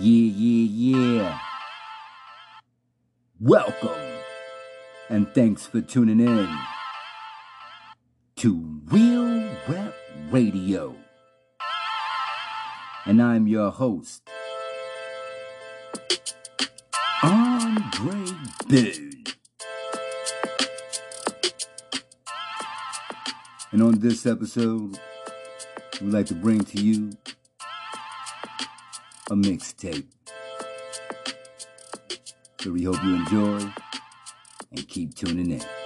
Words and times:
Yeah, 0.00 0.30
yeah, 0.36 1.18
yeah. 1.18 1.38
Welcome 3.40 4.00
and 5.08 5.26
thanks 5.34 5.66
for 5.66 5.80
tuning 5.80 6.20
in 6.20 6.48
to 8.36 8.80
Real 8.84 9.50
Rap 9.66 9.94
Radio. 10.30 10.94
And 13.06 13.20
I'm 13.20 13.48
your 13.48 13.72
host, 13.72 14.22
Andre 17.24 18.24
Boone. 18.68 19.24
And 23.72 23.82
on 23.82 23.98
this 23.98 24.26
episode, 24.26 24.96
we'd 26.00 26.12
like 26.12 26.26
to 26.26 26.34
bring 26.34 26.60
to 26.60 26.80
you 26.80 27.10
a 29.30 29.34
mixtape. 29.34 30.06
So 32.60 32.72
we 32.72 32.84
hope 32.84 33.02
you 33.04 33.14
enjoy 33.14 33.70
and 34.72 34.88
keep 34.88 35.14
tuning 35.14 35.50
in. 35.50 35.77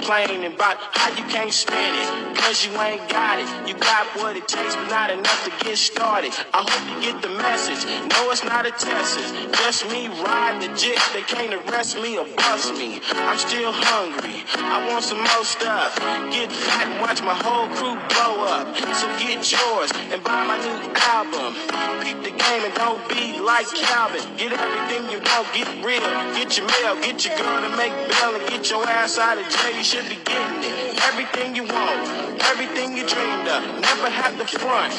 Complaining 0.00 0.50
about 0.50 0.78
how 0.96 1.10
you 1.10 1.24
can't 1.28 1.52
spend 1.52 1.94
it, 1.94 2.36
cause 2.36 2.64
you 2.64 2.72
ain't 2.80 3.06
got 3.10 3.38
it. 3.38 3.68
You 3.68 3.74
got 3.74 4.06
what 4.16 4.34
it 4.34 4.48
takes, 4.48 4.74
but 4.74 4.88
not 4.88 5.10
enough 5.10 5.44
to 5.44 5.52
get 5.64 5.76
started. 5.76 6.32
I 6.54 6.64
hope 6.64 6.84
you 6.88 7.12
get 7.12 7.20
the 7.20 7.28
message. 7.28 7.84
No, 8.08 8.30
it's 8.30 8.42
not 8.42 8.64
a 8.64 8.70
test, 8.70 9.18
it's 9.20 9.32
just 9.60 9.84
me 9.92 10.08
riding 10.24 10.70
the 10.70 10.76
jet. 10.76 10.96
They 11.12 11.20
can't 11.20 11.52
arrest 11.52 12.00
me 12.00 12.16
or 12.16 12.24
bust 12.36 12.72
me. 12.74 13.00
I'm 13.12 13.36
still 13.36 13.72
hungry. 13.72 14.40
I 14.56 14.88
want 14.88 15.04
some 15.04 15.18
more 15.20 15.44
stuff. 15.44 15.94
Get 16.32 16.50
fat 16.50 16.88
and 16.88 17.00
watch 17.00 17.20
my 17.22 17.36
whole 17.36 17.68
crew 17.76 18.00
blow 18.08 18.40
up. 18.48 18.72
So 18.96 19.06
get 19.20 19.44
yours 19.52 19.92
and 20.12 20.24
buy 20.24 20.46
my 20.48 20.56
new 20.64 20.80
album. 21.12 21.52
Peep 22.00 22.16
the 22.24 22.32
game 22.32 22.64
and 22.64 22.74
don't 22.74 23.04
be 23.10 23.38
like 23.38 23.68
Calvin. 23.68 24.24
Get 24.38 24.52
everything 24.52 25.10
you 25.12 25.20
want, 25.40 25.52
get 25.54 25.68
real. 25.84 26.00
Get 26.34 26.56
your 26.56 26.66
mail, 26.66 26.94
get 27.00 27.24
your 27.24 27.36
girl 27.36 27.60
to 27.62 27.76
make 27.76 27.92
bail 28.10 28.34
and 28.34 28.48
get 28.48 28.70
your 28.70 28.86
ass 28.86 29.18
out 29.18 29.38
of 29.38 29.48
jail. 29.48 29.76
You 29.76 29.84
should 29.90 30.08
be 30.08 30.22
getting 30.22 30.62
it. 30.62 31.02
Everything 31.10 31.56
you 31.56 31.64
want, 31.64 32.38
everything 32.46 32.96
you 32.96 33.02
dreamed 33.08 33.48
of. 33.48 33.60
Never 33.82 34.08
have 34.08 34.38
to 34.38 34.46
front. 34.46 34.94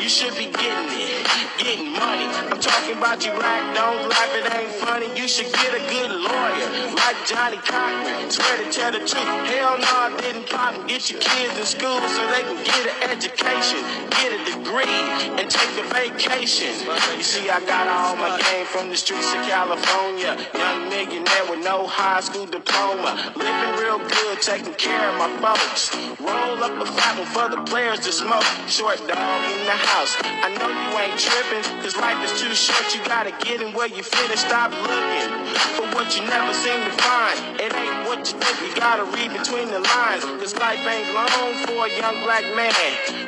You 0.00 0.08
should 0.08 0.38
be 0.38 0.46
getting 0.54 0.86
it. 0.94 1.26
Getting 1.58 1.90
money. 1.90 2.30
I'm 2.46 2.60
talking 2.60 2.96
about 2.96 3.26
you 3.26 3.32
rack, 3.32 3.74
don't 3.74 4.08
laugh, 4.08 4.32
it 4.38 4.46
ain't 4.54 4.70
funny. 4.70 5.10
You 5.18 5.26
should 5.26 5.50
get 5.50 5.74
a 5.74 5.82
good 5.90 6.12
lawyer 6.14 6.68
like 6.94 7.18
Johnnie 7.26 7.58
Cochran. 7.58 8.30
Swear 8.30 8.62
to 8.62 8.70
tell 8.70 8.92
the 8.92 9.02
truth. 9.02 9.26
Hell 9.50 9.78
no, 9.82 9.92
I 10.06 10.14
didn't 10.20 10.48
pop 10.48 10.78
and 10.78 10.88
get 10.88 11.10
your 11.10 11.18
kids 11.18 11.58
in 11.58 11.66
school 11.66 11.98
so 12.06 12.22
they 12.30 12.46
can 12.46 12.62
get 12.62 12.86
an 12.86 13.10
education, 13.10 13.82
get 14.14 14.30
a 14.30 14.40
degree, 14.46 15.02
and 15.42 15.50
take 15.50 15.74
a 15.74 15.86
vacation. 15.90 16.70
You 17.18 17.22
see, 17.26 17.50
I 17.50 17.58
got 17.66 17.88
all 17.88 18.14
my 18.14 18.38
game 18.38 18.66
from 18.66 18.90
the 18.90 18.96
streets 18.96 19.34
of 19.34 19.42
California. 19.42 20.38
Young 20.54 20.88
millionaire 20.88 21.50
with 21.50 21.64
no 21.64 21.86
high 21.88 22.20
school 22.20 22.46
diploma. 22.46 23.34
Living 23.34 23.74
real 23.82 23.98
good, 23.98 24.35
taking 24.40 24.74
care 24.74 25.08
of 25.10 25.18
my 25.18 25.30
folks. 25.40 25.94
Roll 26.20 26.62
up 26.62 26.72
a 26.72 26.84
one 26.84 27.26
for 27.32 27.48
the 27.48 27.62
players 27.64 28.00
to 28.00 28.12
smoke. 28.12 28.44
Short 28.68 28.98
dog 29.08 29.40
in 29.50 29.64
the 29.64 29.78
house. 29.88 30.16
I 30.24 30.52
know 30.58 30.68
you 30.68 30.90
ain't 31.00 31.18
tripping, 31.18 31.64
cause 31.82 31.96
life 31.96 32.20
is 32.24 32.40
too 32.40 32.54
short. 32.54 32.94
You 32.94 33.02
gotta 33.04 33.32
get 33.44 33.62
in 33.62 33.72
where 33.72 33.88
you 33.88 34.02
fit 34.02 34.30
and 34.30 34.38
stop 34.38 34.70
looking 34.72 35.28
for 35.76 35.86
what 35.96 36.12
you 36.16 36.22
never 36.28 36.52
seem 36.52 36.76
to 36.84 36.92
find. 37.00 37.60
It 37.60 37.72
ain't 37.74 38.08
what 38.08 38.20
you 38.28 38.38
think, 38.38 38.56
you 38.68 38.74
gotta 38.76 39.04
read 39.16 39.32
between 39.32 39.68
the 39.68 39.80
lines. 39.80 40.24
Cause 40.24 40.54
life 40.56 40.84
ain't 40.84 41.14
long 41.14 41.54
for 41.64 41.86
a 41.86 41.90
young 41.96 42.20
black 42.22 42.44
man. 42.54 42.72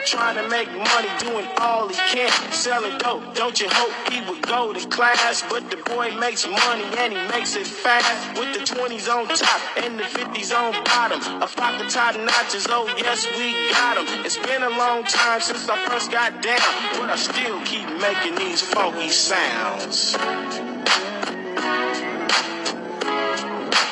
Trying 0.05 0.37
to 0.37 0.49
make 0.49 0.69
money, 0.69 1.09
doing 1.19 1.47
all 1.59 1.89
he 1.89 1.97
can. 2.13 2.31
Selling 2.53 2.97
dope, 2.99 3.35
don't 3.35 3.59
you 3.61 3.69
hope 3.71 3.93
he 4.13 4.21
would 4.29 4.43
go 4.47 4.73
to 4.73 4.89
class? 4.89 5.43
But 5.49 5.71
the 5.71 5.77
boy 5.89 6.15
makes 6.19 6.47
money 6.47 6.85
and 6.99 7.13
he 7.13 7.21
makes 7.29 7.57
it 7.57 7.67
fast. 7.67 8.39
With 8.39 8.53
the 8.53 8.65
20s 8.65 9.09
on 9.09 9.27
top 9.29 9.61
and 9.79 9.99
the 9.99 10.05
50s 10.05 10.53
on 10.57 10.73
bottom. 10.85 10.98
A 11.01 11.47
flock 11.47 11.81
of 11.81 11.89
top 11.89 12.17
notches, 12.19 12.67
oh 12.69 12.93
yes, 12.99 13.25
we 13.39 13.53
got 13.71 13.97
'em. 13.99 14.25
It's 14.27 14.37
been 14.37 14.65
a 14.65 14.69
long 14.71 15.05
time 15.05 15.41
since 15.41 15.69
I 15.69 15.79
first 15.87 16.11
got 16.11 16.43
down. 16.43 16.59
But 16.99 17.11
I 17.11 17.17
still 17.17 17.61
keep 17.63 17.89
making 18.01 18.35
these 18.35 18.63
funky 18.63 19.09
sounds. 19.09 20.17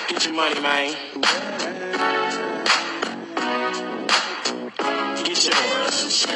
Get 0.09 0.25
your 0.25 0.34
money, 0.34 0.61
man. 0.61 0.97
Get 5.25 5.44
yours. 5.47 6.27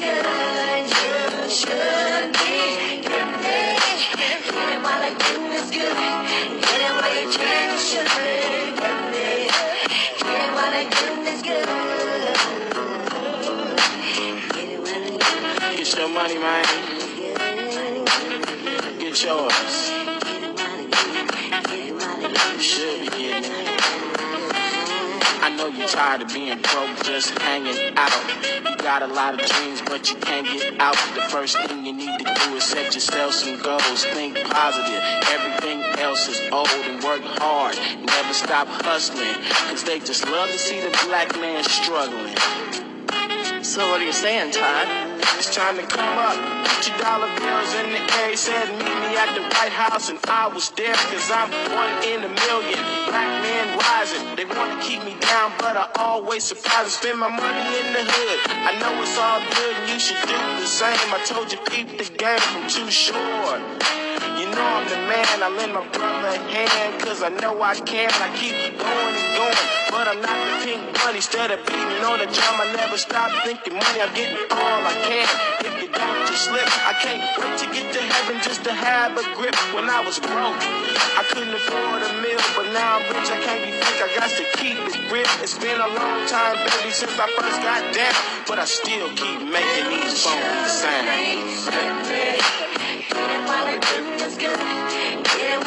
Get 0.00 0.51
tired 25.88 26.22
of 26.22 26.32
being 26.32 26.60
broke, 26.60 27.02
just 27.04 27.36
hanging 27.38 27.96
out. 27.96 28.12
You 28.68 28.76
got 28.78 29.02
a 29.02 29.06
lot 29.06 29.34
of 29.34 29.48
dreams, 29.48 29.82
but 29.82 30.10
you 30.10 30.16
can't 30.16 30.46
get 30.46 30.80
out. 30.80 30.96
The 31.14 31.22
first 31.22 31.56
thing 31.58 31.84
you 31.84 31.92
need 31.92 32.18
to 32.18 32.24
do 32.24 32.56
is 32.56 32.64
set 32.64 32.94
yourself 32.94 33.34
some 33.34 33.60
goals. 33.62 34.04
Think 34.04 34.38
positive. 34.44 35.02
Everything 35.30 35.82
else 36.00 36.28
is 36.28 36.40
old 36.52 36.68
and 36.68 37.02
work 37.02 37.22
hard. 37.38 37.76
Never 38.04 38.32
stop 38.34 38.68
hustling. 38.68 39.34
Cause 39.68 39.84
they 39.84 39.98
just 39.98 40.26
love 40.28 40.50
to 40.50 40.58
see 40.58 40.80
the 40.80 40.90
black 41.06 41.34
man 41.40 41.64
struggling. 41.64 42.36
So 43.62 43.88
what 43.90 44.00
are 44.00 44.04
you 44.04 44.12
saying, 44.12 44.52
Todd? 44.52 44.88
It's 45.38 45.54
time 45.54 45.76
to 45.76 45.86
come 45.86 46.18
up. 46.18 46.36
Put 46.68 46.88
your 46.88 46.98
dollar 46.98 47.28
bills 47.38 47.74
in 47.74 47.90
the 47.90 48.02
air. 48.20 48.30
He 48.30 48.36
said, 48.36 48.68
meet 48.70 48.84
me 48.84 49.16
at 49.16 49.34
the 49.34 49.42
White 49.42 49.72
House, 49.72 50.10
and 50.10 50.18
I 50.28 50.48
was 50.48 50.70
there 50.70 50.92
because 50.92 51.30
I'm 51.30 51.50
one 51.74 52.04
in 52.04 52.24
a 52.24 52.28
million. 52.28 53.01
Black 53.12 53.42
men 53.42 53.78
rising. 53.78 54.24
They 54.36 54.46
want 54.46 54.72
to 54.72 54.88
keep 54.88 55.04
me 55.04 55.14
down, 55.20 55.52
but 55.58 55.76
I 55.76 55.90
always 55.96 56.44
surprise 56.44 56.84
and 56.84 56.90
spend 56.90 57.18
my 57.18 57.28
money 57.28 57.78
in 57.80 57.92
the 57.92 58.04
hood. 58.08 58.40
I 58.48 58.72
know 58.80 59.02
it's 59.02 59.18
all 59.18 59.40
good, 59.52 59.76
and 59.76 59.92
you 59.92 60.00
should 60.00 60.16
do 60.22 60.32
the 60.32 60.66
same. 60.66 60.96
I 61.12 61.22
told 61.26 61.52
you, 61.52 61.58
keep 61.66 61.98
the 61.98 62.08
game 62.16 62.40
from 62.40 62.66
Too 62.70 62.90
Short. 62.90 63.60
Know 64.52 64.60
I'm 64.60 64.84
the 64.84 65.00
man, 65.08 65.40
I 65.40 65.48
lend 65.48 65.72
my 65.72 65.80
brother 65.96 66.28
a 66.28 66.36
hand, 66.36 67.00
cause 67.00 67.22
I 67.24 67.30
know 67.40 67.56
I 67.62 67.72
can. 67.72 68.12
I 68.20 68.28
keep 68.36 68.52
going 68.76 69.14
and 69.16 69.30
going, 69.32 69.64
but 69.88 70.04
I'm 70.12 70.20
not 70.20 70.36
the 70.44 70.52
pink 70.60 70.80
bunny. 71.00 71.24
Instead 71.24 71.50
of 71.56 71.64
beating 71.64 72.04
on 72.04 72.20
the 72.20 72.28
drum, 72.28 72.60
I 72.60 72.68
never 72.76 73.00
stop 73.00 73.32
thinking 73.48 73.80
money. 73.80 74.04
I'm 74.04 74.12
getting 74.12 74.36
all 74.52 74.80
I 74.84 74.92
can. 75.08 75.24
If 75.64 75.72
you 75.80 75.88
don't, 75.88 76.20
just 76.28 76.52
slip. 76.52 76.68
I 76.84 76.92
can't 77.00 77.24
wait 77.40 77.64
to 77.64 77.66
get 77.72 77.96
to 77.96 78.02
heaven 78.04 78.44
just 78.44 78.60
to 78.68 78.72
have 78.76 79.16
a 79.16 79.24
grip. 79.32 79.56
When 79.72 79.88
I 79.88 80.04
was 80.04 80.20
broke, 80.20 80.60
I 81.16 81.24
couldn't 81.32 81.56
afford 81.56 82.04
a 82.04 82.12
meal, 82.20 82.44
but 82.52 82.68
now 82.76 83.00
I'm 83.00 83.08
rich. 83.08 83.32
I 83.32 83.40
can't 83.40 83.64
be 83.64 83.72
fake. 83.72 84.04
I 84.04 84.08
got 84.20 84.28
to 84.36 84.44
keep 84.60 84.76
it 84.76 85.00
real. 85.08 85.32
It's 85.40 85.56
been 85.56 85.80
a 85.80 85.88
long 85.96 86.28
time, 86.28 86.60
baby, 86.60 86.92
since 86.92 87.16
I 87.16 87.24
first 87.40 87.56
got 87.64 87.80
down, 87.96 88.16
but 88.44 88.60
I 88.60 88.68
still 88.68 89.08
keep 89.16 89.48
making 89.48 89.96
these 89.96 90.20
funky 90.20 90.68
sounds. 90.68 91.72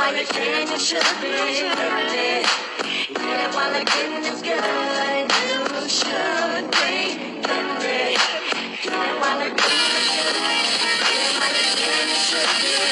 While 0.05 0.15
you're 0.15 0.25
getting 0.25 0.77
sugar. 0.77 1.01
Yeah, 1.01 1.81
while 3.55 3.71
the 3.73 3.83
getting 3.85 4.23
is 4.23 4.41
good, 4.43 4.63
you 5.33 5.89
should 5.89 6.69
be 6.71 6.85
ready. 7.41 8.17
Yeah, 8.85 9.19
while 9.19 9.39
the 9.39 9.49
getting 9.49 9.95
is 9.97 10.13
good. 10.13 10.37
Yeah, 11.09 11.39
while 11.39 11.53
the 11.53 11.65
getting 11.81 12.09
is 12.13 12.21
sugar. 12.27 12.84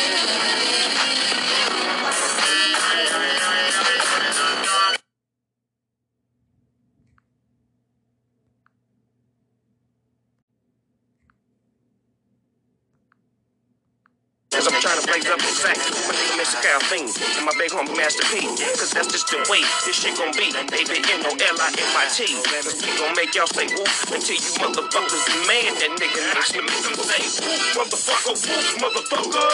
And 17.90 18.73
that's 18.94 19.10
just 19.10 19.28
the 19.30 19.38
way 19.50 19.62
this 19.86 19.98
shit 19.98 20.18
gon' 20.18 20.32
be. 20.38 20.54
Baby, 20.70 21.02
N-O-L-I-M-I-T. 21.02 22.20
We 22.26 22.92
gon' 23.00 23.16
make 23.18 23.34
y'all 23.36 23.48
say 23.48 23.68
whoop 23.68 23.90
until 24.14 24.38
you 24.38 24.54
motherfuckers 24.62 25.26
demand 25.26 25.78
that 25.82 25.92
nigga 25.98 26.22
next 26.34 26.54
to 26.54 26.62
me. 26.62 26.70
Some 26.70 26.96
say 26.96 27.22
whoop, 27.42 27.90
motherfucker, 27.90 28.38
whoop, 28.38 28.78
motherfucker. 28.82 29.48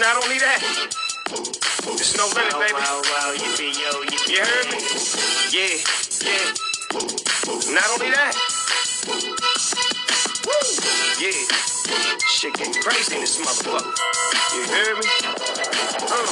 not 0.05 0.23
only 0.23 0.37
that, 0.37 0.61
it's 1.97 2.15
no 2.15 2.27
limit, 2.35 2.53
baby. 2.61 2.77
You 4.31 4.41
heard 4.45 4.67
me? 4.71 4.77
Yeah, 5.51 5.81
yeah. 6.21 6.53
Not 7.73 7.89
only 7.93 8.11
that, 8.11 9.94
yeah. 10.45 11.31
Shit 12.29 12.53
getting 12.53 12.73
crazy 12.81 13.15
in 13.15 13.21
this 13.21 13.39
motherfucker. 13.41 13.93
You 14.53 14.63
heard 14.69 14.97
me? 14.97 15.09
Uh. 16.11 16.25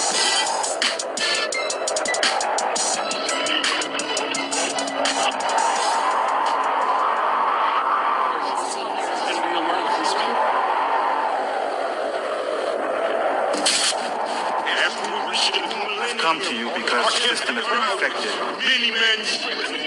I've 16.01 16.17
come 16.17 16.39
to 16.41 16.55
you 16.55 16.69
because 16.75 17.05
the 17.05 17.19
system 17.19 17.55
has 17.55 17.65
been 17.65 17.81
infected. 17.93 19.82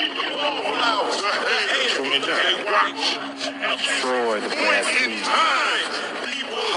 Destroy 3.78 4.40
the 4.40 4.48
bad 4.48 4.84
seed. 4.84 5.22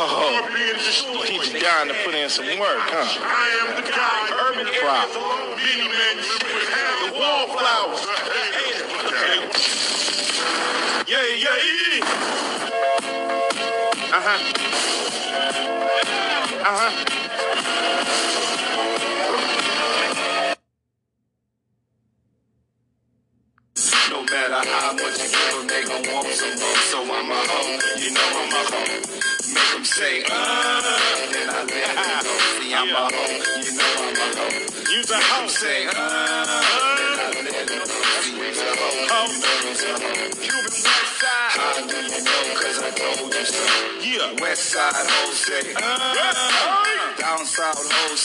Oh, 0.02 1.24
teach 1.26 1.54
you 1.54 1.60
down 1.60 1.88
to 1.88 1.94
put 2.06 2.14
in 2.14 2.30
some 2.30 2.46
work, 2.60 2.80
huh? 2.80 3.06
Urban 4.50 4.68
crop. 4.80 5.10
The 7.06 7.12
wallflowers. 7.20 8.06
Yeah, 11.08 11.26
yeah, 11.36 11.58
yeah. 11.66 12.06
Uh-huh. 14.12 14.40
Uh-huh. 16.66 17.39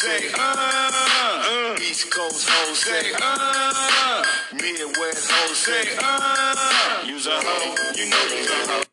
Say, 0.05 0.29
uh, 0.39 1.77
East 1.81 2.11
Coast 2.11 2.47
hoes 2.51 2.79
say, 2.79 3.13
uh, 3.23 4.23
Midwest 4.53 5.31
hoes 5.33 5.57
say, 5.57 5.97
uh, 5.99 7.07
you's 7.07 7.27
a 7.27 7.31
hoe, 7.33 7.75
you 7.97 8.11
know 8.11 8.37
you's 8.37 8.51
a 8.51 8.73
hoe. 8.73 8.84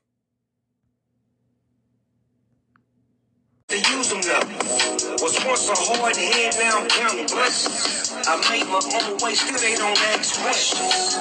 I 8.27 8.37
made 8.51 8.67
my 8.67 8.81
own 8.81 9.17
way, 9.19 9.35
still 9.35 9.59
they 9.59 9.75
don't 9.75 9.99
ask 10.15 10.41
questions. 10.41 11.15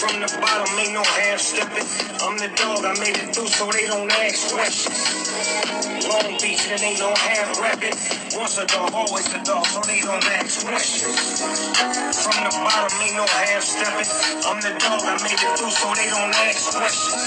From 0.00 0.20
the 0.20 0.28
bottom, 0.40 0.78
ain't 0.80 0.94
no 0.94 1.02
half 1.04 1.40
stepping. 1.40 1.86
I'm 2.22 2.38
the 2.38 2.48
dog, 2.56 2.84
I 2.84 2.94
made 3.00 3.16
it 3.16 3.34
through, 3.34 3.48
so 3.48 3.70
they 3.72 3.86
don't 3.86 4.10
ask 4.12 4.54
questions. 4.54 5.14
Long 6.08 6.38
Beach, 6.42 6.68
and 6.70 6.82
ain't 6.82 7.00
no 7.00 7.14
half 7.14 7.60
rapping. 7.60 7.94
Once 8.38 8.58
a 8.58 8.66
dog, 8.66 8.92
always 8.94 9.32
a 9.34 9.42
dog, 9.44 9.66
so 9.66 9.80
they 9.82 10.00
don't 10.02 10.24
ask 10.26 10.66
questions. 10.66 11.32
The 12.94 13.04
ain't 13.06 13.16
no 13.16 13.26
half 13.26 13.62
stepping. 13.62 14.06
I'm 14.46 14.60
the 14.62 14.70
dog, 14.78 15.02
I 15.02 15.18
made 15.18 15.34
it 15.34 15.58
through, 15.58 15.70
so 15.70 15.90
they 15.98 16.06
don't 16.14 16.30
ask 16.30 16.78
questions. 16.78 17.26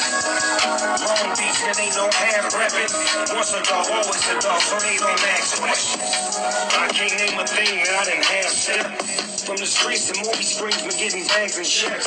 Long 1.03 1.35
Beach, 1.35 1.59
and 1.67 1.79
ain't 1.79 1.95
no 1.95 2.07
half 2.07 2.55
rapping. 2.55 3.35
Once 3.35 3.51
a 3.51 3.61
dog, 3.67 3.85
always 3.91 4.27
a 4.31 4.39
dog, 4.39 4.61
so 4.61 4.79
they 4.79 4.95
don't 4.95 5.23
ask 5.27 5.59
questions. 5.59 6.39
I 6.71 6.87
can't 6.93 7.19
name 7.19 7.39
a 7.39 7.45
thing 7.45 7.83
that 7.83 7.99
I 7.99 8.05
didn't 8.05 8.25
have 8.25 8.51
said. 8.51 9.36
From 9.47 9.55
the 9.55 9.63
streets 9.63 10.11
to 10.11 10.13
movie 10.27 10.43
screens, 10.43 10.83
we're 10.83 10.99
getting 10.99 11.23
bags 11.23 11.55
and 11.55 11.63
checks. 11.63 12.03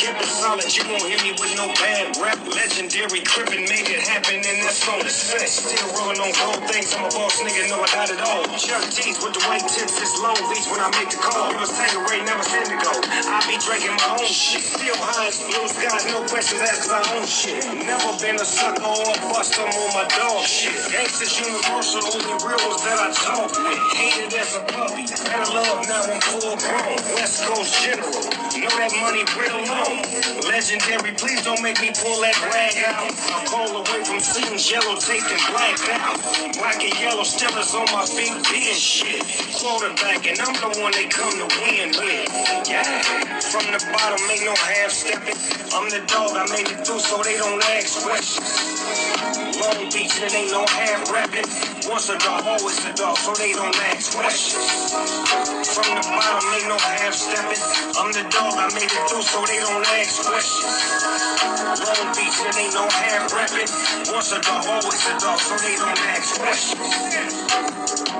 Keep 0.00 0.16
it 0.24 0.24
solid, 0.24 0.64
you 0.72 0.88
won't 0.88 1.04
hear 1.04 1.20
me 1.20 1.36
with 1.36 1.52
no 1.52 1.68
bad 1.76 2.16
rap. 2.16 2.40
Legendary 2.48 3.20
crippin' 3.28 3.68
made 3.68 3.92
it 3.92 4.08
happen, 4.08 4.40
and 4.40 4.56
that's 4.64 4.88
on 4.88 5.04
the 5.04 5.12
set. 5.12 5.44
Still 5.52 5.84
rolling 6.00 6.16
on 6.16 6.32
cold 6.32 6.64
things, 6.72 6.96
I'm 6.96 7.04
a 7.04 7.12
boss 7.12 7.44
nigga, 7.44 7.68
know 7.68 7.84
I 7.84 7.92
got 7.92 8.08
it 8.08 8.24
all. 8.24 8.40
Chuck 8.56 8.80
T's 8.88 9.20
with 9.20 9.36
the 9.36 9.44
white 9.44 9.68
tips, 9.68 10.00
it's 10.00 10.16
low 10.16 10.32
Beach 10.48 10.64
when 10.72 10.80
I 10.80 10.88
make 10.96 11.12
the 11.12 11.20
call. 11.20 11.52
You 11.52 11.60
was 11.60 11.76
Tanqueray, 11.76 12.24
never 12.24 12.40
send 12.40 12.72
to 12.72 12.78
go. 12.80 12.92
I 13.04 13.36
be 13.44 13.60
drinking 13.60 13.92
my 14.00 14.16
own 14.16 14.24
shit. 14.24 14.64
Still 14.64 14.96
high 14.96 15.28
as 15.28 15.44
blue 15.44 15.68
skies, 15.68 16.08
no 16.08 16.24
questions 16.24 16.64
asked, 16.64 16.88
I 16.88 17.04
own 17.20 17.28
shit. 17.28 17.68
Never 17.84 18.16
been 18.16 18.40
a 18.40 18.46
sucker 18.48 18.80
or 18.80 19.12
a 19.12 19.16
bust, 19.28 19.60
I'm 19.60 19.68
on 19.76 19.92
my 19.92 20.08
dog 20.08 20.40
shit. 20.40 20.72
Gangsters 20.88 21.36
universal, 21.36 22.00
only 22.16 22.32
real 22.48 22.60
ones 22.64 22.80
that 22.80 22.96
I 22.96 23.12
talk 23.12 23.52
with. 23.60 23.76
Hated 23.92 24.32
as 24.40 24.56
a 24.56 24.64
puppy, 24.72 25.04
better 25.04 25.52
love 25.52 25.84
now 25.84 26.08
I'm 26.08 26.20
full 26.24 26.56
grown. 26.56 26.77
West 26.86 27.42
Coast 27.42 27.84
General, 27.84 28.37
know 28.60 28.74
that 28.78 28.92
money 29.00 29.24
real 29.38 29.60
long. 29.66 30.02
Legendary, 30.46 31.12
please 31.14 31.42
don't 31.44 31.62
make 31.62 31.80
me 31.80 31.90
pull 31.94 32.18
that 32.22 32.36
rag 32.50 32.76
out. 32.86 33.10
I 33.30 33.44
call 33.46 33.70
away 33.70 34.00
from 34.04 34.20
scenes, 34.20 34.70
yellow 34.70 34.96
taped 34.98 35.30
and 35.30 35.42
blacked 35.52 35.86
out. 35.90 36.18
Black 36.58 36.82
and 36.82 36.94
yellow 37.00 37.24
still 37.24 37.54
is 37.58 37.74
on 37.74 37.86
my 37.94 38.04
feet, 38.06 38.34
B 38.50 38.70
and 38.70 38.78
shit. 38.78 39.22
Quarterback, 39.58 40.26
and 40.26 40.38
I'm 40.40 40.54
the 40.58 40.70
one 40.80 40.92
they 40.92 41.06
come 41.06 41.32
to 41.34 41.48
win 41.62 41.90
with. 41.94 42.26
Yeah. 42.68 42.84
From 43.50 43.66
the 43.70 43.80
bottom, 43.92 44.20
ain't 44.30 44.44
no 44.44 44.54
half 44.54 44.90
stepping. 44.90 45.38
I'm 45.74 45.88
the 45.90 46.02
dog, 46.08 46.32
I 46.36 46.44
made 46.52 46.68
it 46.68 46.86
through, 46.86 47.00
so 47.00 47.22
they 47.22 47.36
don't 47.36 47.62
ask 47.76 48.02
questions. 48.02 48.48
Long 49.60 49.90
Beach, 49.90 50.14
it 50.22 50.34
ain't 50.34 50.52
no 50.52 50.64
half 50.66 51.10
rapping. 51.12 51.44
Once 51.90 52.08
a 52.08 52.18
dog, 52.18 52.44
always 52.46 52.78
a 52.86 52.92
dog, 52.94 53.16
so 53.18 53.34
they 53.34 53.52
don't 53.52 53.74
ask 53.90 54.16
questions. 54.16 54.92
From 55.74 55.88
the 55.96 56.04
bottom, 56.06 56.44
ain't 56.54 56.68
no 56.68 56.78
half 56.78 57.14
stepping. 57.14 57.60
I'm 57.98 58.12
the 58.12 58.24
dog, 58.30 58.47
I 58.56 58.68
made 58.74 58.84
it 58.84 59.04
through, 59.10 59.22
so 59.22 59.44
they 59.46 59.58
don't 59.60 59.86
ask 59.86 60.22
questions. 60.24 60.64
Long 61.84 62.08
Beach, 62.14 62.38
it 62.40 62.56
ain't 62.58 62.74
no 62.74 62.88
half 62.88 63.32
rapping. 63.32 63.68
Once 64.14 64.32
a 64.32 64.40
dog, 64.40 64.66
always 64.66 65.06
a 65.08 65.14
dog, 65.20 65.38
so 65.40 65.56
they 65.58 65.76
don't 65.76 66.00
ask 66.00 66.40
questions. 66.40 68.17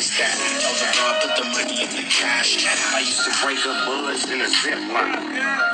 Snatch 0.00 0.38
that. 0.38 0.94
Broad 0.96 1.22
put 1.22 1.34
the 1.42 1.46
money 1.50 1.82
in 1.82 1.90
the 1.90 2.04
cash 2.10 2.64
app. 2.66 2.94
I 2.94 3.00
used 3.00 3.24
to 3.24 3.32
break 3.42 3.58
up 3.66 3.86
bullets 3.86 4.30
in 4.30 4.40
a 4.40 4.46
ziploc. 4.46 5.10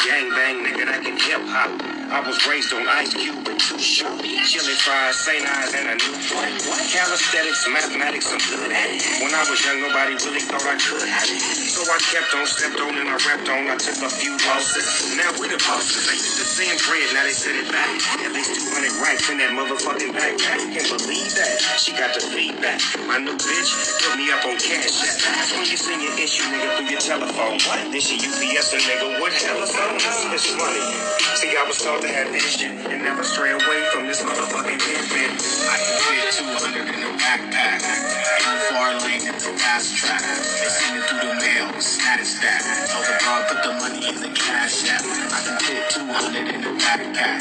Gang 0.05 0.31
bang, 0.31 0.65
nigga, 0.65 0.84
hip 1.13 1.45
hop. 1.45 1.77
I 2.13 2.21
was 2.25 2.39
raised 2.47 2.73
on 2.73 2.87
Ice 3.01 3.13
Cube 3.17 3.45
and 3.49 3.59
Too 3.59 3.81
Short. 3.81 4.21
Chili 4.47 4.77
fries, 4.79 5.17
St. 5.19 5.43
Ides, 5.43 5.75
and 5.75 5.89
a 5.91 5.97
new 5.99 6.15
boy. 6.31 6.47
Calisthenics, 6.93 7.67
mathematics, 7.69 8.29
I'm 8.31 8.41
good 8.47 8.71
at 8.71 8.89
it. 8.93 9.03
When 9.25 9.33
I 9.35 9.43
was 9.51 9.59
young, 9.65 9.81
nobody 9.83 10.15
really 10.23 10.45
thought 10.45 10.63
I 10.65 10.77
could 10.79 11.03
have 11.05 11.29
it. 11.29 11.43
So 11.69 11.83
I 11.85 11.99
kept 11.99 12.31
on, 12.37 12.47
stepped 12.47 12.81
on, 12.81 12.95
and 12.95 13.09
I 13.11 13.17
rapped 13.27 13.49
on. 13.51 13.67
I 13.73 13.77
took 13.77 13.99
a 14.05 14.11
few 14.13 14.37
losses. 14.47 15.17
Now 15.19 15.33
we 15.43 15.51
the 15.51 15.59
bosses. 15.67 16.07
They 16.07 16.17
used 16.21 16.39
to 16.39 16.47
send 16.47 16.79
bread, 16.87 17.09
now 17.17 17.25
they 17.27 17.35
send 17.35 17.59
it 17.59 17.69
back. 17.73 17.91
At 18.23 18.31
least 18.37 18.55
200 18.71 19.03
racks 19.03 19.27
in 19.33 19.43
that 19.43 19.53
motherfucking 19.57 20.15
backpack. 20.15 20.61
Can't 20.71 20.91
believe 20.95 21.33
that. 21.35 21.57
She 21.83 21.93
got 21.99 22.15
the 22.15 22.23
feedback. 22.23 22.79
My 23.11 23.19
new 23.19 23.35
bitch 23.35 23.71
put 24.07 24.15
me 24.15 24.31
up 24.31 24.47
on 24.47 24.57
cash. 24.63 25.03
That's 25.03 25.51
when 25.57 25.67
you 25.67 25.77
send 25.81 26.01
your 26.05 26.15
issue, 26.21 26.47
nigga, 26.53 26.69
through 26.79 26.93
your 26.95 27.03
telephone. 27.03 27.59
What? 27.67 27.91
Then 27.91 28.01
she 28.01 28.23
UPS 28.23 28.71
a 28.77 28.79
nigga 28.87 29.19
with 29.19 29.35
telephone. 29.43 29.99
It's 29.99 30.47
funny. 30.55 30.94
See, 31.35 31.53
I 31.57 31.65
was 31.67 31.79
taught 31.83 32.03
to 32.03 32.09
have 32.09 32.31
vision 32.31 32.79
and 32.87 33.03
never 33.03 33.25
stray 33.25 33.51
away 33.51 33.81
from 33.93 34.07
this 34.07 34.23
motherfucking 34.23 34.79
pen. 34.79 35.31
I 35.67 35.77
can 35.83 35.97
fit 36.07 36.31
200 36.39 36.95
in 36.95 37.01
the 37.03 37.13
backpack. 37.19 37.81
In 37.83 38.47
the 38.55 38.61
far 38.71 38.95
lane 39.03 39.27
in 39.27 39.35
the 39.35 39.53
fast 39.59 39.97
track. 39.97 40.23
They 40.23 40.71
send 40.71 40.99
it 40.99 41.05
through 41.11 41.27
the 41.27 41.35
mail, 41.41 41.69
snatch 41.81 42.39
that. 42.45 42.63
Tell 42.91 43.03
the 43.03 43.15
broad 43.25 43.43
put 43.51 43.61
the 43.67 43.73
money 43.83 44.03
in 44.07 44.17
the 44.23 44.33
cash 44.37 44.87
app. 44.91 45.03
I 45.03 45.39
can 45.43 45.57
fit 45.65 45.83
200 45.91 46.55
in 46.55 46.61
the 46.63 46.73
backpack. 46.79 47.41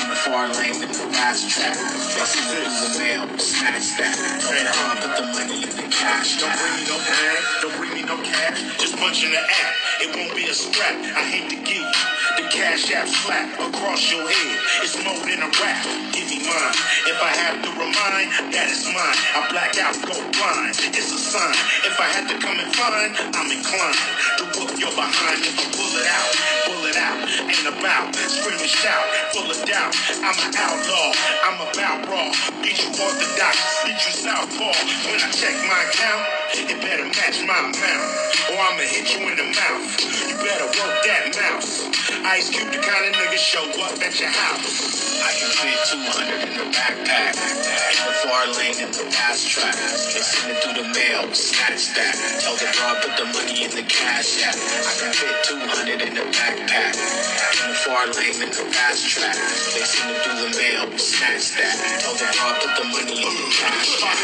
In 0.00 0.06
the 0.08 0.18
far 0.24 0.48
lane 0.54 0.80
in 0.80 0.88
the 0.88 1.06
fast 1.12 1.50
track. 1.50 1.76
They 1.76 2.24
send 2.24 2.48
it 2.48 2.64
through 2.64 2.80
the 2.88 2.92
mail, 3.00 3.24
snatch 3.38 3.88
that. 3.98 4.14
Tell 4.40 4.54
the 4.54 4.64
broad 4.72 4.96
put 5.02 5.12
the 5.18 5.26
money 5.34 5.58
in 5.66 5.72
the 5.74 5.86
cash 5.90 6.38
Don't 6.40 6.54
bring 6.54 6.74
me 6.78 6.84
no 6.86 6.96
bag, 7.02 7.38
don't 7.62 7.76
bring 7.76 7.92
me 7.94 8.02
no 8.06 8.16
cash. 8.22 8.58
Just 8.78 8.96
punch 8.96 9.24
in 9.24 9.32
the 9.32 9.42
app. 9.42 9.72
It 10.00 10.08
won't 10.14 10.34
be 10.36 10.46
a 10.46 10.54
scrap. 10.54 10.94
I 11.16 11.22
hate 11.26 11.50
to 11.50 11.56
give 11.56 11.82
you 11.82 12.08
the 12.38 12.46
cash 12.54 12.77
app 12.86 13.08
slap 13.10 13.50
across 13.58 14.06
your 14.12 14.22
head. 14.22 14.56
It's 14.86 14.94
more 15.02 15.18
than 15.26 15.42
a 15.42 15.50
rap. 15.58 15.82
Give 16.14 16.30
me 16.30 16.38
mine. 16.46 16.76
If 17.10 17.18
I 17.18 17.32
have 17.34 17.58
to 17.66 17.70
remind, 17.74 18.30
that 18.54 18.70
is 18.70 18.86
mine. 18.86 19.18
I 19.34 19.42
black 19.50 19.74
out, 19.82 19.98
go 20.06 20.14
blind. 20.14 20.78
It's 20.94 21.10
a 21.10 21.18
sign. 21.18 21.58
If 21.82 21.98
I 21.98 22.06
had 22.06 22.30
to 22.30 22.38
come 22.38 22.54
and 22.54 22.70
find, 22.70 23.10
I'm 23.34 23.50
inclined 23.50 23.98
to 24.38 24.44
whoop 24.54 24.70
your 24.78 24.94
behind. 24.94 25.42
If 25.42 25.58
I 25.58 25.66
pull 25.74 25.92
it 25.98 26.06
out, 26.06 26.30
pull 26.70 26.84
it 26.86 26.98
out. 26.98 27.18
Ain't 27.50 27.66
about 27.66 28.14
scream 28.14 28.62
and 28.62 28.70
shout, 28.70 29.06
full 29.34 29.50
of 29.50 29.58
doubt. 29.66 29.92
I'm 30.22 30.38
an 30.38 30.54
outlaw. 30.54 31.08
I'm 31.50 31.58
about 31.58 32.06
raw. 32.06 32.30
Get 32.62 32.78
you 32.78 32.94
orthodox, 32.94 33.56
get 33.82 33.98
you 34.06 34.14
southpaw. 34.22 34.78
When 35.10 35.18
I 35.18 35.28
check 35.34 35.56
my 35.66 35.82
account, 35.90 36.22
it 36.56 36.80
better 36.80 37.04
match 37.04 37.44
my 37.44 37.60
amount, 37.60 38.08
or 38.48 38.56
I'ma 38.56 38.84
hit 38.88 39.12
you 39.12 39.20
in 39.28 39.36
the 39.36 39.48
mouth. 39.52 39.84
You 40.00 40.36
better 40.40 40.64
work 40.64 40.96
that 41.04 41.28
mouse. 41.36 41.84
Ice 42.24 42.48
Cube, 42.48 42.72
the 42.72 42.80
kind 42.80 43.04
of 43.04 43.12
nigga 43.20 43.36
show 43.36 43.64
up 43.84 44.00
at 44.00 44.16
your 44.16 44.32
house. 44.32 45.20
I 45.20 45.30
can 45.36 45.50
fit 45.52 45.76
200 45.92 46.48
in 46.48 46.52
the 46.56 46.66
backpack. 46.72 47.36
In 47.36 48.00
the 48.00 48.14
far 48.24 48.48
lane 48.56 48.80
in 48.80 48.90
the 48.96 49.04
fast 49.12 49.44
track. 49.50 49.76
They 49.76 50.24
send 50.24 50.56
it 50.56 50.58
through 50.64 50.80
the 50.80 50.88
mail, 50.88 51.28
snatch 51.36 51.92
that. 52.00 52.16
Tell 52.40 52.56
the 52.56 52.68
broad 52.80 52.96
put 53.04 53.12
the 53.20 53.26
money 53.28 53.68
in 53.68 53.72
the 53.76 53.84
cash 53.84 54.40
app. 54.40 54.56
I 54.56 54.92
can 54.96 55.12
fit 55.12 55.36
200 55.52 56.00
in 56.00 56.14
the 56.16 56.24
backpack. 56.32 56.96
In 56.96 57.66
the 57.68 57.76
far 57.84 58.08
lane 58.08 58.40
in 58.40 58.48
the 58.48 58.64
fast 58.72 59.04
track. 59.04 59.36
They 59.76 59.84
send 59.84 60.16
it 60.16 60.20
through 60.24 60.40
the 60.48 60.50
mail, 60.56 60.88
snatch 60.96 61.52
that. 61.60 61.76
Tell 62.00 62.16
the 62.16 62.24
broad 62.32 62.56
put 62.64 62.72
the 62.80 62.84
money 62.88 63.20
in 63.20 63.34
the 63.36 63.46
cash 63.52 64.00
app. 64.00 64.16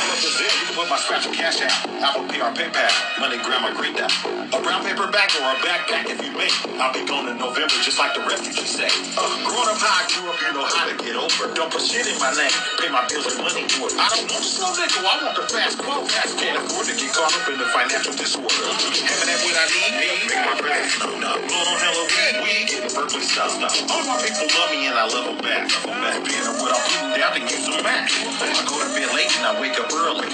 Put 0.72 0.88
my 0.88 0.96
scratch 0.96 1.28
cash 1.36 1.60
out. 1.60 2.13
Apple 2.14 2.30
Pay 2.30 2.38
or 2.46 2.54
PayPal. 2.54 2.94
Money 3.18 3.42
grandma 3.42 3.74
greet 3.74 3.98
that. 3.98 4.14
A 4.54 4.58
brown 4.62 4.86
paper 4.86 5.10
bag 5.10 5.34
or 5.34 5.50
a 5.50 5.58
backpack 5.66 6.06
if 6.06 6.22
you 6.22 6.30
make. 6.38 6.54
I'll 6.78 6.94
be 6.94 7.02
gone 7.02 7.26
in 7.26 7.42
November 7.42 7.74
just 7.82 7.98
like 7.98 8.14
the 8.14 8.22
refugees 8.22 8.70
say. 8.70 8.86
Uh, 9.18 9.26
growing 9.42 9.66
up 9.66 9.82
how 9.82 9.90
I 9.98 10.06
grew 10.14 10.30
up, 10.30 10.38
you 10.38 10.54
know 10.54 10.62
how 10.62 10.86
to 10.86 10.94
get 11.02 11.18
over. 11.18 11.50
Don't 11.58 11.74
put 11.74 11.82
shit 11.82 12.06
in 12.06 12.14
my 12.22 12.30
name. 12.38 12.54
Pay 12.78 12.86
my 12.94 13.02
bills 13.10 13.26
with 13.26 13.42
money 13.42 13.66
to 13.66 13.78
it. 13.90 13.98
I 13.98 14.06
don't 14.14 14.30
want 14.30 14.46
slow 14.46 14.70
nickel. 14.78 15.02
I 15.02 15.26
want 15.26 15.34
the 15.34 15.46
fast 15.50 15.82
quote. 15.82 16.06
Fast 16.06 16.38
can't 16.38 16.54
afford 16.62 16.86
to 16.86 16.94
get 16.94 17.10
caught 17.10 17.34
up 17.34 17.50
in 17.50 17.58
the 17.58 17.66
financial 17.74 18.14
disorder. 18.14 18.62
Having 18.62 19.28
that 19.34 19.40
what 19.42 19.56
I 19.58 19.66
need, 19.74 19.90
make 19.98 20.44
my 20.46 20.54
bread 20.62 20.86
snowed 20.94 21.18
up. 21.26 21.38
Blowing 21.50 21.66
on 21.66 21.78
hella 21.82 22.04
weed, 22.06 22.34
weed, 22.46 22.64
getting 22.70 22.94
Berkeley 22.94 23.26
stuff. 23.26 23.58
All 23.90 24.02
my 24.06 24.22
people 24.22 24.46
love 24.54 24.70
me 24.70 24.86
and 24.86 24.94
I 24.94 25.10
love 25.10 25.26
them 25.34 25.40
back. 25.42 25.66
Back 25.66 26.22
being 26.22 26.46
what 26.62 26.70
I'm 26.70 26.84
putting 26.86 27.10
down 27.18 27.32
to 27.34 27.42
use 27.42 27.66
them 27.66 27.82
back. 27.82 28.06
I 28.06 28.62
go 28.70 28.78
to 28.78 28.88
bed 28.94 29.10
late 29.18 29.34
and 29.34 29.46
I 29.50 29.58
wake 29.58 29.74
up 29.82 29.90
early. 29.90 30.30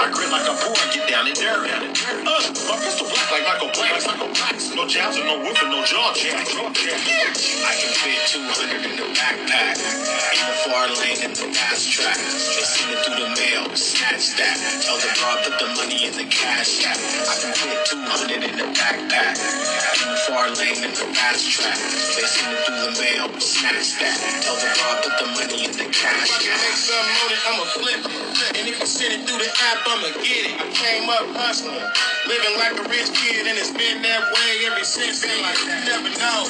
I 0.00 0.08
grit 0.08 0.32
like 0.32 0.48
I'm 0.48 0.56
poor 0.56 0.72
and 0.80 0.92
get 0.96 1.09
down. 1.10 1.26
Uh, 1.26 2.38
my 2.70 2.76
pistol 2.78 3.06
black 3.10 3.30
like 3.34 3.42
Michael 3.42 3.70
Black. 3.74 3.98
No 4.76 4.86
jabs 4.86 5.16
and 5.18 5.26
no 5.26 5.42
no 5.42 5.84
jaw 5.84 6.14
jack. 6.14 6.46
I 6.46 7.72
can 7.74 7.90
fit 7.98 8.20
200 8.30 8.86
in 8.86 8.94
the 8.94 9.08
backpack. 9.18 9.74
In 9.74 10.44
the 10.46 10.56
far 10.62 10.86
lane 11.02 11.20
in 11.26 11.30
the 11.34 11.50
fast 11.50 11.90
track. 11.90 12.14
They 12.16 12.62
send 12.62 12.94
it 12.94 13.02
through 13.02 13.18
the 13.26 13.30
mail, 13.34 13.74
snatch 13.74 14.38
that. 14.38 14.56
Tell 14.86 14.98
the 15.02 15.10
broad 15.18 15.38
put 15.42 15.58
the 15.58 15.68
money 15.74 16.06
in 16.06 16.14
the 16.14 16.26
cash 16.30 16.86
app. 16.86 16.96
I 16.96 17.34
can 17.42 17.52
fit 17.58 17.78
200 17.90 18.46
in 18.46 18.54
the 18.56 18.68
backpack. 18.70 19.34
In 19.34 20.06
the 20.14 20.18
far 20.30 20.46
lane 20.54 20.78
in 20.78 20.94
the 20.94 21.06
fast 21.10 21.50
track. 21.50 21.78
They 22.14 22.22
send 22.22 22.54
it 22.54 22.60
through 22.62 22.82
the 22.86 22.92
mail, 23.02 23.26
snatch 23.40 23.98
that. 23.98 24.18
Tell 24.46 24.54
the 24.62 24.70
broad 24.78 24.96
put 25.02 25.14
the 25.18 25.26
money 25.34 25.66
in 25.66 25.72
the 25.74 25.90
cash. 25.90 26.39
It, 26.90 27.40
I'ma 27.46 27.64
flip 27.78 28.02
it. 28.02 28.58
And 28.58 28.64
if 28.66 28.76
you 28.80 28.86
send 28.86 29.14
it 29.14 29.22
through 29.28 29.38
the 29.38 29.50
app, 29.70 29.78
I'ma 29.86 30.10
get 30.22 30.42
it. 30.50 30.54
I 30.58 30.66
came 30.74 31.06
up 31.06 31.26
hustling, 31.38 31.78
living 32.26 32.54
like 32.58 32.74
a 32.78 32.84
rich 32.90 33.14
kid, 33.14 33.46
and 33.46 33.56
it's 33.58 33.70
been 33.70 34.02
that 34.02 34.22
way 34.34 34.50
ever 34.66 34.82
since. 34.82 35.22
And 35.22 35.38
like, 35.42 35.58
you 35.62 35.74
never 35.86 36.10
know 36.10 36.40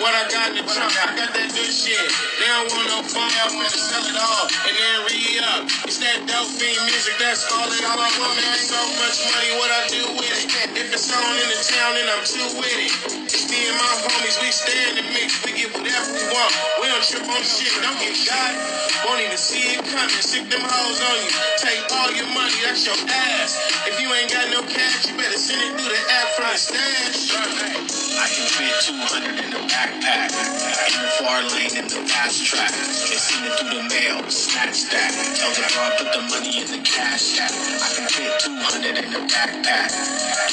what 0.00 0.12
I 0.16 0.24
got 0.32 0.56
in 0.56 0.62
the 0.62 0.64
trunk. 0.64 0.92
I 1.04 1.12
got 1.16 1.30
that 1.36 1.48
good 1.52 1.72
shit. 1.72 2.00
They 2.40 2.48
don't 2.48 2.70
want 2.72 2.88
no 2.88 2.98
fun, 3.04 3.28
I'm 3.44 3.52
gonna 3.54 3.68
sell 3.70 4.04
it 4.04 4.16
all 4.16 4.44
and 4.48 4.74
then 4.74 4.96
re 5.06 5.20
up. 5.56 5.62
It's 5.84 6.00
that 6.00 6.24
dope 6.26 6.48
fiend 6.48 6.80
music, 6.88 7.14
that's 7.20 7.44
all 7.52 7.68
that 7.68 7.84
all 7.84 8.00
I 8.00 8.10
want. 8.20 8.34
Man, 8.40 8.56
so 8.58 8.80
much 9.00 9.18
money, 9.32 9.50
what 9.60 9.70
I 9.70 9.82
do 9.92 10.02
with 10.16 10.32
it. 10.32 10.48
If 10.80 10.88
it's 10.92 11.08
on 11.12 11.34
in 11.36 11.48
the 11.52 11.60
town, 11.60 11.90
then 11.94 12.06
I'm 12.08 12.24
too 12.24 12.48
with 12.58 12.78
it. 12.88 13.23
Me 13.34 13.66
and 13.66 13.74
my 13.74 13.94
homies, 14.06 14.38
we 14.38 14.54
stand 14.54 15.02
and 15.02 15.10
mix. 15.10 15.42
We 15.42 15.58
get 15.58 15.74
whatever 15.74 16.06
we 16.14 16.22
want. 16.30 16.54
We 16.78 16.86
don't 16.86 17.02
trip 17.02 17.26
on 17.26 17.42
shit, 17.42 17.74
don't 17.82 17.98
get 17.98 18.14
shot. 18.14 18.54
Won't 19.02 19.26
even 19.26 19.36
see 19.38 19.74
it 19.74 19.82
coming. 19.90 20.22
Sick 20.22 20.46
them 20.54 20.62
hoes 20.62 21.00
on 21.02 21.18
you. 21.26 21.34
Take 21.58 21.82
all 21.98 22.14
your 22.14 22.30
money, 22.30 22.54
that's 22.62 22.86
your 22.86 22.94
ass. 23.10 23.58
If 23.90 23.98
you 23.98 24.06
ain't 24.14 24.30
got 24.30 24.46
no 24.54 24.62
cash, 24.70 25.10
you 25.10 25.18
better 25.18 25.34
send 25.34 25.58
it 25.66 25.74
through 25.74 25.90
the 25.90 26.02
app 26.22 26.28
from 26.38 26.46
the 26.54 26.58
stash. 26.62 27.34
I 27.34 28.26
can 28.30 28.46
fit 28.46 28.74
200 28.94 29.44
in 29.44 29.50
the 29.50 29.62
backpack. 29.66 30.30
In 30.30 31.00
the 31.02 31.10
far 31.18 31.42
lane 31.58 31.74
in 31.74 31.86
the 31.90 32.00
fast 32.06 32.46
track. 32.46 32.70
They 32.70 33.18
send 33.18 33.46
it 33.46 33.54
through 33.58 33.74
the 33.74 33.84
mail, 33.90 34.22
snatch 34.30 34.86
that. 34.94 35.10
Tell 35.42 35.50
the 35.50 35.66
broad 35.74 35.92
put 35.98 36.10
the 36.14 36.22
money 36.30 36.62
in 36.62 36.68
the 36.70 36.80
cash 36.86 37.40
app. 37.42 37.50
I 37.50 37.88
can 37.98 38.06
fit 38.08 38.30
200 38.46 39.04
in 39.04 39.10
the 39.10 39.22
backpack. 39.26 39.90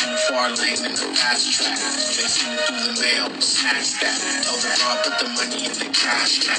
In 0.02 0.10
the 0.12 0.20
far 0.34 0.50
lane 0.58 0.82
in 0.84 0.94
the 0.98 1.08
fast 1.14 1.54
track. 1.54 1.78
They 1.78 2.28
send 2.28 2.60
it 2.60 2.71
the 2.74 3.02
mail, 3.02 3.42
snatch 3.42 4.00
that. 4.02 4.44
Tell 4.46 4.58
the 4.58 4.72
broad 4.80 5.04
put 5.04 5.20
the 5.20 5.30
money 5.36 5.66
in 5.66 5.74
the 5.74 5.90
cash 5.94 6.48
app. 6.50 6.58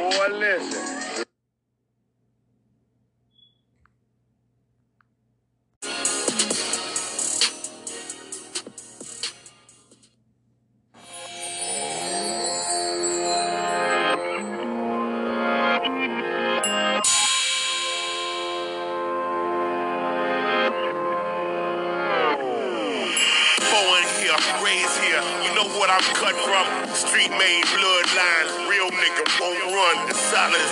Boy, 0.00 0.38
listen. 0.38 0.95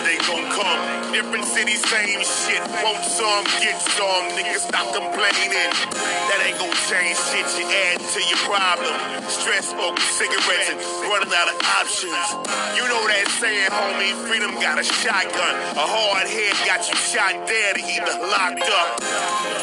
They 0.02 0.18
gon' 0.26 0.50
come. 0.50 0.80
Different 1.14 1.44
cities, 1.46 1.78
same 1.86 2.18
shit. 2.24 2.62
Won't 2.82 3.04
some 3.06 3.44
get 3.62 3.78
some. 3.94 4.24
Niggas 4.34 4.66
stop 4.66 4.90
complaining. 4.90 5.70
That 5.94 6.38
ain't 6.42 6.58
gon' 6.58 6.74
change 6.90 7.14
shit. 7.30 7.46
You 7.54 7.66
add 7.70 8.02
to 8.02 8.20
your 8.26 8.40
problem. 8.48 8.94
Stress, 9.30 9.70
smoke, 9.70 9.98
cigarettes, 10.00 10.74
and 10.74 10.80
running 11.06 11.30
out 11.30 11.48
of 11.52 11.56
options. 11.78 12.26
You 12.74 12.82
know 12.90 13.02
that 13.06 13.26
saying, 13.38 13.70
homie. 13.70 14.12
Freedom 14.26 14.50
got 14.58 14.80
a 14.80 14.84
shotgun. 14.84 15.54
A 15.78 15.86
hard 15.86 16.26
head 16.26 16.54
got 16.66 16.82
you 16.88 16.96
shot 16.98 17.34
dead 17.46 17.78
either 17.78 18.14
locked 18.26 18.66
up. 18.66 18.98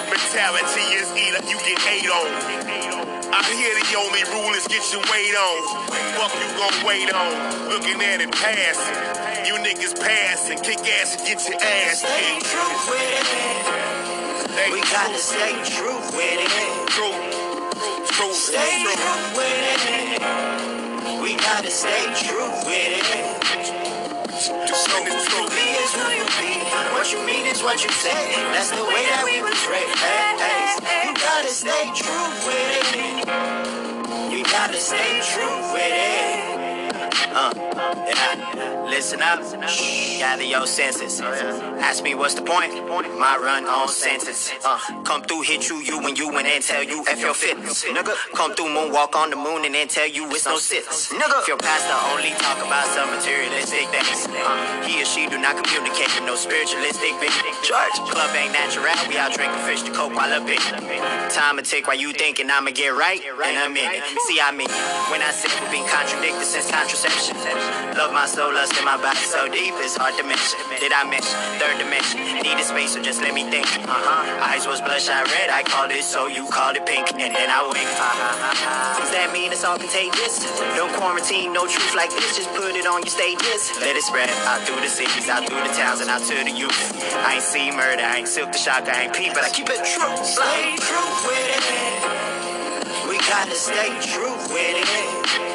Mentality 0.08 0.86
is 0.96 1.10
either 1.12 1.42
you 1.50 1.58
get 1.68 1.80
ate 1.92 2.10
on. 2.10 2.91
I 3.34 3.44
hear 3.56 3.74
the 3.76 3.98
only 3.98 4.24
rule 4.36 4.54
is 4.56 4.68
get 4.68 4.84
your 4.92 5.02
weight 5.12 5.36
on. 5.36 5.60
Fuck 6.20 6.34
you 6.36 6.50
gon' 6.60 6.86
wait 6.86 7.12
on. 7.14 7.70
Looking 7.70 8.02
at 8.04 8.22
it 8.22 8.32
passing. 8.32 9.46
You 9.48 9.56
niggas 9.64 10.00
passing. 10.00 10.60
Kick 10.60 10.80
ass 11.00 11.16
and 11.18 11.26
get 11.28 11.40
your 11.48 11.58
ass 11.62 12.00
Stay 12.00 12.10
kicked. 12.36 12.46
true 12.52 12.76
with 12.92 13.34
it. 13.34 14.74
We 14.74 14.82
gotta 14.82 15.18
stay 15.18 15.54
true 15.64 16.00
with 16.16 16.40
it. 16.44 16.90
True. 16.92 17.16
True. 18.08 18.34
Stay 18.34 18.84
True. 18.84 18.94
true 18.94 19.38
with 19.38 19.88
it. 19.88 21.22
We 21.24 21.36
gotta 21.38 21.72
stay 21.72 22.04
true 22.28 22.52
with 22.68 23.16
it. 23.16 23.81
So 24.42 24.56
who 24.56 24.58
you 24.58 25.50
be 25.52 25.68
is 25.78 25.94
who 25.94 26.10
you 26.10 26.26
be. 26.42 26.66
What 26.94 27.14
you 27.14 27.24
mean 27.28 27.46
is 27.46 27.62
what 27.62 27.84
you 27.84 27.92
say. 27.92 28.34
That's 28.50 28.72
the 28.72 28.84
way 28.84 29.06
that 29.14 29.22
we 29.24 29.40
was 29.40 29.54
raised. 29.70 30.00
Hey, 30.02 30.82
hey. 30.82 31.10
You 31.10 31.14
gotta 31.14 31.48
stay 31.48 31.92
true 31.94 32.28
with 32.50 32.96
it. 32.98 34.34
You 34.34 34.44
gotta 34.46 34.78
stay 34.78 35.22
true 35.22 35.74
with 35.74 35.94
it. 35.94 36.41
Uh, 37.34 37.54
yeah. 37.56 38.88
Listen 38.90 39.22
up, 39.22 39.40
gather 40.20 40.44
your 40.44 40.68
senses. 40.68 41.22
Ask 41.22 42.04
me 42.04 42.14
what's 42.14 42.34
the 42.36 42.42
point? 42.42 42.76
My 43.18 43.40
run 43.40 43.64
on 43.66 43.88
sentence. 43.88 44.52
Uh, 44.66 44.78
come 45.04 45.24
through, 45.24 45.44
hit 45.44 45.70
you, 45.70 45.80
you 45.80 45.98
and 46.06 46.18
you, 46.18 46.28
and 46.36 46.46
then 46.46 46.62
tell 46.62 46.84
you 46.84 47.00
F 47.08 47.22
your 47.22 47.34
fitness. 47.34 47.86
Nigga, 47.86 48.12
come 48.36 48.54
through, 48.54 48.68
moonwalk 48.68 49.16
on 49.16 49.30
the 49.30 49.38
moon, 49.38 49.64
and 49.64 49.74
then 49.74 49.88
tell 49.88 50.08
you 50.08 50.28
it's 50.28 50.46
no 50.46 50.58
sits. 50.58 51.14
Nigga, 51.14 51.40
if 51.40 51.48
your 51.48 51.56
pastor 51.56 51.96
only 52.12 52.36
talk 52.36 52.60
about 52.60 52.84
some 52.92 53.08
materialistic 53.16 53.88
things, 53.96 54.28
uh, 54.28 54.84
he 54.84 55.02
or 55.02 55.06
she 55.06 55.24
do 55.30 55.40
not 55.40 55.56
communicate 55.56 56.12
with 56.20 56.28
no 56.28 56.36
spiritualistic 56.36 57.16
thing. 57.24 57.32
Church, 57.64 57.96
club 58.12 58.36
ain't 58.36 58.52
natural, 58.52 58.92
we 59.08 59.16
out 59.16 59.32
drinking 59.32 59.64
fish 59.64 59.84
to 59.84 59.92
coke 59.96 60.14
while 60.14 60.34
up 60.36 60.44
in. 60.52 60.60
Time 61.32 61.56
to 61.56 61.64
take 61.64 61.88
while 61.88 61.96
you 61.96 62.12
thinking 62.12 62.52
I'ma 62.52 62.72
get 62.76 62.92
right 62.92 63.24
in 63.24 63.56
a 63.56 63.70
minute. 63.72 64.04
See, 64.28 64.44
I 64.44 64.52
mean, 64.52 64.68
when 65.08 65.24
I 65.24 65.32
say 65.32 65.48
we've 65.64 65.72
been 65.72 65.88
contradicted 65.88 66.44
since 66.44 66.70
contraception. 66.70 67.21
Love 67.22 68.14
my 68.18 68.26
soul, 68.26 68.50
lust 68.50 68.74
in 68.80 68.86
my 68.86 68.98
body 68.98 69.22
so 69.22 69.46
deep, 69.46 69.78
it's 69.78 69.94
hard 69.94 70.18
to 70.18 70.26
mention. 70.26 70.58
Did 70.82 70.90
I 70.90 71.06
mention 71.06 71.38
third 71.62 71.78
dimension? 71.78 72.18
Needed 72.42 72.66
space, 72.66 72.98
so 72.98 73.02
just 73.02 73.22
let 73.22 73.38
me 73.38 73.46
think. 73.46 73.70
Uh 73.86 73.94
huh. 73.94 74.50
Eyes 74.50 74.66
was 74.66 74.82
bloodshot 74.82 75.30
red, 75.30 75.54
I 75.54 75.62
called 75.62 75.94
it 75.94 76.02
so 76.02 76.26
you 76.26 76.50
called 76.50 76.82
it 76.82 76.86
pink, 76.90 77.14
and 77.14 77.30
then 77.30 77.50
I 77.54 77.62
wink. 77.62 77.86
Uh 77.86 78.10
huh. 78.10 78.98
Does 78.98 79.14
that 79.14 79.30
mean 79.30 79.54
it's 79.54 79.62
all 79.62 79.78
contagious? 79.78 80.50
No 80.74 80.90
quarantine, 80.98 81.54
no 81.54 81.70
truth 81.70 81.94
like 81.94 82.10
this. 82.10 82.42
Just 82.42 82.50
put 82.58 82.74
it 82.74 82.90
on 82.90 83.06
your 83.06 83.14
stages. 83.14 83.70
Let 83.78 83.94
it 83.94 84.02
spread 84.02 84.34
out 84.50 84.66
through 84.66 84.82
the 84.82 84.90
cities, 84.90 85.30
out 85.30 85.46
through 85.46 85.62
the 85.62 85.74
towns, 85.78 86.02
and 86.02 86.10
out 86.10 86.26
to 86.26 86.34
the 86.42 86.50
youth. 86.50 86.74
I 87.22 87.38
ain't 87.38 87.46
see 87.46 87.70
murder, 87.70 88.02
I 88.02 88.26
ain't 88.26 88.32
silk 88.34 88.50
the 88.50 88.58
shock, 88.58 88.90
I 88.90 89.06
ain't 89.06 89.14
peep, 89.14 89.38
but 89.38 89.46
I 89.46 89.54
keep 89.54 89.70
it 89.70 89.86
true. 89.86 90.10
Stay 90.26 90.74
true 90.74 91.12
with 91.30 91.50
it. 91.54 92.02
We 93.06 93.22
gotta 93.30 93.54
stay 93.54 93.94
true 94.10 94.34
with 94.50 94.74
it. 94.82 95.51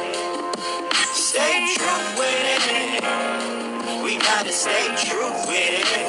Stay 1.36 1.68
true 1.76 2.06
with 2.16 2.64
it. 2.72 3.04
We 4.02 4.16
gotta 4.16 4.52
stay 4.52 4.88
true 5.04 5.32
with 5.44 5.84
it. 6.00 6.08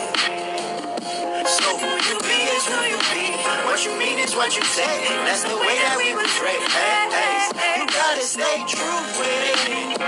So 1.45 1.67
who 1.83 1.91
you 2.07 2.17
be 2.23 2.39
is 2.55 2.65
who 2.65 2.79
you 2.87 2.99
be. 3.11 3.35
What 3.67 3.83
you 3.83 3.91
mean 3.99 4.19
is 4.19 4.35
what 4.37 4.55
you 4.55 4.63
say. 4.63 5.03
That's 5.27 5.43
the 5.43 5.57
way 5.57 5.75
that 5.83 5.97
we 5.99 6.15
raised. 6.15 6.71
Hey, 6.71 7.11
hey. 7.59 7.81
You 7.81 7.87
gotta 7.91 8.21
stay 8.23 8.63
true 8.71 9.03
with 9.19 9.67
it. 9.67 9.99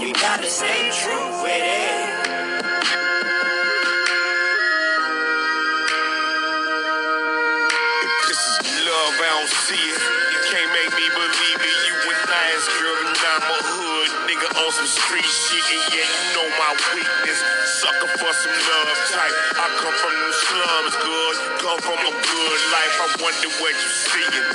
You 0.00 0.14
gotta 0.14 0.48
stay 0.48 0.90
true 1.02 1.28
with 1.44 1.60
it. 1.60 2.24
This 8.28 8.40
is 8.40 8.86
love, 8.88 9.20
I 9.20 9.28
don't 9.36 9.50
see 9.50 9.74
it. 9.76 10.03
Street 14.86 15.24
shit, 15.24 15.64
yeah, 15.92 16.04
you 16.04 16.28
know 16.36 16.48
my 16.60 16.72
weakness. 16.92 17.40
Sucker 17.80 18.10
for 18.20 18.32
some 18.36 18.52
love 18.52 18.90
type. 19.08 19.36
I 19.56 19.66
come 19.80 19.96
from 19.96 20.14
them 20.14 20.34
slums, 20.34 20.94
good. 21.00 21.36
Come 21.64 21.80
from 21.80 22.00
a 22.04 22.12
good 22.12 22.60
life. 22.68 22.94
I 23.00 23.08
wonder 23.22 23.50
what 23.64 23.74
you 23.74 23.90
seeing. 23.90 24.46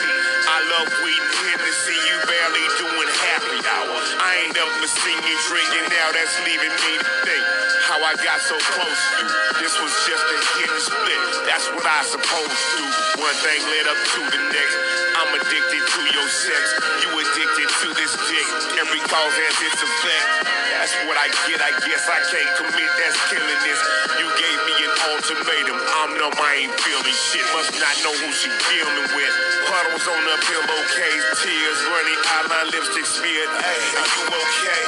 I 0.45 0.57
love 0.69 0.89
weed 1.01 1.17
and 1.17 1.35
Hennessy. 1.49 1.97
You 1.97 2.15
barely 2.29 2.65
doing 2.77 3.09
happy 3.31 3.59
hour. 3.63 3.97
I 4.21 4.31
ain't 4.45 4.57
ever 4.57 4.87
seen 4.87 5.19
you 5.25 5.35
drinking. 5.49 5.85
Now 5.89 6.13
that's 6.13 6.35
leaving 6.45 6.73
me 6.73 6.91
to 7.01 7.09
think 7.25 7.43
how 7.89 7.97
I 8.05 8.13
got 8.21 8.39
so 8.45 8.57
close 8.77 9.01
to 9.17 9.23
you. 9.25 9.39
This 9.65 9.73
was 9.81 9.93
just 10.05 10.25
a 10.29 10.37
hit 10.61 10.69
and 10.69 10.83
split. 10.85 11.21
That's 11.49 11.67
what 11.73 11.85
I 11.85 12.05
supposed 12.05 12.61
to. 12.77 12.83
One 13.17 13.37
thing 13.41 13.61
led 13.65 13.85
up 13.89 13.97
to 13.97 14.21
the 14.29 14.41
next. 14.53 15.08
I'm 15.19 15.35
addicted 15.35 15.83
to 15.83 16.01
your 16.15 16.29
sex. 16.31 16.63
You 17.03 17.11
addicted 17.11 17.67
to 17.67 17.87
this 17.91 18.15
dick. 18.31 18.47
Every 18.79 19.03
cause 19.03 19.35
has 19.35 19.57
its 19.59 19.83
effect. 19.83 20.27
That's 20.71 20.95
what 21.11 21.19
I 21.19 21.27
get. 21.43 21.59
I 21.59 21.75
guess 21.83 22.07
I 22.07 22.23
can't 22.31 22.51
commit. 22.55 22.87
That's 22.95 23.19
killing 23.27 23.59
this. 23.67 23.79
You 24.15 24.27
gave 24.39 24.59
me 24.63 24.75
an 24.87 24.93
ultimatum. 25.11 25.75
I'm 25.75 26.15
numb. 26.15 26.39
I 26.39 26.63
ain't 26.63 26.75
feeling 26.79 27.17
shit. 27.31 27.43
Must 27.51 27.75
not 27.83 27.95
know 27.99 28.15
who 28.15 28.31
she 28.31 28.47
dealing 28.71 29.11
with. 29.11 29.33
Puddles 29.67 30.07
on 30.07 30.21
the 30.23 30.35
pillowcase. 30.47 31.25
Tears 31.43 31.79
running. 31.91 32.19
Eyeliner 32.39 32.71
lipstick 32.71 33.03
smeared. 33.03 33.51
Hey, 33.59 33.81
are 33.99 34.07
you 34.07 34.23
okay? 34.31 34.83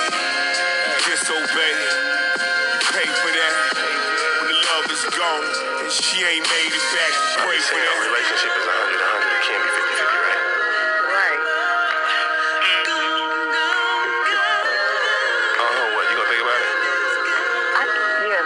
Disobey 1.11 1.75
pay 2.91 3.07
for 3.07 3.31
that. 3.35 3.53
When 4.39 4.47
the 4.51 4.59
love 4.59 4.87
is 4.91 5.03
gone 5.11 5.47
and 5.83 5.91
she 5.91 6.23
ain't 6.23 6.47
made 6.47 6.71
it 6.71 6.85
back, 6.95 7.13
pray 7.43 7.59
for 7.59 7.79
that. 7.79 8.11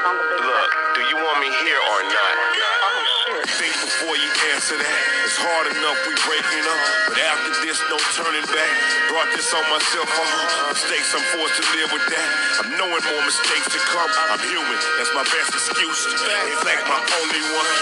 Look, 0.06 0.70
do 0.94 1.02
you 1.10 1.18
want 1.18 1.42
me 1.42 1.50
here 1.66 1.82
or 1.82 2.02
not? 2.06 2.34
Oh, 2.38 3.02
shit. 3.26 3.42
Think 3.58 3.74
before 3.74 4.14
you 4.14 4.30
answer 4.54 4.78
that. 4.78 5.00
It's 5.26 5.34
hard 5.34 5.66
enough 5.74 5.98
we 6.06 6.14
breaking 6.30 6.62
up, 6.62 6.82
but 7.10 7.18
after 7.26 7.50
this, 7.66 7.82
no 7.90 7.98
turning 8.14 8.46
back. 8.54 8.74
Brought 9.10 9.34
this 9.34 9.50
on 9.50 9.66
myself. 9.66 10.06
Uh, 10.06 10.78
mistakes, 10.78 11.10
I'm 11.10 11.26
forced 11.34 11.58
to 11.58 11.66
live 11.74 11.90
with 11.90 12.06
that. 12.14 12.28
I'm 12.62 12.70
knowing 12.78 13.02
more 13.02 13.24
mistakes 13.26 13.66
to 13.74 13.82
come. 13.82 14.06
I'm 14.30 14.38
human. 14.46 14.78
That's 15.02 15.10
my 15.18 15.26
best 15.26 15.58
excuse. 15.58 16.02
In 16.06 16.58
fact, 16.62 16.86
my 16.86 17.02
only 17.02 17.42
one. 17.58 17.74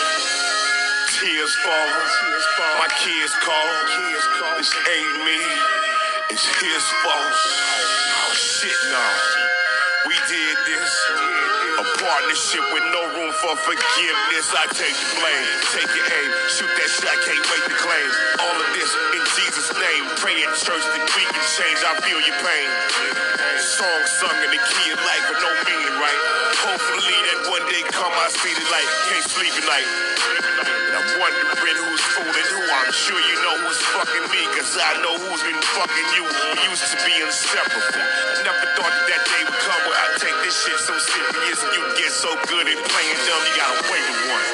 Tears 1.20 1.52
fall. 1.60 1.92
My 2.80 2.88
kids 3.04 3.36
call. 3.44 3.68
This 4.56 4.72
ain't 4.72 5.28
me. 5.28 5.40
It's 6.32 6.48
his 6.48 6.84
fault. 7.04 7.36
Oh 7.36 8.32
shit, 8.32 8.80
no. 8.96 9.04
We 10.08 10.16
did 10.32 10.56
this. 10.72 11.43
Partnership 11.84 12.64
with 12.72 12.86
no 12.96 13.02
room 13.12 13.32
for 13.44 13.54
forgiveness. 13.68 14.48
I 14.56 14.72
take 14.72 14.96
the 14.96 15.10
blame. 15.20 15.48
Take 15.76 15.92
your 15.92 16.08
aim. 16.08 16.30
Shoot 16.48 16.72
that 16.72 16.90
shot. 16.96 17.18
Can't 17.28 17.44
wait 17.44 17.64
to 17.68 17.76
claim. 17.76 18.10
All 18.40 18.58
of 18.58 18.70
this 18.72 18.92
in 19.20 19.24
Jesus' 19.36 19.72
name. 19.76 20.04
Pray 20.24 20.40
at 20.48 20.56
church 20.56 20.86
that 20.96 21.04
we 21.12 21.24
can 21.28 21.44
change. 21.60 21.80
I 21.84 22.00
feel 22.08 22.20
your 22.24 22.40
pain. 22.40 22.70
Song 23.60 24.04
sung 24.08 24.38
in 24.48 24.52
the 24.56 24.62
key 24.64 24.88
of 24.96 25.00
life 25.04 25.26
with 25.28 25.40
no 25.44 25.52
meaning, 25.68 25.96
right? 26.00 26.22
Hopefully 26.64 27.18
that 27.32 27.40
one 27.52 27.66
day 27.68 27.84
come 27.92 28.12
I 28.16 28.32
see 28.32 28.54
the 28.56 28.66
light. 28.72 28.90
Can't 29.12 29.28
sleep 29.28 29.54
at 29.56 29.66
night. 29.68 29.90
And 30.88 30.96
I'm 31.00 31.10
wondering 31.20 31.78
who's 31.84 32.04
fooling 32.16 32.50
who. 32.54 32.62
I'm 32.64 32.92
sure 32.94 33.20
you 33.20 33.38
know 33.44 33.56
who's 33.68 33.82
fucking 33.92 34.28
me, 34.32 34.42
cause 34.56 34.78
I 34.80 35.00
know 35.04 35.16
who's 35.20 35.44
been 35.44 35.60
fucking 35.60 36.08
you. 36.16 36.24
We 36.28 36.72
used 36.72 36.88
to 36.92 36.98
be 37.04 37.14
inseparable. 37.24 38.04
I 38.04 38.44
never 38.46 38.68
thought 38.78 38.96
that, 39.10 39.23
shit 40.64 40.80
so 40.80 40.98
serious 40.98 41.62
and 41.62 41.74
you 41.74 41.82
get 41.98 42.12
so 42.12 42.30
good 42.48 42.68
at 42.68 42.78
playing 42.88 43.20
dumb, 43.28 43.44
you 43.44 43.56
gotta 43.58 43.84
wait 43.92 44.00
with 44.08 44.32
one. 44.32 44.48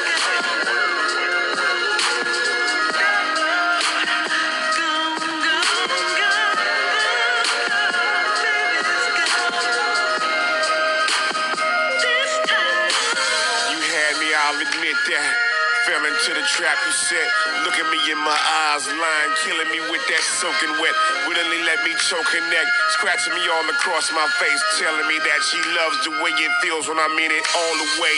You 13.69 13.78
had 13.93 14.17
me, 14.19 14.34
I'll 14.34 14.62
admit 14.62 14.95
that. 15.10 15.48
Fell 15.89 16.06
into 16.06 16.38
the 16.38 16.45
trap 16.45 16.78
you 16.86 16.93
set. 16.93 17.30
Look 17.65 17.73
at 17.73 17.88
me 17.89 17.97
in 18.13 18.19
my 18.21 18.38
eyes, 18.69 18.86
lying, 18.86 19.34
killing 19.41 19.69
me 19.73 19.82
with 19.89 20.06
that 20.06 20.21
soaking 20.38 20.78
wet. 20.78 20.93
Willingly 21.25 21.65
let 21.65 21.82
me 21.82 21.97
choke 21.97 22.30
her 22.30 22.45
neck, 22.54 22.67
scratching 22.93 23.34
me 23.34 23.41
all 23.49 23.65
across 23.65 24.13
my 24.13 24.28
face, 24.38 24.62
telling 24.78 25.10
me 25.10 25.17
that 25.17 25.41
she 25.41 25.58
loves 25.73 25.97
the 26.06 26.13
way 26.21 26.30
it 26.38 26.54
feels 26.62 26.86
when 26.86 27.02
I'm 27.02 27.17
in 27.17 27.34
it 27.34 27.41
all 27.58 27.75
the 27.82 27.89
way. 28.06 28.17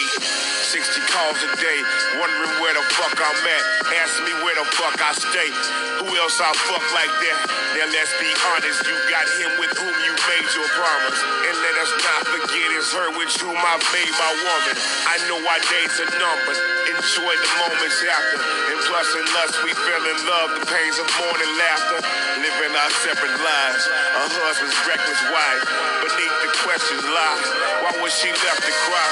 60 0.68 1.00
calls 1.16 1.40
a 1.48 1.52
day, 1.64 1.80
wondering 2.20 2.60
where 2.60 2.76
the 2.76 2.84
fuck 2.92 3.16
I'm 3.16 3.40
at. 3.40 3.64
Asking 4.04 4.28
me 4.28 4.36
where 4.44 4.58
the 4.60 4.68
fuck 4.76 5.00
I 5.00 5.16
stay. 5.16 5.50
Who 6.04 6.12
else 6.20 6.44
I 6.44 6.52
fuck 6.68 6.84
like 6.92 7.14
that? 7.24 7.38
Now 7.80 7.88
let's 7.88 8.12
be 8.20 8.28
honest, 8.52 8.84
you 8.84 8.96
got 9.08 9.28
him 9.40 9.52
with 9.64 9.72
whom 9.80 9.96
you 10.04 10.12
made 10.32 10.48
your 10.56 10.70
promise. 10.72 11.20
And 11.20 11.56
let 11.60 11.76
us 11.84 11.92
not 11.92 12.24
forget 12.32 12.68
it's 12.72 12.92
her 12.96 13.10
with 13.20 13.36
whom 13.44 13.58
I 13.60 13.76
made 13.92 14.14
my 14.16 14.32
woman. 14.32 14.76
I 15.12 15.16
know 15.28 15.40
our 15.44 15.62
days 15.68 15.96
are 16.00 16.12
numbered. 16.16 16.60
Enjoy 16.96 17.34
the 17.36 17.52
moments 17.60 18.00
after. 18.00 18.40
And 18.72 18.80
plus 18.88 19.08
in 19.12 19.26
lust 19.36 19.56
we 19.68 19.72
fell 19.76 20.04
in 20.08 20.20
love, 20.24 20.50
the 20.56 20.64
pains 20.72 20.96
of 21.04 21.08
morning 21.20 21.52
laughter. 21.60 22.00
Living 22.40 22.74
our 22.80 22.92
separate 23.04 23.36
lives. 23.44 23.84
A 23.92 24.24
husband's 24.48 24.80
reckless 24.88 25.22
wife. 25.28 25.64
Beneath 26.00 26.38
the 26.48 26.52
questions 26.64 27.04
lie. 27.12 27.44
Why 27.84 27.92
was 28.00 28.16
she 28.16 28.32
left 28.32 28.64
to 28.64 28.74
cry? 28.88 29.12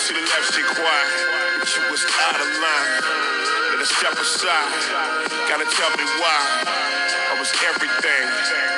Should've 0.00 0.24
left 0.24 0.48
shit 0.56 0.68
quiet. 0.72 1.20
But 1.60 1.68
you 1.68 1.82
was 1.92 2.02
out 2.24 2.40
of 2.40 2.48
line. 2.48 2.96
Let 3.76 3.78
us 3.84 3.92
step 3.92 4.16
aside. 4.16 4.72
Gotta 5.52 5.68
tell 5.68 5.92
me 6.00 6.06
why. 6.16 6.40
I 7.28 7.36
was 7.36 7.52
everything. 7.68 8.69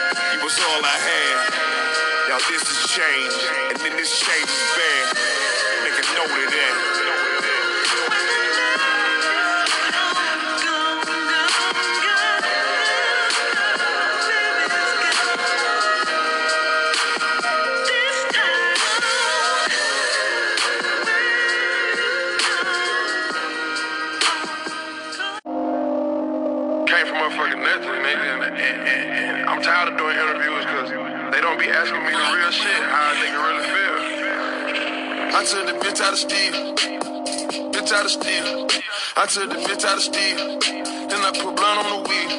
Was 0.53 0.65
all 0.69 0.85
I 0.85 0.99
had. 1.01 2.29
Now 2.29 2.37
this 2.37 2.61
is 2.61 2.93
change. 2.93 3.33
And 3.71 3.81
then 3.81 3.97
this 3.97 4.21
change 4.21 4.45
is 4.45 4.73
bad. 4.77 5.17
Note 6.15 6.29
of 6.29 6.53
that. 6.53 6.92
Bitch 35.93 36.01
out 36.01 36.13
of 36.13 36.19
Steve, 36.19 36.53
bitch 37.69 37.93
out 37.93 38.05
of 38.07 38.11
Steve. 38.11 38.49
I 39.13 39.27
took 39.29 39.45
the 39.53 39.61
bitch 39.61 39.85
out 39.85 40.01
of 40.01 40.05
Steve, 40.09 40.41
then 40.41 41.21
I 41.21 41.31
put 41.37 41.53
blunt 41.53 41.85
on 41.85 41.89
the 41.93 42.01
weed. 42.09 42.33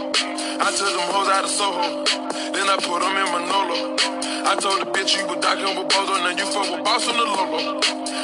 I 0.57 0.73
took 0.73 0.89
them 0.89 1.05
hoes 1.13 1.29
out 1.29 1.45
of 1.45 1.53
Soho, 1.53 2.01
then 2.49 2.65
I 2.65 2.81
put 2.81 3.05
them 3.05 3.13
in 3.13 3.29
Manolo. 3.29 3.93
I 4.49 4.57
told 4.57 4.81
the 4.81 4.89
bitch 4.89 5.13
you 5.13 5.29
was 5.29 5.37
docking 5.37 5.69
with 5.69 5.85
Bozo, 5.85 6.17
now 6.17 6.33
you 6.33 6.49
fuck 6.49 6.65
with 6.65 6.81
Boss 6.81 7.05
on 7.05 7.13
the 7.13 7.29
Lolo. 7.29 7.77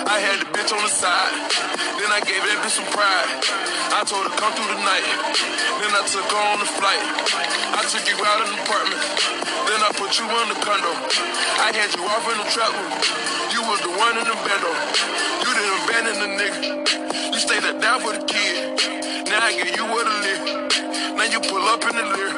I 0.09 0.17
had 0.17 0.41
the 0.41 0.49
bitch 0.49 0.73
on 0.73 0.81
the 0.81 0.89
side, 0.89 1.37
then 1.77 2.09
I 2.09 2.25
gave 2.25 2.41
that 2.41 2.65
bitch 2.65 2.81
some 2.81 2.89
pride. 2.89 3.29
I 3.93 4.01
told 4.09 4.25
her 4.25 4.33
come 4.33 4.49
through 4.57 4.73
the 4.73 4.81
night, 4.81 5.05
then 5.77 5.93
I 5.93 6.09
took 6.09 6.25
her 6.25 6.41
on 6.41 6.57
the 6.57 6.69
flight. 6.73 7.05
I 7.77 7.85
took 7.85 8.01
you 8.09 8.17
out 8.17 8.41
of 8.41 8.49
the 8.49 8.57
apartment, 8.65 9.01
then 9.69 9.77
I 9.77 9.93
put 9.93 10.09
you 10.17 10.25
in 10.25 10.47
the 10.49 10.57
condo. 10.57 10.89
I 11.61 11.69
had 11.69 11.93
you 11.93 12.01
off 12.09 12.25
in 12.25 12.37
the 12.41 12.49
trap 12.49 12.73
room, 12.73 13.38
was 13.69 13.81
the 13.81 13.93
one 14.01 14.17
in 14.17 14.25
the 14.25 14.33
bando. 14.41 14.71
You 15.45 15.51
didn't 15.53 15.77
abandon 15.85 16.15
the 16.25 16.29
nigga, 16.41 17.33
you 17.33 17.39
stayed 17.39 17.61
there 17.61 17.79
down 17.79 18.01
for 18.01 18.13
the 18.17 18.25
kid. 18.25 18.81
Now 19.29 19.45
I 19.45 19.53
get 19.53 19.77
you 19.77 19.85
where 19.85 20.05
to 20.09 20.15
live, 20.25 20.41
now 21.13 21.29
you 21.29 21.39
pull 21.39 21.61
up 21.69 21.85
in 21.85 21.93
the 21.93 22.05
lear. 22.17 22.33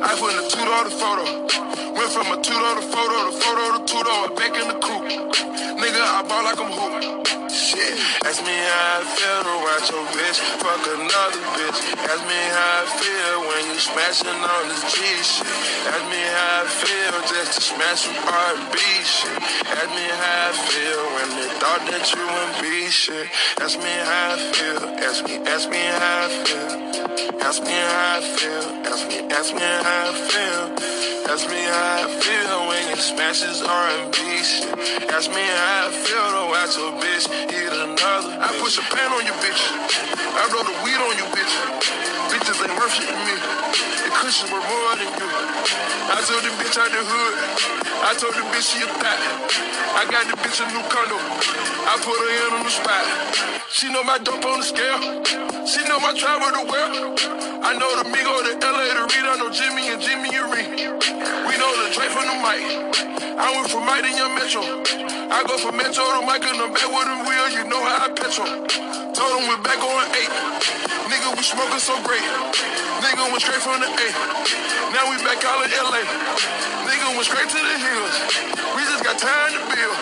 I 0.00 0.16
put 0.16 0.32
a 0.32 0.42
two 0.48 0.64
dollar 0.64 0.88
photo, 0.88 1.24
went 1.92 2.10
from 2.16 2.32
a 2.32 2.40
two 2.40 2.56
dollar 2.56 2.80
photo 2.80 3.16
to 3.28 3.32
photo 3.44 3.64
to 3.76 3.80
two 3.84 4.02
dollar 4.08 4.30
back 4.40 4.56
in 4.56 4.68
the 4.72 4.78
coupe. 4.80 5.12
Nigga, 5.76 6.00
I 6.00 6.24
ball 6.26 6.44
like 6.44 6.58
I'm 6.58 6.72
hoop. 6.72 7.23
Shit, 7.64 7.96
ask 8.28 8.44
me 8.44 8.52
how 8.52 9.00
I 9.00 9.04
feel 9.16 9.40
to 9.48 9.54
watch 9.64 9.88
your 9.88 10.04
bitch 10.12 10.36
fuck 10.60 10.84
another 10.84 11.44
bitch. 11.56 11.80
Ask 11.96 12.22
me 12.28 12.40
how 12.52 12.82
I 12.82 12.86
feel 13.00 13.36
when 13.48 13.64
you 13.72 13.80
smashing 13.80 14.36
on 14.36 14.68
this 14.68 14.84
G 14.92 15.00
shit. 15.24 15.48
Ask 15.88 16.04
me 16.12 16.22
how 16.28 16.60
I 16.60 16.68
feel 16.68 17.14
just 17.24 17.52
to 17.56 17.60
smash 17.64 18.00
some 18.04 18.20
R&B 18.20 18.76
shit. 19.08 19.40
Ask 19.64 19.88
me 19.96 20.06
how 20.12 20.44
I 20.44 20.52
feel 20.68 21.02
when 21.16 21.28
they 21.40 21.50
thought 21.56 21.82
that 21.88 22.04
you 22.12 22.20
wouldn't 22.20 22.60
be 22.60 22.90
shit. 22.92 23.28
Ask 23.56 23.78
me 23.80 23.94
how 24.08 24.36
I 24.36 24.52
feel. 24.52 24.84
Ask 25.00 25.24
me, 25.24 25.34
ask 25.48 25.64
me 25.72 25.80
how 25.80 26.20
I 26.20 26.30
feel. 26.44 26.72
Ask 27.48 27.62
me 27.64 27.76
how 27.88 28.16
I 28.16 28.20
feel. 28.36 28.64
Ask 28.92 29.08
me, 29.08 29.18
ask 29.32 29.54
me 29.56 29.64
how 29.64 30.04
I 30.04 30.14
feel. 30.28 30.64
Ask 31.32 31.48
me 31.48 31.62
how 31.64 32.04
I 32.04 32.20
feel 32.20 32.63
you 32.94 33.66
R&B 33.66 34.18
shit. 34.46 34.70
Ask 35.10 35.26
me 35.30 35.42
how 35.42 35.86
I 35.86 35.90
feel 35.90 36.26
to 36.30 36.42
watch 36.46 36.78
your 36.78 36.94
bitch 37.02 37.26
eat 37.50 37.66
another. 37.74 38.38
I 38.38 38.54
put 38.62 38.70
some 38.70 38.86
pan 38.86 39.10
on 39.10 39.26
you, 39.26 39.34
bitch. 39.42 39.62
I 40.30 40.46
roll 40.54 40.62
the 40.62 40.76
weed 40.86 40.94
on 41.02 41.14
you, 41.18 41.26
bitch. 41.34 41.54
Bitches 42.30 42.62
ain't 42.62 42.70
worth 42.78 42.94
shit 42.94 43.10
to 43.10 43.18
me. 43.26 43.34
The 43.98 44.10
cushions 44.14 44.50
were 44.52 44.62
more 44.62 44.94
than 44.94 45.10
you. 45.10 45.26
I 46.06 46.22
told 46.22 46.46
the 46.46 46.54
bitch 46.54 46.78
out 46.78 46.90
the 46.94 47.02
hood. 47.02 47.34
I 48.06 48.14
told 48.14 48.34
the 48.34 48.46
bitch 48.54 48.70
she 48.70 48.78
a 48.78 48.86
thot. 48.86 49.18
I 49.98 50.06
got 50.06 50.30
the 50.30 50.36
bitch 50.38 50.62
a 50.62 50.66
new 50.70 50.84
condo. 50.86 51.18
I 51.18 51.98
put 51.98 52.14
her 52.14 52.30
in 52.46 52.52
on 52.54 52.62
the 52.62 52.70
spot. 52.70 53.04
She 53.70 53.90
know 53.90 54.04
my 54.04 54.18
dope 54.18 54.44
on 54.46 54.60
the 54.60 54.66
scale. 54.66 55.53
She 55.64 55.80
know 55.88 55.96
my 55.96 56.12
travel 56.12 56.52
the 56.52 56.64
world. 56.68 57.16
I 57.64 57.72
know 57.80 57.88
the 57.96 58.04
Migo, 58.12 58.36
the 58.44 58.52
LA, 58.60 58.84
the 58.84 59.08
Reed, 59.08 59.24
I 59.24 59.40
know 59.40 59.48
Jimmy 59.48 59.88
and 59.88 59.96
Jimmy 59.96 60.28
and 60.36 60.52
Ree. 60.52 60.68
We 61.48 61.54
know 61.56 61.70
the 61.80 61.88
Drake 61.88 62.12
from 62.12 62.28
the 62.28 62.36
mic. 62.44 62.60
I 63.32 63.48
went 63.56 63.72
from 63.72 63.88
Mike 63.88 64.04
to 64.04 64.12
Young 64.12 64.36
Metro. 64.36 64.60
I 64.60 65.40
go 65.48 65.56
from 65.56 65.80
Metro 65.80 66.04
to 66.04 66.20
Mike 66.28 66.44
and 66.44 66.60
I'm 66.60 66.68
back 66.68 66.84
with 66.84 67.08
the 67.08 67.16
wheel. 67.24 67.46
You 67.56 67.64
know 67.64 67.80
how 67.80 68.04
I 68.04 68.12
petrol. 68.12 68.44
Told 69.16 69.30
him 69.40 69.48
we're 69.48 69.64
back 69.64 69.80
on 69.80 70.04
eight. 70.12 70.32
Nigga, 71.08 71.32
we 71.32 71.40
smoking 71.40 71.80
so 71.80 71.96
great. 72.04 72.28
Nigga 73.00 73.24
went 73.32 73.40
straight 73.40 73.64
from 73.64 73.80
the 73.80 73.88
A. 73.88 74.06
Now 74.92 75.08
we 75.08 75.16
back 75.24 75.40
out 75.48 75.64
in 75.64 75.72
LA. 75.72 76.04
Nigga 76.84 77.08
went 77.16 77.24
straight 77.24 77.48
to 77.48 77.56
the 77.56 77.76
hills. 77.80 78.14
We 78.76 78.84
just 78.84 79.00
got 79.00 79.16
time 79.16 79.56
to 79.56 79.60
build. 79.72 79.96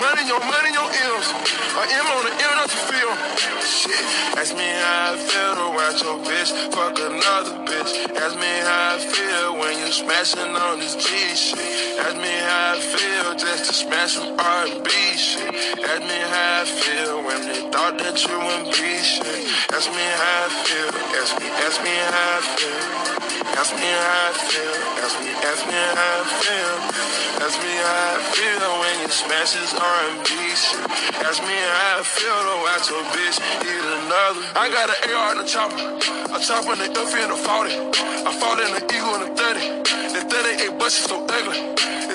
Money 0.00 0.24
on 0.32 0.40
money 0.40 0.72
on 0.72 0.88
M's. 0.88 1.28
A 1.76 1.84
M 1.84 2.06
on 2.08 2.24
the 2.24 2.32
M, 2.32 2.52
not 2.56 2.68
to 2.68 2.80
feel. 2.88 3.12
Shit. 3.60 4.04
Ask 4.36 4.56
me 4.56 4.68
how 4.86 5.12
I 5.12 5.16
feel 5.16 5.52
to 5.60 5.66
watch 5.74 5.98
your 6.02 6.18
bitch 6.22 6.50
fuck 6.70 6.98
another 6.98 7.56
bitch. 7.66 7.92
Ask 8.22 8.34
me 8.38 8.52
how 8.68 8.94
I 8.94 8.98
feel 8.98 9.58
when 9.58 9.74
you 9.78 9.90
smashing 9.90 10.54
on 10.64 10.78
this 10.78 10.94
G 10.94 11.08
shit. 11.34 11.98
Ask 11.98 12.16
me 12.16 12.34
how 12.48 12.74
I 12.74 12.80
feel 12.80 13.34
just 13.34 13.64
to 13.66 13.72
smash 13.72 14.12
some 14.14 14.38
R&B 14.38 14.90
shit. 15.16 15.54
Ask 15.90 16.02
me 16.10 16.20
how 16.32 16.62
I 16.62 16.64
feel 16.64 17.14
when 17.26 17.40
they 17.48 17.60
thought 17.72 17.98
that 17.98 18.16
you 18.24 18.36
wouldn't 18.46 18.70
be 18.76 18.92
shit. 19.02 19.40
Ask 19.74 19.90
me 19.90 20.06
how 20.20 20.46
I 20.46 20.50
feel. 20.64 20.90
Ask 21.20 21.32
me, 21.40 21.48
ask 21.66 21.76
me 21.82 21.94
how 22.14 22.38
I 22.38 22.42
feel. 22.56 23.35
Ask 23.54 23.70
me 23.78 23.86
how 23.86 24.26
I 24.26 24.32
feel. 24.34 24.74
Ask 25.04 25.16
me, 25.22 25.30
ask 25.30 25.62
me 25.66 25.78
how 25.78 26.18
I 26.18 26.26
feel. 26.42 26.74
Ask 27.46 27.56
me 27.62 27.72
how 27.78 28.10
I 28.10 28.22
feel 28.34 28.70
when 28.82 28.94
you 29.02 29.10
smash 29.12 29.52
this 29.54 29.72
R&B 29.74 30.30
shit. 30.58 30.82
Ask 31.22 31.38
me 31.46 31.54
how 31.54 32.00
I 32.00 32.02
feel 32.02 32.38
to 32.48 32.54
watch 32.66 32.90
your 32.90 33.04
bitch 33.14 33.38
eat 33.62 33.84
another. 34.02 34.42
I 34.58 34.66
got 34.74 34.90
an 34.90 34.98
AR 35.14 35.30
and 35.36 35.40
a 35.40 35.46
chopper. 35.46 35.78
A 36.34 36.38
chopper 36.42 36.72
and 36.74 36.82
a 36.82 37.00
F 37.00 37.14
and 37.14 37.32
a 37.32 37.36
40. 37.36 37.70
I 38.26 38.32
fought 38.34 38.58
in 38.58 38.70
an 38.74 38.82
Eagle 38.90 39.14
and 39.20 39.30
a 39.30 39.36
30. 39.38 39.86
The 40.16 40.22
38 40.26 40.78
buses 40.78 41.04
so 41.04 41.24
ugly. 41.28 41.60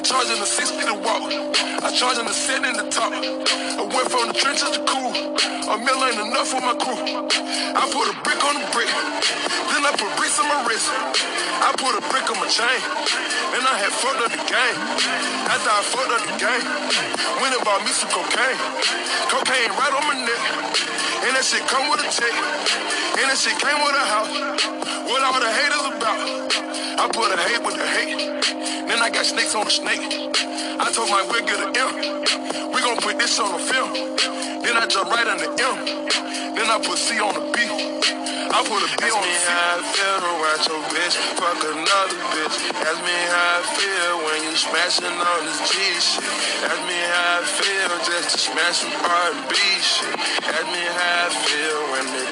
They 0.01 0.09
charging 0.09 0.41
the 0.41 0.49
60 0.49 0.81
to 0.89 0.97
walk. 0.97 1.29
I 1.29 1.93
charge 1.93 2.17
in 2.17 2.25
the 2.25 2.33
7 2.33 2.65
in 2.65 2.73
the 2.73 2.89
top. 2.89 3.13
I 3.13 3.85
went 3.85 4.09
from 4.09 4.33
the 4.33 4.33
trenches 4.33 4.73
to 4.73 4.81
cool. 4.89 5.13
A 5.13 5.77
mill 5.77 6.01
ain't 6.01 6.17
enough 6.17 6.49
for 6.49 6.57
my 6.57 6.73
crew. 6.73 6.97
I 6.97 7.85
put 7.93 8.09
a 8.09 8.15
brick 8.25 8.41
on 8.41 8.57
the 8.57 8.65
brick. 8.73 8.89
Then 8.89 9.85
I 9.85 9.93
put 9.93 10.09
bricks 10.17 10.41
on 10.41 10.49
my 10.49 10.65
wrist. 10.65 10.89
I 10.89 11.69
put 11.77 11.93
a 11.93 12.01
brick 12.09 12.25
on 12.33 12.41
my 12.41 12.49
chain. 12.49 12.81
Then 13.53 13.61
I 13.61 13.77
had 13.77 13.93
fucked 13.93 14.25
up 14.25 14.33
the 14.33 14.41
game. 14.41 14.77
After 15.53 15.69
I 15.69 15.81
fucked 15.85 16.13
up 16.17 16.23
the 16.25 16.35
game, 16.49 16.65
went 17.37 17.53
and 17.53 17.61
bought 17.61 17.85
me 17.85 17.93
some 17.93 18.09
cocaine. 18.09 18.57
Cocaine 19.29 19.69
right 19.77 19.93
on 19.93 20.03
my 20.09 20.17
neck. 20.17 20.41
And 21.29 21.37
that 21.37 21.45
shit 21.45 21.61
come 21.69 21.85
with 21.93 22.01
a 22.01 22.09
check. 22.09 22.33
And 23.21 23.29
that 23.29 23.37
shit 23.37 23.53
came 23.61 23.77
with 23.85 23.93
a 23.93 24.05
house. 24.09 24.33
What 25.05 25.21
all 25.29 25.37
the 25.37 25.51
haters 25.53 25.85
about? 25.93 26.90
I 27.01 27.09
put 27.09 27.33
a 27.33 27.37
hate 27.49 27.65
with 27.65 27.73
the 27.81 27.87
hate. 27.97 28.21
Then 28.85 29.01
I 29.01 29.09
got 29.09 29.25
snakes 29.25 29.57
on 29.57 29.65
the 29.65 29.73
snake. 29.73 30.05
I 30.05 30.85
told 30.93 31.09
my 31.09 31.25
we'll 31.25 31.41
get 31.41 31.57
an 31.57 31.73
M. 31.73 32.21
We 32.69 32.77
gon' 32.77 33.01
put 33.01 33.17
this 33.17 33.41
on 33.41 33.57
the 33.57 33.61
film. 33.65 33.89
Then 34.61 34.77
I 34.77 34.85
jump 34.85 35.09
right 35.09 35.25
on 35.25 35.41
the 35.41 35.49
M. 35.49 35.77
Then 36.53 36.69
I 36.69 36.77
put 36.77 37.01
C 37.01 37.17
on 37.17 37.33
the 37.33 37.41
B. 37.57 37.65
I 38.53 38.57
put 38.69 38.85
a 38.85 38.89
B 39.01 39.09
on 39.09 39.17
the 39.17 39.33
C. 39.33 39.49
how 39.49 39.81
I 39.81 39.81
feel 39.81 40.17
to 40.21 40.31
watch 40.45 40.63
your 40.69 40.81
bitch 40.93 41.17
fuck 41.41 41.57
another 41.73 42.21
bitch. 42.37 42.69
Ask 42.69 43.01
me 43.01 43.17
how 43.33 43.57
I 43.57 43.61
feel 43.81 44.13
when 44.21 44.39
you 44.45 44.53
smashing 44.53 45.09
on 45.09 45.41
this 45.49 45.57
G 45.73 45.81
shit. 45.97 46.21
Ask 46.69 46.85
me 46.85 47.01
how 47.01 47.41
I 47.41 47.49
feel 47.49 47.91
just 48.05 48.29
to 48.29 48.37
smash 48.37 48.85
some 48.85 48.93
R&B 48.93 49.57
shit. 49.81 50.21
Ask 50.53 50.69
me 50.69 50.85
how 50.85 51.25
I 51.25 51.33
feel 51.49 51.81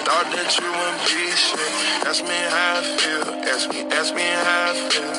thought 0.09 0.25
that 0.33 0.49
you 0.57 0.65
wouldn't 0.65 1.05
be 1.05 1.21
shit. 1.37 1.73
Ask 2.09 2.25
me 2.25 2.39
how 2.49 2.81
I 2.81 2.83
feel. 2.97 3.29
Ask 3.45 3.69
me, 3.69 3.79
ask 3.93 4.09
me 4.17 4.25
how 4.25 4.73
I 4.73 4.81
feel. 4.89 5.17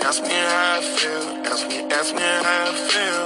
Ask 0.00 0.20
me 0.24 0.38
how 0.48 0.64
I 0.72 0.82
feel. 0.96 1.24
Ask 1.44 1.62
me, 1.68 1.78
ask 1.92 2.10
me 2.16 2.24
how 2.24 2.64
I 2.64 2.76
feel. 2.88 3.22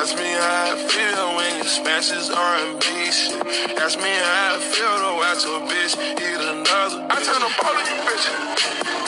Ask 0.00 0.16
me 0.16 0.30
how 0.40 0.72
I 0.72 0.76
feel 0.88 1.24
when 1.36 1.50
you 1.60 1.68
smash 1.68 2.08
this 2.08 2.32
R&B 2.32 2.84
shit. 3.12 3.44
Ask 3.76 4.00
me 4.00 4.08
how 4.08 4.56
I 4.56 4.58
feel 4.72 4.96
to 5.04 5.10
watch 5.20 5.44
a 5.44 5.56
bitch 5.68 5.94
eat 6.00 6.40
another. 6.40 7.04
I 7.12 7.16
turn 7.20 7.42
up 7.44 7.52
all 7.60 7.76
of 7.76 7.84
you 7.92 7.98
bitches. 8.08 8.36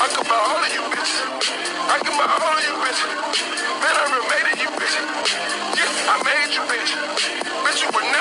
I 0.04 0.06
can 0.12 0.24
buy 0.28 0.40
all 0.44 0.60
of 0.60 0.70
you 0.76 0.84
bitches. 0.92 1.24
I 1.88 1.96
can 2.04 2.14
buy 2.20 2.28
all 2.36 2.52
of 2.52 2.64
you 2.68 2.74
bitches. 2.84 3.12
Man, 3.80 3.94
I 3.96 4.04
remade 4.12 4.60
you 4.60 4.70
bitches. 4.76 5.08
Yeah, 5.72 6.12
I 6.12 6.16
made 6.20 6.52
you 6.52 6.62
bitch. 6.68 6.92
Bitch, 7.64 7.80
you 7.80 7.88
were. 7.96 8.13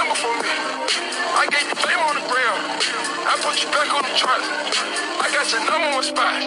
I 0.95 1.47
gave 1.49 1.65
you 1.65 1.75
fame 1.75 2.01
on 2.05 2.15
the 2.15 2.25
ground. 2.29 2.61
I 3.25 3.33
put 3.41 3.57
you 3.57 3.69
back 3.73 3.89
on 3.89 4.03
the 4.05 4.13
charts. 4.13 4.45
I 5.17 5.25
got 5.33 5.45
your 5.49 5.63
number 5.65 5.89
one 5.97 6.03
spot. 6.05 6.37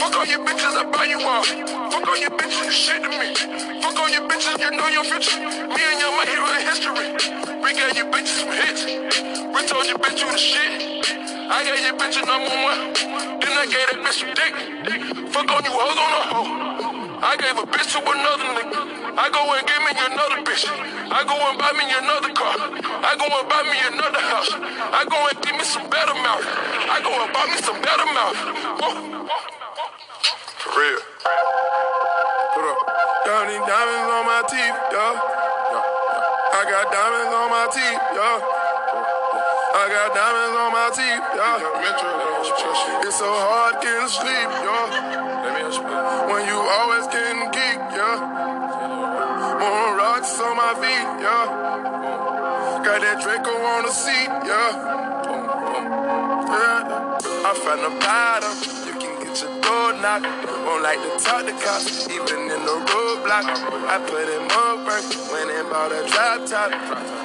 Fuck 0.00 0.16
all 0.16 0.26
your 0.26 0.44
bitches, 0.44 0.76
I 0.76 0.84
buy 0.84 1.04
you 1.04 1.20
off. 1.24 1.46
Fuck 1.92 2.08
all 2.08 2.18
your 2.18 2.30
bitches, 2.30 2.64
you 2.64 2.72
shit 2.72 3.02
to 3.02 3.08
me. 3.08 3.32
Fuck 3.80 3.96
all 3.96 4.10
you 4.10 4.20
bitches, 4.28 4.60
you 4.60 4.70
know 4.76 4.88
your 4.88 5.04
future. 5.04 5.40
Me 5.40 5.80
and 5.80 5.98
your 6.00 6.12
my 6.12 6.26
hero 6.28 6.46
in 6.52 6.62
history. 6.68 7.08
We 7.62 7.72
got 7.72 7.96
you 7.96 8.04
bitches 8.12 8.44
some 8.44 8.52
hits. 8.52 8.84
We 8.84 9.60
told 9.66 9.86
you 9.86 9.96
bitch 9.96 10.20
you 10.20 10.30
the 10.30 10.38
shit. 10.38 11.16
I 11.48 11.64
got 11.64 11.80
you 11.80 11.92
bitch 11.96 12.20
a 12.20 12.26
number 12.26 12.52
one. 12.52 12.92
Then 13.40 13.52
I 13.56 13.64
gave 13.64 13.86
that 13.88 14.00
bitch 14.04 14.20
some 14.20 14.34
dick. 14.36 14.52
Fuck 15.32 15.50
on 15.50 15.64
you 15.64 15.72
hoes 15.72 15.96
on 15.96 16.12
a 16.12 16.22
hoe. 16.28 16.89
I 17.22 17.36
gave 17.36 17.52
a 17.60 17.66
bitch 17.68 17.92
to 17.92 18.00
another 18.00 18.48
nigga. 18.56 18.80
I 19.12 19.28
go 19.28 19.44
and 19.52 19.60
give 19.68 19.82
me 19.84 19.92
another 19.92 20.40
bitch. 20.40 20.64
I 20.64 21.20
go 21.28 21.36
and 21.36 21.58
buy 21.60 21.72
me 21.76 21.84
another 21.84 22.32
car. 22.32 22.56
I 23.04 23.12
go 23.20 23.28
and 23.28 23.44
buy 23.44 23.60
me 23.68 23.76
another 23.92 24.24
house. 24.24 24.48
I 24.56 25.04
go 25.04 25.20
and 25.28 25.36
give 25.44 25.52
me 25.52 25.64
some 25.64 25.84
better 25.90 26.16
mouth. 26.16 26.40
I 26.88 27.00
go 27.04 27.12
and 27.12 27.28
buy 27.28 27.44
me 27.52 27.60
some 27.60 27.76
better 27.84 28.08
mouth. 28.08 28.36
For 30.64 30.72
real. 30.80 31.00
Put 32.56 32.64
up. 32.72 32.78
Got 33.28 33.46
diamonds 33.68 34.08
on 34.16 34.24
my 34.24 34.40
teeth, 34.48 34.76
yeah. 34.88 35.20
I 36.56 36.62
got 36.72 36.88
diamonds 36.88 37.32
on 37.36 37.48
my 37.52 37.66
teeth, 37.68 38.00
yeah. 38.16 38.59
I 39.80 39.88
got 39.88 40.12
diamonds 40.12 40.56
on 40.60 40.70
my 40.76 40.88
teeth, 40.92 41.24
yeah. 41.40 43.08
It's 43.08 43.16
so 43.16 43.32
hard 43.32 43.80
getting 43.80 44.12
sleep, 44.12 44.50
yeah. 44.60 46.28
When 46.28 46.44
you 46.44 46.58
always 46.60 47.06
getting 47.08 47.48
geek, 47.48 47.80
yeah. 47.96 48.20
More 49.56 49.96
rocks 49.96 50.38
on 50.38 50.52
my 50.52 50.76
feet, 50.84 51.08
yeah. 51.24 52.84
Got 52.84 53.00
that 53.00 53.22
Draco 53.24 53.56
on 53.56 53.84
the 53.84 53.92
seat, 53.92 54.28
yeah. 54.44 54.68
Yeah. 56.52 57.00
I 57.48 57.54
found 57.64 57.80
the 57.80 57.92
bottom. 58.04 58.52
You 58.84 58.92
can 59.00 59.16
get 59.24 59.40
your 59.40 59.60
door 59.62 59.94
knocked. 59.94 60.59
Won't 60.70 60.84
like 60.84 61.02
to 61.02 61.10
talk 61.18 61.42
to 61.42 61.52
cops, 61.66 62.06
even 62.06 62.46
in 62.46 62.62
the 62.62 62.76
roadblock. 62.86 63.42
I 63.90 63.98
put 64.06 64.30
him 64.30 64.46
up 64.54 64.86
first, 64.86 65.18
went 65.34 65.50
and 65.50 65.66
bought 65.66 65.90
a 65.90 66.06
drop 66.06 66.46
top. 66.46 66.70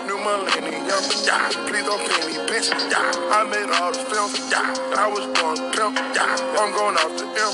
New 0.10 0.18
millennium, 0.18 0.82
yeah. 0.82 1.54
Please 1.70 1.86
don't 1.86 2.02
pay 2.10 2.26
me, 2.26 2.42
bitch, 2.50 2.74
yeah. 2.90 3.06
I 3.38 3.46
made 3.46 3.70
all 3.78 3.94
the 3.94 4.02
films, 4.10 4.34
yeah. 4.50 4.74
I 4.98 5.06
was 5.06 5.30
born 5.38 5.62
pimp, 5.78 5.94
yeah. 6.18 6.58
I'm 6.58 6.74
going 6.74 6.98
off 6.98 7.14
the 7.22 7.30
M. 7.38 7.54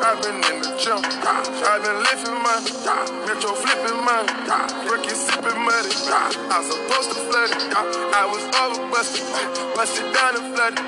I've 0.00 0.16
been 0.24 0.40
in 0.40 0.64
the 0.64 0.72
gym, 0.80 0.96
yeah. 0.96 1.44
I've 1.44 1.84
been 1.84 2.00
lifting 2.08 2.40
money, 2.40 2.72
yeah. 2.88 3.28
Metro 3.28 3.52
flipping 3.52 4.00
money, 4.00 4.32
yeah. 4.48 4.64
Ricky 4.88 5.12
sipping 5.12 5.60
money, 5.60 5.92
yeah. 6.08 6.56
I 6.56 6.64
supposed 6.64 7.12
to 7.12 7.20
flood 7.28 7.52
it, 7.52 7.68
yeah. 7.68 8.16
I 8.16 8.24
was 8.32 8.44
over 8.64 8.80
busted, 8.88 9.28
busted 9.76 10.08
down 10.08 10.40
and 10.40 10.56
flooded. 10.56 10.80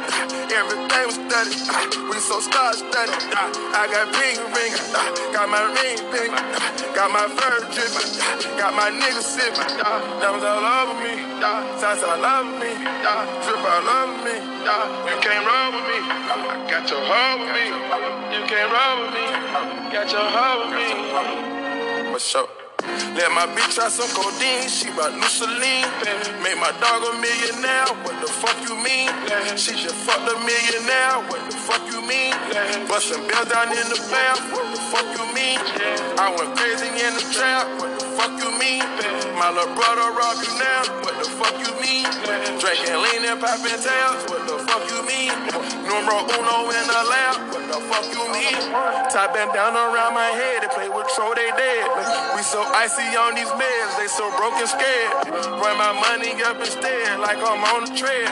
Everything 0.48 1.04
was 1.04 1.20
studied, 1.28 2.08
we 2.08 2.16
so 2.24 2.40
star 2.40 2.72
studied. 2.72 3.20
I 3.72 3.86
got 3.88 4.12
pink 4.12 4.29
ring, 4.30 4.52
ring. 4.54 4.72
got 5.32 5.48
my 5.48 5.62
ring 5.74 5.98
pink, 6.10 6.30
got 6.94 7.10
my 7.10 7.26
fur 7.26 7.58
dripping, 7.74 8.10
got 8.58 8.74
my 8.74 8.90
niggas 8.90 9.26
sipping, 9.26 9.78
diamonds 9.78 10.44
all 10.44 10.62
over 10.62 10.94
me, 11.02 11.14
shots 11.80 12.02
all 12.02 12.24
over 12.24 12.58
me, 12.58 12.70
drip 13.42 13.64
all 13.64 13.88
over 13.88 14.24
me. 14.24 14.36
You 15.08 15.16
can't 15.20 15.46
run 15.46 15.74
with 15.74 15.86
me, 15.90 15.98
I 15.98 16.66
got 16.70 16.90
your 16.90 17.00
hoe 17.00 17.38
with 17.40 17.52
me. 17.56 17.66
You 18.34 18.46
can't 18.46 18.70
run 18.72 18.94
with 19.02 19.14
me, 19.14 19.24
got 19.92 20.12
your 20.12 20.20
hoe 20.20 20.66
with 20.66 22.06
me. 22.06 22.12
What's 22.12 22.34
up? 22.34 22.59
Let 23.16 23.30
my 23.32 23.46
bitch 23.52 23.74
try 23.74 23.88
some 23.88 24.08
codeine, 24.16 24.68
she 24.68 24.88
bought 24.96 25.12
new 25.12 25.28
Celine. 25.28 25.88
Made 26.40 26.56
my 26.56 26.72
dog 26.80 27.04
a 27.04 27.12
millionaire, 27.20 27.90
what 28.04 28.16
the 28.20 28.30
fuck 28.30 28.56
you 28.64 28.76
mean? 28.80 29.10
She 29.56 29.76
just 29.76 29.96
fucked 30.06 30.24
a 30.24 30.36
millionaire, 30.40 31.20
what 31.28 31.42
the 31.50 31.56
fuck 31.56 31.84
you 31.92 32.00
mean? 32.06 32.32
Bustin' 32.88 33.20
bells 33.28 33.48
down 33.48 33.68
in 33.68 33.86
the 33.92 34.00
bath, 34.08 34.40
what 34.52 34.64
the 34.72 34.80
fuck 34.88 35.06
you 35.12 35.26
mean? 35.34 35.58
I 36.16 36.32
went 36.32 36.56
crazy 36.56 36.88
in 36.88 37.12
the 37.14 37.24
trap, 37.34 37.66
fuck 38.20 38.36
you 38.36 38.52
mean? 38.60 38.84
My 39.40 39.48
little 39.48 39.72
brother 39.72 40.12
robbed 40.12 40.44
you 40.44 40.52
now, 40.60 40.84
what 41.00 41.16
the 41.16 41.28
fuck 41.40 41.56
you 41.56 41.72
mean? 41.80 42.04
Drinking 42.60 43.00
lean 43.00 43.24
and 43.24 43.40
popping 43.40 43.80
tails, 43.80 44.20
what 44.28 44.44
the 44.44 44.60
fuck 44.68 44.84
you 44.92 45.00
mean? 45.08 45.32
Numero 45.88 46.28
uno 46.28 46.68
in 46.68 46.84
the 46.84 47.00
lab, 47.08 47.48
what 47.48 47.64
the 47.64 47.80
fuck 47.88 48.04
you 48.12 48.24
mean? 48.28 48.60
Tie 49.08 49.30
band 49.32 49.56
down 49.56 49.72
around 49.72 50.12
my 50.12 50.28
head, 50.36 50.60
they 50.60 50.68
play 50.68 50.88
with 50.92 51.08
Tro, 51.16 51.32
they 51.32 51.48
dead. 51.56 51.88
We 52.36 52.44
so 52.44 52.60
icy 52.76 53.08
on 53.16 53.34
these 53.34 53.48
meds, 53.56 53.96
they 53.96 54.08
so 54.12 54.28
broken 54.36 54.68
scared. 54.68 55.32
Run 55.56 55.76
my 55.80 55.96
money 55.96 56.36
up 56.44 56.60
instead, 56.60 57.20
like 57.20 57.40
I'm 57.40 57.64
on 57.72 57.88
the 57.88 57.92
tread. 57.96 58.28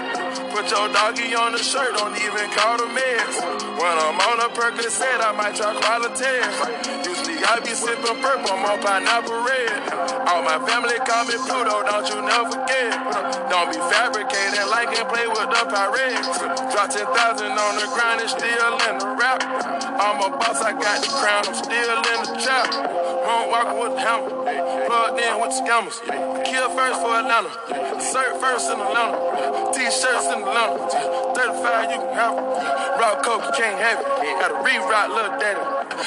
Put 0.53 0.69
your 0.69 0.93
doggy 0.93 1.33
on 1.35 1.53
the 1.53 1.63
shirt, 1.65 1.97
don't 1.97 2.17
even 2.21 2.47
call 2.53 2.77
the 2.77 2.89
meds. 2.93 3.37
When 3.81 3.95
I'm 3.97 4.21
on 4.21 4.37
a 4.45 4.49
Percocet, 4.53 5.25
I 5.25 5.33
might 5.33 5.57
try 5.57 5.73
quality. 5.81 7.18
I 7.45 7.61
be 7.61 7.75
sipping 7.75 8.19
purple, 8.23 8.53
on 8.53 8.79
pineapple 8.83 9.43
red. 9.45 9.71
All 10.29 10.43
my 10.43 10.59
family 10.67 10.99
call 11.07 11.25
me 11.25 11.37
Pluto, 11.47 11.83
don't 11.87 12.07
you 12.09 12.19
never 12.23 12.51
forget. 12.51 12.91
Don't 13.51 13.71
be 13.71 13.79
fabricating 13.91 14.67
like 14.69 14.93
and 14.93 15.09
play 15.09 15.27
with 15.27 15.49
the 15.49 15.63
pirates. 15.69 16.39
Drop 16.73 16.91
10,000 16.91 17.07
on 17.07 17.73
the 17.79 17.87
grind 17.95 18.21
and 18.21 18.31
still 18.31 18.73
in 18.89 18.95
the 18.99 19.09
rap. 19.19 19.41
I'm 19.99 20.23
a 20.23 20.31
boss, 20.37 20.63
I 20.63 20.73
got 20.73 21.03
the 21.03 21.11
crown, 21.11 21.43
I'm 21.47 21.55
still 21.55 21.91
in 21.99 22.19
the 22.27 22.39
trap. 22.43 22.71
Won't 23.27 23.51
walk 23.51 23.69
with 23.77 23.93
the 23.97 24.01
hammer, 24.01 24.31
plugged 24.87 25.21
in 25.21 25.35
with 25.41 25.51
the 25.51 25.59
scammers. 25.65 25.99
Kill 26.45 26.69
first 26.71 27.01
for 27.01 27.13
Atlanta, 27.19 27.51
cert 27.99 28.41
first 28.41 28.71
in 28.71 28.79
Atlanta. 28.81 29.73
T-shirts 29.75 30.27
in 30.33 30.45
Atlanta, 30.45 31.35
35 31.35 31.91
you 31.91 31.99
can 31.99 32.15
have 32.15 32.35
it. 32.39 33.01
Rock 33.01 33.23
coke, 33.23 33.45
you 33.45 33.53
can't 33.53 33.79
have 33.79 34.01
it. 34.01 34.07
Gotta 34.41 34.55
reroute, 34.63 35.11
little 35.15 35.39
daddy. 35.39 35.61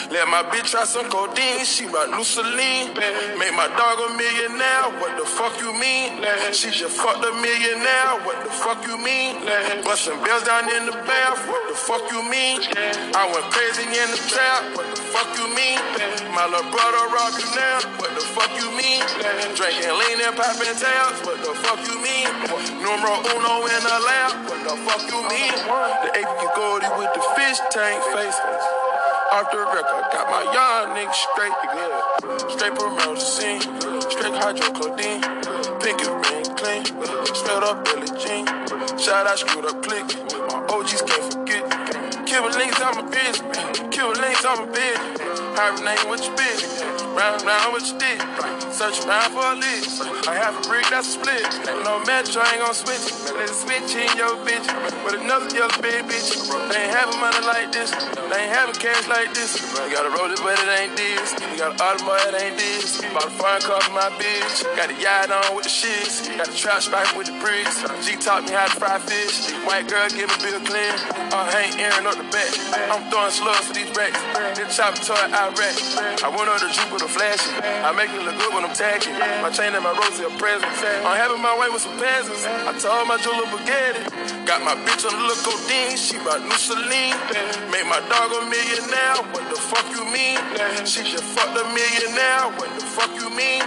Let 0.09 0.27
my 0.29 0.43
bitch 0.43 0.71
try 0.71 0.85
some 0.85 1.09
she 1.29 1.85
my 1.85 2.09
new 2.09 2.23
Celine. 2.23 2.89
Make 3.37 3.53
my 3.53 3.69
dog 3.77 4.01
a 4.01 4.09
millionaire, 4.17 4.89
what 4.97 5.13
the 5.17 5.25
fuck 5.25 5.53
you 5.61 5.69
mean? 5.77 6.17
She 6.51 6.71
just 6.73 6.97
fucked 6.97 7.21
a 7.21 7.31
millionaire, 7.37 8.17
what 8.25 8.41
the 8.43 8.49
fuck 8.49 8.81
you 8.87 8.97
mean? 8.97 9.37
Bustin' 9.85 10.17
bells 10.25 10.43
down 10.43 10.65
in 10.65 10.89
the 10.89 10.97
bath, 11.05 11.37
what 11.45 11.61
the 11.69 11.77
fuck 11.77 12.01
you 12.09 12.25
mean? 12.25 12.65
I 13.13 13.29
went 13.29 13.45
crazy 13.53 13.85
in 13.85 14.09
the 14.09 14.21
trap, 14.25 14.73
what 14.73 14.89
the 14.89 15.01
fuck 15.13 15.29
you 15.37 15.45
mean? 15.53 15.77
My 16.33 16.49
little 16.49 16.65
brother 16.73 17.05
you 17.37 17.47
now, 17.53 17.77
what 18.01 18.11
the 18.17 18.25
fuck 18.33 18.49
you 18.57 18.73
mean? 18.73 19.05
Drinking 19.53 19.93
lean 19.93 20.17
and 20.25 20.33
popping 20.33 20.73
tails, 20.73 21.17
what 21.21 21.37
the 21.45 21.53
fuck 21.61 21.81
you 21.85 22.01
mean? 22.01 22.25
Numero 22.81 23.21
uno 23.37 23.69
in 23.69 23.81
the 23.85 23.97
lab, 24.01 24.31
what 24.49 24.61
the 24.65 24.75
fuck 24.89 25.03
you 25.05 25.21
mean? 25.29 25.53
The 26.01 26.09
AP 26.17 26.39
Goldie 26.57 26.89
with 26.97 27.13
the 27.13 27.23
fish 27.37 27.61
tank 27.69 28.01
face. 28.09 28.39
Off 29.33 29.49
the 29.49 29.57
record, 29.59 30.03
got 30.11 30.29
my 30.29 30.43
young 30.51 30.93
nigga 30.93 31.13
straight, 31.13 31.53
yeah. 31.73 32.47
Straight 32.49 32.73
promethazine, 32.73 33.61
straight 34.11 34.33
hydrocodone, 34.33 35.81
pinky 35.81 36.09
ring 36.09 36.43
clean, 36.57 36.83
smelled 37.33 37.63
up 37.63 37.85
Billy 37.85 38.07
Jean. 38.19 38.45
Shout 38.99 39.27
out, 39.27 39.39
Screwed 39.39 39.65
Up 39.65 39.81
Click, 39.81 40.03
my 40.49 40.65
OGs 40.67 41.01
can't 41.03 41.33
forget. 41.33 42.27
Kill 42.27 42.43
links, 42.43 42.81
I'm 42.81 42.97
a 42.97 43.09
bitch. 43.09 43.90
Kill 44.01 44.09
links, 44.13 44.43
I'm 44.43 44.67
a 44.67 44.71
bitch. 44.71 45.21
With 46.09 46.25
your 46.25 46.35
bitch. 46.35 47.15
Round 47.15 47.43
round 47.45 47.73
with 47.73 47.85
your 47.87 47.99
dick. 47.99 48.19
Search 48.73 49.05
around 49.05 49.29
for 49.31 49.45
a 49.45 49.55
list. 49.55 50.01
I 50.27 50.33
have 50.33 50.57
a 50.57 50.63
brick 50.67 50.89
that's 50.89 51.13
a 51.13 51.19
split. 51.19 51.45
No 51.85 52.01
match, 52.09 52.35
I 52.35 52.41
ain't 52.51 52.65
gon' 52.65 52.73
switch. 52.73 53.05
Let's 53.37 53.61
switch 53.61 53.93
in 53.93 54.09
your 54.17 54.33
bitch. 54.41 54.65
With 55.05 55.21
another 55.21 55.47
yellow 55.53 55.71
big 55.79 56.09
bitch. 56.09 56.49
They 56.49 56.81
ain't 56.81 56.95
having 56.95 57.19
money 57.21 57.45
like 57.45 57.71
this. 57.71 57.91
They 57.93 58.39
ain't 58.41 58.51
having 58.51 58.75
cash 58.75 59.07
like 59.07 59.31
this. 59.37 59.61
You 59.61 59.93
gotta 59.93 60.09
roll 60.09 60.33
it, 60.33 60.41
but 60.41 60.57
it 60.57 60.67
ain't 60.81 60.97
this. 60.97 61.37
You 61.37 61.61
got 61.61 61.77
an 61.77 61.81
automobile, 61.83 62.33
it 62.33 62.41
ain't 62.41 62.57
this. 62.57 62.99
Bought 63.13 63.29
a 63.29 63.33
foreign 63.37 63.61
car 63.61 63.81
for 63.85 63.93
my 63.93 64.09
bitch. 64.17 64.65
Got 64.75 64.89
a 64.89 64.97
yacht 64.97 65.29
on 65.29 65.55
with 65.55 65.69
the 65.69 65.73
shits. 65.73 66.25
Got 66.35 66.49
a 66.49 66.55
trap 66.57 66.81
spike 66.81 67.13
with 67.15 67.27
the 67.27 67.37
bricks. 67.39 67.85
G 68.01 68.17
taught 68.17 68.43
me 68.47 68.51
how 68.51 68.65
to 68.65 68.75
fry 68.81 68.97
fish. 68.97 69.53
White 69.63 69.87
girl 69.87 70.09
give 70.09 70.27
me 70.27 70.37
Bill 70.41 70.59
Clean. 70.65 70.95
Uh, 71.29 71.45
I 71.45 71.69
ain't 71.69 71.77
airing 71.79 72.07
up 72.07 72.17
the 72.17 72.27
back. 72.33 72.51
I'm 72.89 73.05
throwing 73.13 73.31
slugs 73.31 73.69
for 73.69 73.75
these 73.77 73.90
racks. 73.95 74.19
This 74.57 74.75
chopper 74.75 75.01
toy 75.01 75.15
Iraq. 75.15 75.75
I 76.23 76.29
went 76.29 76.47
on 76.49 76.59
the 76.59 76.69
Jupiter 76.71 77.07
flashing. 77.07 77.55
I 77.61 77.91
make 77.93 78.11
it 78.11 78.21
look 78.23 78.37
good 78.37 78.53
when 78.53 78.63
I'm 78.65 78.75
tagging. 78.75 79.15
My 79.41 79.49
chain 79.49 79.73
and 79.73 79.83
my 79.83 79.93
rose 79.93 80.19
are 80.19 80.33
present. 80.37 80.71
I'm 81.05 81.17
having 81.17 81.41
my 81.41 81.55
way 81.59 81.69
with 81.69 81.81
some 81.81 81.97
peasants. 81.97 82.45
I 82.45 82.71
told 82.77 83.07
my 83.07 83.17
jeweler 83.17 83.47
Bugatti. 83.51 84.45
Got 84.45 84.63
my 84.65 84.75
bitch 84.83 85.05
on 85.05 85.13
the 85.15 85.23
look 85.29 85.39
codeine, 85.45 85.95
she 85.95 86.17
my 86.25 86.41
new 86.41 86.57
Celine. 86.57 87.15
Made 87.69 87.87
my 87.87 88.01
dog 88.09 88.29
a 88.33 88.41
millionaire, 88.49 89.21
what 89.31 89.45
the 89.47 89.55
fuck 89.55 89.85
you 89.93 90.03
mean? 90.09 90.37
She 90.83 91.05
just 91.05 91.23
fucked 91.37 91.55
a 91.55 91.63
millionaire, 91.71 92.49
what 92.57 92.69
the 92.73 92.83
fuck 92.85 93.13
you 93.15 93.29
mean? 93.31 93.61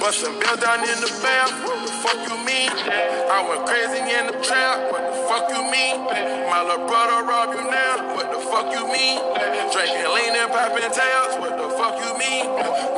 Bustin' 0.00 0.34
bell 0.40 0.56
down 0.56 0.80
in 0.80 0.98
the 0.98 1.12
bath, 1.22 1.52
what 1.62 1.76
the 1.84 1.92
fuck 2.02 2.18
you 2.24 2.36
mean? 2.42 2.72
I 2.72 3.44
went 3.46 3.68
crazy 3.68 4.00
in 4.00 4.32
the 4.32 4.36
trap, 4.40 4.90
what 4.90 5.04
the 5.06 5.16
fuck 5.28 5.44
you 5.52 5.62
mean? 5.70 6.02
My 6.48 6.64
little 6.64 6.88
brother 6.88 7.20
rob 7.28 7.54
you 7.54 7.64
now, 7.70 8.16
what 8.16 8.32
the 8.32 8.40
fuck 8.48 8.72
you 8.72 8.84
mean? 8.90 9.20
Drinking 9.54 10.06
lean 10.14 10.34
and 10.34 10.50
popping 10.50 10.90
tails, 10.90 11.38
what 11.38 11.56
the 11.56 11.68
fuck 11.78 11.94
you 12.02 12.18
mean? 12.18 12.46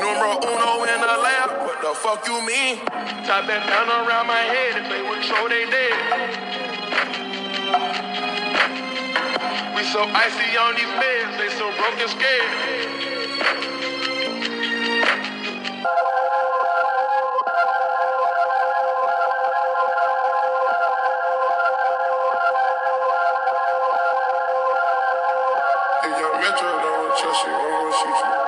Numero 0.00 0.40
uno 0.40 0.84
in 0.84 1.00
the 1.00 1.16
lab, 1.20 1.50
what 1.66 1.80
the 1.80 1.92
fuck 1.94 2.26
you 2.26 2.40
mean? 2.46 2.78
Top 3.24 3.46
that 3.46 3.66
down 3.68 3.88
around 3.88 4.26
my 4.26 4.40
head, 4.40 4.76
if 4.80 4.88
they 4.88 5.02
would 5.02 5.22
show 5.24 5.48
they 5.48 5.64
did. 5.68 5.92
We 9.76 9.84
so 9.84 10.02
icy 10.04 10.56
on 10.56 10.74
these 10.76 10.92
meds, 10.96 11.36
they 11.38 11.50
so 11.56 11.70
broken 11.76 12.08
scared. 12.08 12.76
You, 28.04 28.45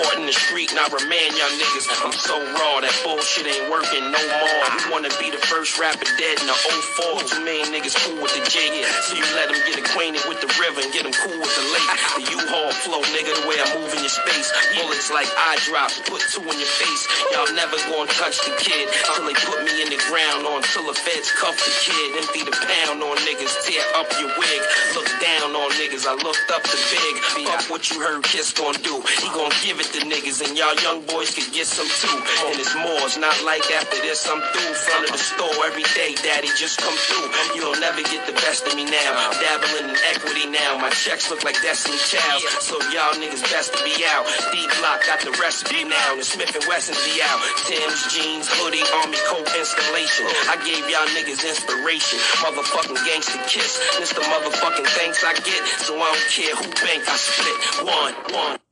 You. 0.00 0.10
Caught 0.10 0.16
in 0.16 0.26
the 0.26 0.32
street, 0.32 0.72
now 0.72 0.88
remand 0.88 1.36
y'all 1.36 1.52
niggas. 1.60 1.84
I'm 2.00 2.12
so 2.16 2.32
raw, 2.56 2.80
that 2.80 2.94
bullshit 3.04 3.44
ain't 3.44 3.68
working 3.68 4.00
no 4.08 4.22
more. 4.40 4.64
We 4.72 4.82
wanna 4.88 5.12
be 5.20 5.28
the 5.28 5.40
first 5.44 5.76
rapper 5.76 6.08
dead 6.16 6.40
in 6.40 6.46
the 6.48 6.56
04. 6.56 7.20
Too 7.28 7.44
many 7.44 7.60
niggas 7.68 7.92
cool 8.00 8.16
with 8.22 8.32
the 8.32 8.40
J, 8.48 8.80
so 9.04 9.12
you 9.12 9.26
let 9.36 9.52
them 9.52 9.60
get 9.68 9.76
acquainted 9.76 10.24
with 10.24 10.40
the 10.40 10.48
river 10.56 10.80
and 10.80 10.88
get 10.96 11.04
them 11.04 11.12
cool 11.12 11.36
with 11.36 11.52
the 11.52 11.66
lake. 11.76 11.92
The 12.16 12.24
U-Haul 12.32 12.72
flow, 12.80 13.02
nigga, 13.12 13.36
the 13.36 13.44
way 13.44 13.60
I 13.60 13.68
move 13.76 13.92
in 13.92 14.00
your 14.00 14.14
space. 14.14 14.48
Bullets 14.80 15.12
like 15.12 15.28
eye 15.36 15.60
drops, 15.68 16.00
put 16.08 16.24
two 16.32 16.48
in 16.48 16.56
your 16.56 16.72
face. 16.80 17.04
Y'all 17.36 17.52
never 17.52 17.76
gonna 17.92 18.08
touch 18.16 18.40
the 18.48 18.56
kid 18.56 18.88
till 18.88 19.28
they 19.28 19.36
put 19.44 19.60
me 19.68 19.84
in 19.84 19.92
the 19.92 20.00
ground 20.08 20.48
on 20.48 20.64
till 20.72 20.88
the 20.88 20.96
feds 20.96 21.28
cuff 21.36 21.60
the 21.60 21.72
kid. 21.84 22.24
Empty 22.24 22.48
the 22.48 22.56
pound 22.56 23.04
on 23.04 23.20
niggas, 23.28 23.52
tear 23.68 23.84
up 24.00 24.08
your 24.16 24.32
wig. 24.40 24.60
Look 24.96 25.08
down 25.20 25.52
on 25.52 25.68
niggas, 25.76 26.08
I 26.08 26.16
looked 26.24 26.48
up 26.48 26.64
to 26.64 26.76
big. 26.88 27.14
Fuck 27.44 27.68
what 27.68 27.84
you 27.92 28.00
heard 28.00 28.24
Kiss 28.24 28.52
gon' 28.56 28.80
do. 28.80 29.02
He 29.20 29.28
gon' 29.36 29.52
give 29.60 29.76
it 29.80 29.89
to 29.92 30.06
niggas 30.06 30.38
and 30.46 30.54
y'all 30.54 30.74
young 30.86 31.02
boys 31.10 31.34
could 31.34 31.50
get 31.50 31.66
some 31.66 31.86
too. 31.86 32.18
And 32.46 32.54
it's 32.58 32.74
more, 32.78 33.02
it's 33.02 33.18
not 33.18 33.34
like 33.42 33.66
after 33.74 33.98
this 34.06 34.22
I'm 34.30 34.38
through. 34.38 34.74
Front 34.74 35.10
of 35.10 35.12
the 35.12 35.22
store 35.22 35.58
every 35.66 35.82
day, 35.98 36.14
daddy 36.22 36.48
just 36.54 36.78
come 36.78 36.94
through. 36.94 37.26
You'll 37.58 37.78
never 37.82 38.02
get 38.06 38.22
the 38.26 38.36
best 38.38 38.66
of 38.70 38.74
me 38.78 38.86
now. 38.86 39.10
Dabbling 39.42 39.90
in 39.90 39.98
equity 40.14 40.46
now. 40.46 40.78
My 40.78 40.90
checks 40.94 41.30
look 41.30 41.42
like 41.42 41.58
Destiny 41.62 41.98
Child. 41.98 42.42
So 42.62 42.78
y'all 42.94 43.18
niggas 43.18 43.42
best 43.50 43.74
to 43.74 43.80
be 43.82 43.94
out. 44.14 44.30
D 44.54 44.62
Block 44.78 45.02
got 45.06 45.20
the 45.26 45.34
recipe 45.42 45.82
now. 45.82 46.14
The 46.14 46.24
Smith 46.24 46.54
and 46.54 46.64
Wessons 46.70 46.98
be 47.02 47.18
out. 47.26 47.42
Tim's 47.66 48.02
jeans, 48.14 48.46
hoodie, 48.46 48.86
army 49.02 49.18
coat 49.26 49.50
installation. 49.58 50.30
I 50.46 50.54
gave 50.62 50.86
y'all 50.86 51.10
niggas 51.18 51.42
inspiration. 51.42 52.22
Motherfucking 52.46 53.00
gangster 53.02 53.42
kiss. 53.50 53.82
This 53.98 54.14
the 54.14 54.22
motherfucking 54.22 54.86
thanks 54.94 55.26
I 55.26 55.34
get. 55.34 55.62
So 55.82 55.98
I 55.98 56.14
don't 56.14 56.28
care 56.30 56.54
who 56.54 56.66
bank 56.78 57.02
I 57.10 57.16
split. 57.18 57.86
One, 57.86 58.14
one. 58.34 58.69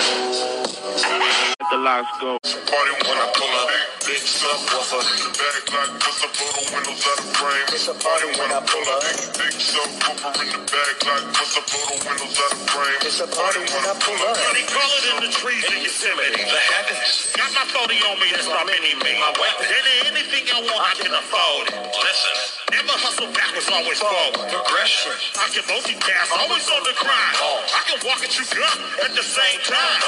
Let 0.00 1.70
the 1.70 1.78
lights 1.78 2.10
go. 2.20 2.38
Party 2.42 2.94
when 3.06 3.18
I 3.18 3.28
pull 3.30 3.54
up. 3.62 3.70
Big 4.02 4.22
subwoofer. 4.26 5.00
The 5.06 5.30
back 5.38 5.64
like 5.70 5.92
what's 6.02 6.24
up 6.26 6.34
on 6.34 6.50
the 6.50 6.62
windows 6.74 7.04
out 7.06 7.20
of 7.22 7.30
frame. 7.38 7.66
It's 7.70 7.86
a 7.88 7.94
party 7.94 8.28
when 8.34 8.50
I 8.50 8.60
pull 8.66 8.86
up. 8.90 9.02
Big 9.38 9.54
subwoofer 9.54 10.34
in 10.42 10.48
the 10.50 10.62
back 10.66 10.98
like 11.06 11.26
what's 11.38 11.54
up 11.54 11.68
on 11.70 11.84
the 11.86 11.98
windows 12.10 12.38
out 12.42 12.52
of 12.58 12.62
frame. 12.74 13.00
It's 13.06 13.20
a 13.22 13.28
party 13.30 13.62
when 13.70 13.84
I 13.86 13.94
pull 14.02 14.20
up. 14.26 14.34
Honey, 14.34 14.66
call 14.66 14.90
it 14.98 15.04
in 15.14 15.18
the 15.24 15.32
trees 15.32 15.64
in 15.70 15.78
Yosemite. 15.86 16.42
The 16.42 16.62
heavens. 16.74 17.30
Got 17.38 17.50
my 17.54 17.64
40 17.70 17.94
on 18.10 18.16
me, 18.18 18.28
that's 18.34 18.50
my 18.50 18.64
mini 18.66 18.98
me. 18.98 19.12
My 19.22 19.30
weapon. 19.38 19.66
Then 19.70 19.86
anything 20.10 20.44
I 20.50 20.58
want, 20.58 20.82
I 20.82 20.92
can 20.98 21.14
afford 21.14 21.64
it. 21.70 21.78
Listen, 21.94 22.63
never 22.72 22.94
hustle 22.96 23.28
backwards, 23.32 23.68
always 23.68 24.00
forward. 24.00 24.34
Progression. 24.48 25.12
I 25.36 25.46
can 25.52 25.64
multitask, 25.68 26.28
always 26.32 26.66
on 26.70 26.82
the 26.84 26.94
grind. 26.96 27.34
I 27.74 27.82
can 27.88 27.98
walk 28.06 28.20
and 28.24 28.32
chew 28.32 28.46
gum 28.54 28.78
at 29.04 29.12
the 29.12 29.24
same 29.24 29.60
time. 29.66 30.00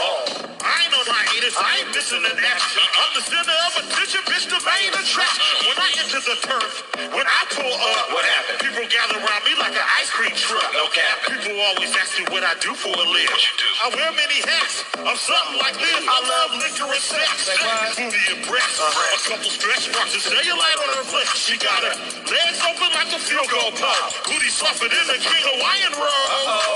I 0.64 0.75
ain't 0.88 0.95
on 0.97 1.07
hiatus, 1.07 1.55
I 1.55 1.85
ain't 1.85 1.90
missing 1.95 2.23
an 2.25 2.38
action. 2.42 2.83
I'm 2.83 3.12
the 3.14 3.25
center 3.25 3.57
of 3.71 3.73
attention, 3.87 4.21
bitch, 4.27 4.47
the 4.51 4.59
main 4.66 4.90
attraction. 4.97 5.45
When 5.69 5.79
I 5.79 5.88
enter 6.01 6.21
the 6.25 6.37
turf, 6.42 6.73
when 7.14 7.27
I 7.27 7.40
pull 7.55 7.71
up, 7.71 8.05
what 8.11 8.25
happened? 8.25 8.59
People 8.64 8.85
gather 8.90 9.21
around 9.21 9.42
me 9.47 9.55
like 9.61 9.77
an 9.77 9.87
ice 10.01 10.11
cream 10.11 10.35
truck. 10.35 10.66
No 10.75 10.88
cap. 10.90 11.23
People 11.31 11.55
always 11.71 11.92
ask 11.95 12.19
me 12.19 12.27
what 12.35 12.42
I 12.42 12.57
do 12.59 12.75
for 12.75 12.90
a 12.90 13.07
living. 13.07 13.31
What 13.31 13.45
you 13.47 13.55
do? 13.61 13.71
I 13.85 13.87
wear 13.95 14.11
many 14.16 14.38
hats. 14.42 14.83
I'm 14.99 15.19
something 15.19 15.59
like 15.62 15.77
this. 15.79 16.03
I 16.03 16.19
love 16.25 16.51
liquor 16.59 16.86
sex. 17.01 17.51
Booty 17.97 18.23
and 18.33 18.43
breasts. 18.47 18.81
A 18.81 19.21
couple 19.29 19.51
stretch 19.51 19.89
marks 19.93 20.15
and 20.15 20.23
cellulite 20.23 20.79
on 20.81 20.89
her 20.97 21.07
flesh. 21.07 21.31
She 21.37 21.57
got 21.59 21.83
her 21.85 21.95
legs 22.27 22.61
open 22.67 22.91
like 22.95 23.11
a 23.13 23.21
field 23.21 23.49
goal 23.51 23.73
pop. 23.77 24.13
Booty 24.27 24.51
softer 24.51 24.89
than 24.89 25.07
a 25.13 25.19
king 25.19 25.45
Hawaiian 25.47 25.95
roll. 25.99 26.27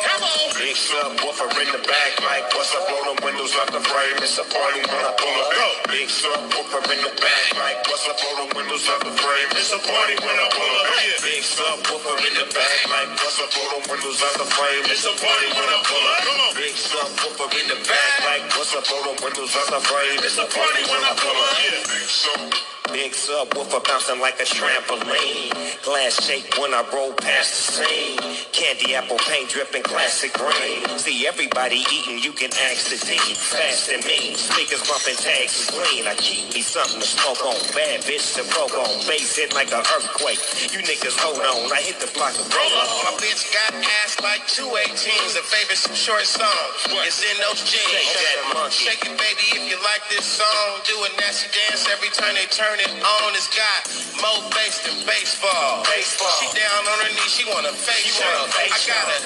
Hello. 0.07 0.53
Big 0.61 0.77
subwoofer 0.77 1.49
in 1.61 1.69
the 1.73 1.83
back, 1.89 2.13
like 2.21 2.45
what's 2.53 2.73
up, 2.77 2.85
blow 2.89 3.15
the 3.15 3.17
windows 3.25 3.55
out 3.57 3.73
the 3.73 3.81
frame. 3.81 4.17
It's 4.21 4.37
a 4.39 4.45
party 4.45 4.81
when 4.85 5.03
I 5.03 5.13
pull 5.17 5.37
up. 5.41 5.89
Big 5.89 6.09
subwoofer 6.09 6.85
in 6.93 7.01
the 7.01 7.13
back, 7.21 7.47
like 7.57 7.81
what's 7.89 8.05
up, 8.07 8.17
blow 8.21 8.45
the 8.45 8.47
windows 8.57 8.85
out 8.93 9.01
the 9.03 9.15
frame. 9.15 9.49
It's 9.57 9.73
a 9.73 9.81
party 9.81 10.17
when 10.21 10.37
I 10.37 10.47
pull 10.53 10.73
up. 10.81 10.87
Big 11.25 11.43
subwoofer 11.43 12.17
in 12.29 12.35
the 12.37 12.47
back, 12.53 12.79
like 12.93 13.11
what's 13.21 13.41
up, 13.41 13.51
blow 13.53 13.69
the 13.77 13.81
windows 13.89 14.21
out 14.21 14.37
the 14.37 14.49
frame. 14.49 14.85
It's 14.91 15.05
a 15.07 15.15
party 15.17 15.49
when 15.55 15.69
I 15.69 15.79
pull 15.87 16.05
up. 16.05 16.21
Come 16.29 16.41
on. 16.45 16.53
Big 16.57 16.77
subwoofer 16.77 17.49
in 17.57 17.67
the 17.73 17.79
back, 17.89 18.13
like 18.27 18.45
what's 18.57 18.75
up, 18.77 18.85
blow 18.87 19.01
the 19.11 19.15
windows 19.25 19.53
out 19.57 19.69
the 19.71 19.81
frame. 19.81 20.10
It's 20.18 20.38
a 20.38 20.42
party 20.42 20.83
when 20.90 21.03
I 21.05 21.14
pull 21.16 21.38
up. 21.38 21.59
Big 21.87 22.09
sub. 22.11 22.55
Big 22.90 23.12
subwoofer 23.12 23.79
bouncing 23.87 24.18
like 24.18 24.35
a 24.40 24.46
trampoline. 24.49 25.55
Glass 25.87 26.18
shake 26.27 26.51
when 26.59 26.75
I 26.75 26.83
roll 26.92 27.14
past 27.14 27.55
the 27.55 27.87
scene. 27.87 28.18
Candy 28.51 28.96
apple 28.99 29.18
paint 29.31 29.49
dripping 29.49 29.85
classic 29.85 30.35
green. 30.35 30.83
See 30.99 31.27
everybody 31.27 31.87
eating, 31.87 32.18
you 32.18 32.33
can 32.35 32.51
ask 32.66 32.90
the 32.90 32.99
D. 32.99 33.14
Fast 33.38 33.94
and 33.94 34.03
mean. 34.03 34.35
Speakers 34.35 34.83
bumping 34.90 35.14
tags 35.14 35.55
is 35.55 35.70
clean. 35.70 36.09
I 36.11 36.18
keep 36.18 36.51
me 36.51 36.62
something 36.66 36.99
to 36.99 37.07
smoke 37.07 37.38
on. 37.46 37.55
Bad 37.79 38.03
bitch 38.03 38.35
to 38.35 38.42
broke 38.51 38.75
on. 38.75 38.90
Bass 39.07 39.38
hit 39.38 39.55
like 39.55 39.70
an 39.70 39.87
earthquake. 39.94 40.42
You 40.75 40.83
niggas 40.83 41.14
hold 41.23 41.38
on. 41.38 41.70
I 41.70 41.79
hit 41.87 42.03
the 42.03 42.11
block 42.18 42.35
and 42.35 42.49
roll 42.51 42.75
on. 42.75 42.90
My 43.07 43.14
bitch 43.23 43.46
got 43.55 43.70
ass 44.03 44.18
like 44.18 44.42
two 44.51 44.66
18s 44.66 45.38
and 45.38 45.46
favorite 45.46 45.79
short 45.94 46.27
songs. 46.27 46.90
It's 47.07 47.23
in 47.23 47.38
those 47.38 47.62
jeans. 47.62 47.87
Shake 47.87 48.18
that 48.18 48.38
monkey. 48.59 48.83
Shake 48.83 49.03
it, 49.07 49.14
baby, 49.14 49.47
if 49.55 49.62
you 49.70 49.78
like 49.87 49.99
this 50.09 50.24
song. 50.24 50.80
Do 50.88 50.96
a 51.05 51.11
nasty 51.20 51.53
dance 51.53 51.84
every 51.92 52.09
time 52.16 52.32
they 52.38 52.48
turn 52.48 52.80
it 52.80 52.88
on. 52.88 53.28
It's 53.36 53.51
got 53.53 53.80
more 54.24 54.40
bass 54.55 54.80
than 54.86 54.96
baseball. 55.05 55.84
Baseball. 55.84 56.32
She 56.40 56.48
down 56.57 56.82
on 56.88 56.96
her 57.05 57.12
knees, 57.12 57.32
she 57.32 57.44
wanna 57.51 57.74
face 57.74 58.16
She 58.16 58.22
a. 58.22 58.46
I 58.48 58.78
gotta 58.88 59.18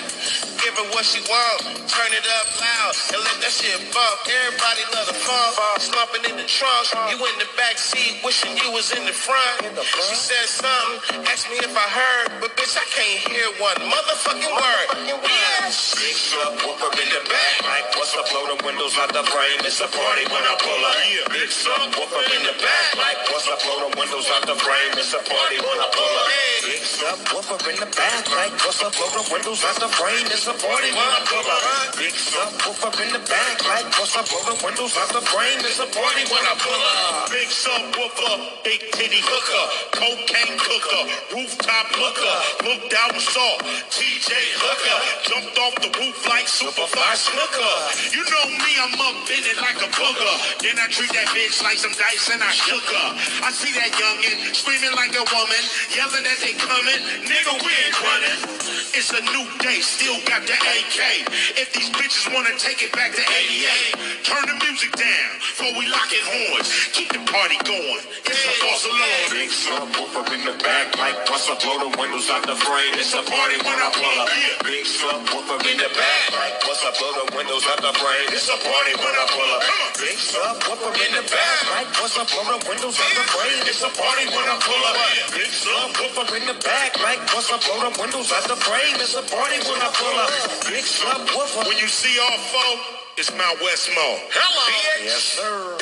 give 0.65 0.75
her 0.75 0.89
what 0.97 1.05
she 1.07 1.21
want. 1.31 1.87
Turn 1.87 2.11
it 2.11 2.27
up 2.41 2.47
loud 2.59 2.93
and 3.15 3.21
let 3.23 3.39
that 3.45 3.53
shit 3.55 3.79
bump. 3.95 4.17
Everybody 4.27 4.83
love 4.97 5.07
the 5.13 5.19
funk. 5.19 5.55
Slumping 5.79 6.25
in 6.31 6.37
the 6.41 6.49
trunk. 6.49 6.91
You 7.13 7.19
in 7.21 7.37
the 7.39 7.49
back 7.55 7.79
seat, 7.79 8.25
wishing 8.25 8.57
you 8.59 8.73
was 8.73 8.91
in 8.97 9.05
the 9.07 9.15
front. 9.15 9.63
She 9.85 10.17
said 10.17 10.49
something, 10.49 11.23
asked 11.29 11.51
me 11.51 11.61
if 11.61 11.75
I 11.77 11.87
heard, 11.91 12.41
but 12.41 12.57
bitch, 12.57 12.75
I 12.75 12.87
can't 12.91 13.21
hear 13.29 13.47
one 13.61 13.77
motherfucking 13.85 14.49
word. 14.51 14.87
Yes. 15.29 15.95
Big 15.95 16.17
subwoofer 16.17 16.91
in 16.99 17.09
the 17.13 17.23
back, 17.29 17.55
like 17.69 17.87
what's 17.97 18.17
up, 18.17 18.27
blow 18.31 18.47
the 18.57 18.59
windows 18.65 18.97
out 18.99 19.13
the 19.13 19.23
frame. 19.29 19.61
It's 19.67 19.81
a 19.81 19.89
party 19.89 20.25
when 20.33 20.43
I 20.43 20.55
pull 20.65 20.85
up. 20.85 20.97
Big 21.35 21.51
subwoofer 21.53 22.25
in 22.41 22.43
the 22.49 22.57
back, 22.57 22.97
like 22.97 23.21
what's 23.29 23.45
up, 23.53 23.61
blow 23.61 23.85
the 23.85 23.91
windows 24.01 24.29
out 24.33 24.49
the 24.49 24.57
frame. 24.57 24.93
It's 24.97 25.13
a 25.13 25.21
party 25.21 25.59
when 25.61 25.77
I 25.77 25.89
pull 25.93 26.15
up. 26.17 26.29
Big 26.65 26.81
subwoofer 26.81 27.61
in 27.69 27.77
the 27.85 27.91
back, 27.93 28.25
like 28.33 28.55
what's 28.65 28.81
up, 28.81 28.97
blow 28.97 29.13
the 29.13 29.25
windows 29.29 29.61
out 29.69 29.77
the 29.77 29.91
frame. 29.93 30.25
It's 30.33 30.49
a 30.49 30.57
party 30.57 30.91
when 30.97 31.11
I 31.11 31.21
pull 31.29 31.45
up. 31.45 32.01
Big 32.01 32.17
subwoofer 32.17 32.97
in 33.05 33.11
the 33.13 33.23
back, 33.29 33.61
like 33.69 33.89
what's 34.01 34.17
up, 34.17 34.25
blow 34.25 34.41
the 34.49 34.57
windows 34.65 34.97
out 34.97 35.11
the 35.13 35.21
frame. 35.21 35.61
It's 35.69 35.81
a 35.83 35.89
party 35.91 36.25
when 36.33 36.45
I 36.49 36.55
pull 36.57 36.83
up. 36.97 37.29
Big 37.29 37.51
subwoofer, 37.53 38.65
big 38.65 38.81
titty 38.97 39.21
hooker, 39.21 39.65
cocaine 40.01 40.57
cooker, 40.57 41.03
rooftop 41.35 41.93
looker, 42.01 42.37
looked 42.65 42.95
out 42.95 43.13
and 43.13 43.21
saw 43.21 43.53
TJ 43.93 44.33
hooker, 44.65 44.99
jumped 45.29 45.59
off 45.61 45.75
the 45.85 45.91
roof 46.01 46.19
like 46.31 46.49
superfly 46.49 47.13
snooker. 47.21 47.75
You 48.17 48.25
know 48.25 48.47
me, 48.49 48.71
I'm 48.81 48.97
up 48.97 49.29
in 49.29 49.45
it 49.45 49.59
like 49.61 49.81
a 49.85 49.91
booger. 49.93 50.54
Then 50.63 50.77
I 50.79 50.87
treat 50.91 51.11
that 51.15 51.29
bitch 51.33 51.63
like 51.63 51.79
some 51.79 51.93
dice 51.93 52.31
and 52.33 52.43
I 52.43 52.51
shook 52.53 52.85
her. 52.85 53.09
I 53.47 53.51
see 53.53 53.73
that 53.79 53.93
youngin' 53.95 54.55
screaming 54.55 54.93
like 54.97 55.15
a 55.15 55.25
woman, 55.33 55.63
yelling 55.95 56.25
that 56.25 56.39
they 56.43 56.55
coming, 56.59 57.01
nigga 57.25 57.55
we 57.65 57.73
ain't 57.73 57.99
running. 58.03 58.74
It's 58.95 59.11
a 59.11 59.19
new 59.35 59.43
day, 59.59 59.83
still 59.83 60.15
got 60.23 60.47
the 60.47 60.55
AK. 60.55 61.27
If 61.59 61.75
these 61.75 61.91
bitches 61.99 62.31
wanna 62.31 62.55
take 62.63 62.79
it 62.79 62.95
back 62.95 63.11
to 63.11 63.25
88, 63.27 64.23
turn 64.23 64.47
the 64.47 64.55
music 64.63 64.95
down 64.95 65.31
before 65.43 65.75
we 65.75 65.91
lock 65.91 66.07
it 66.15 66.23
horns. 66.23 66.71
Keep 66.95 67.11
the 67.11 67.19
party 67.27 67.59
going. 67.67 68.07
It's 68.23 68.47
a 68.47 68.55
false 68.63 68.87
alarm. 68.87 69.27
Big 69.35 69.51
subwoofer 69.51 70.23
in 70.39 70.47
the 70.47 70.55
back, 70.63 70.95
like 70.95 71.19
once 71.27 71.51
I 71.51 71.59
blow 71.59 71.91
the 71.91 71.91
windows 71.99 72.31
out 72.31 72.47
the 72.47 72.55
frame. 72.55 72.95
It's 72.95 73.11
a 73.19 73.27
party 73.27 73.59
when 73.67 73.79
I 73.83 73.91
pull 73.99 74.15
up. 74.15 74.31
Big 74.63 74.87
subwoofer 74.87 75.59
in 75.67 75.77
the 75.83 75.91
back, 75.91 76.23
like 76.39 76.55
once 76.63 76.87
I 76.87 76.95
blow 76.95 77.13
the 77.19 77.27
windows 77.35 77.67
out 77.67 77.83
the 77.83 77.91
frame. 77.99 78.31
It's 78.31 78.47
a 78.47 78.55
party 78.63 78.95
when 78.95 79.11
I 79.11 79.25
pull 79.27 79.51
up. 79.59 79.63
Big 79.99 80.19
subwoofer 80.23 80.95
in 81.03 81.11
the 81.19 81.25
back, 81.35 81.59
like 81.75 81.91
once 81.99 82.15
I 82.15 82.23
blow 82.31 82.47
the 82.47 82.63
windows 82.71 82.95
out 83.03 83.11
the 83.11 83.27
frame. 83.27 83.59
It's 83.67 83.83
a 83.83 83.91
party 83.91 84.25
when 84.31 84.47
I 84.47 84.55
pull 84.63 84.83
up. 84.87 84.97
Big 85.35 85.51
subwoofer 85.51 86.31
in 86.39 86.47
the 86.47 86.57
back, 86.63 86.95
like 87.03 87.19
once 87.35 87.51
I 87.51 87.59
blow 87.59 87.91
the 87.91 87.93
windows 87.99 88.31
out 88.31 88.47
the 88.47 88.55
frame. 88.55 88.84
It's 88.93 89.15
a 89.17 89.23
party 89.25 89.57
when 89.65 89.81
I 89.81 89.89
pull 89.97 90.13
up. 90.21 90.29
Big 90.69 90.85
subwoofer. 90.85 91.65
When 91.69 91.79
you 91.79 91.89
see 91.89 92.21
all 92.21 92.37
four, 92.37 92.73
it's 93.17 93.33
Mount 93.33 93.57
Westmore. 93.65 94.21
Hello. 94.29 94.65
Yes, 95.01 95.25
sir. 95.41 95.79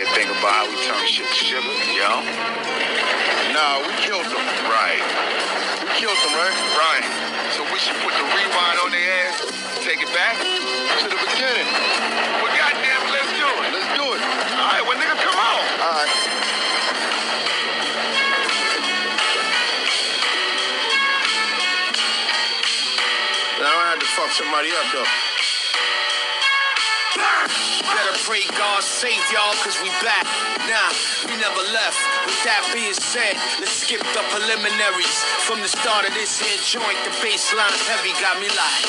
You 0.00 0.06
think 0.10 0.26
about 0.32 0.50
how 0.50 0.66
we 0.66 0.74
turn 0.82 1.06
shit 1.06 1.28
to 1.28 1.34
sugar, 1.46 1.62
yo? 1.94 2.10
Nah, 3.54 3.86
we 3.86 3.92
killed 4.02 4.26
them. 4.26 4.46
Right. 4.66 4.98
We 5.84 5.88
killed 5.94 6.18
them, 6.26 6.34
right? 6.34 6.56
Right. 6.74 7.04
So 7.54 7.62
we 7.70 7.78
should 7.78 7.94
put 8.02 8.10
the 8.16 8.26
rewind 8.26 8.78
on 8.82 8.90
their 8.90 9.06
ass, 9.30 9.46
take 9.86 10.02
it 10.02 10.10
back 10.10 10.34
To 10.40 11.06
the 11.06 11.18
beginning. 11.30 11.68
Fuck 24.20 24.32
somebody 24.32 24.68
up 24.72 24.92
though. 24.92 25.29
Pray 28.30 28.46
God 28.54 28.78
save 28.78 29.18
y'all, 29.34 29.58
cause 29.66 29.74
we 29.82 29.90
back. 30.06 30.22
Nah, 30.70 30.94
we 31.26 31.34
never 31.42 31.66
left. 31.74 31.98
With 32.22 32.38
that 32.46 32.62
being 32.70 32.94
said, 32.94 33.34
let's 33.58 33.82
skip 33.82 33.98
the 33.98 34.22
preliminaries. 34.30 35.18
From 35.50 35.58
the 35.58 35.66
start 35.66 36.06
of 36.06 36.14
this 36.14 36.38
here 36.38 36.62
joint, 36.62 36.94
the 37.02 37.10
baseline 37.18 37.74
heavy 37.90 38.14
got 38.22 38.38
me 38.38 38.46
like. 38.54 38.86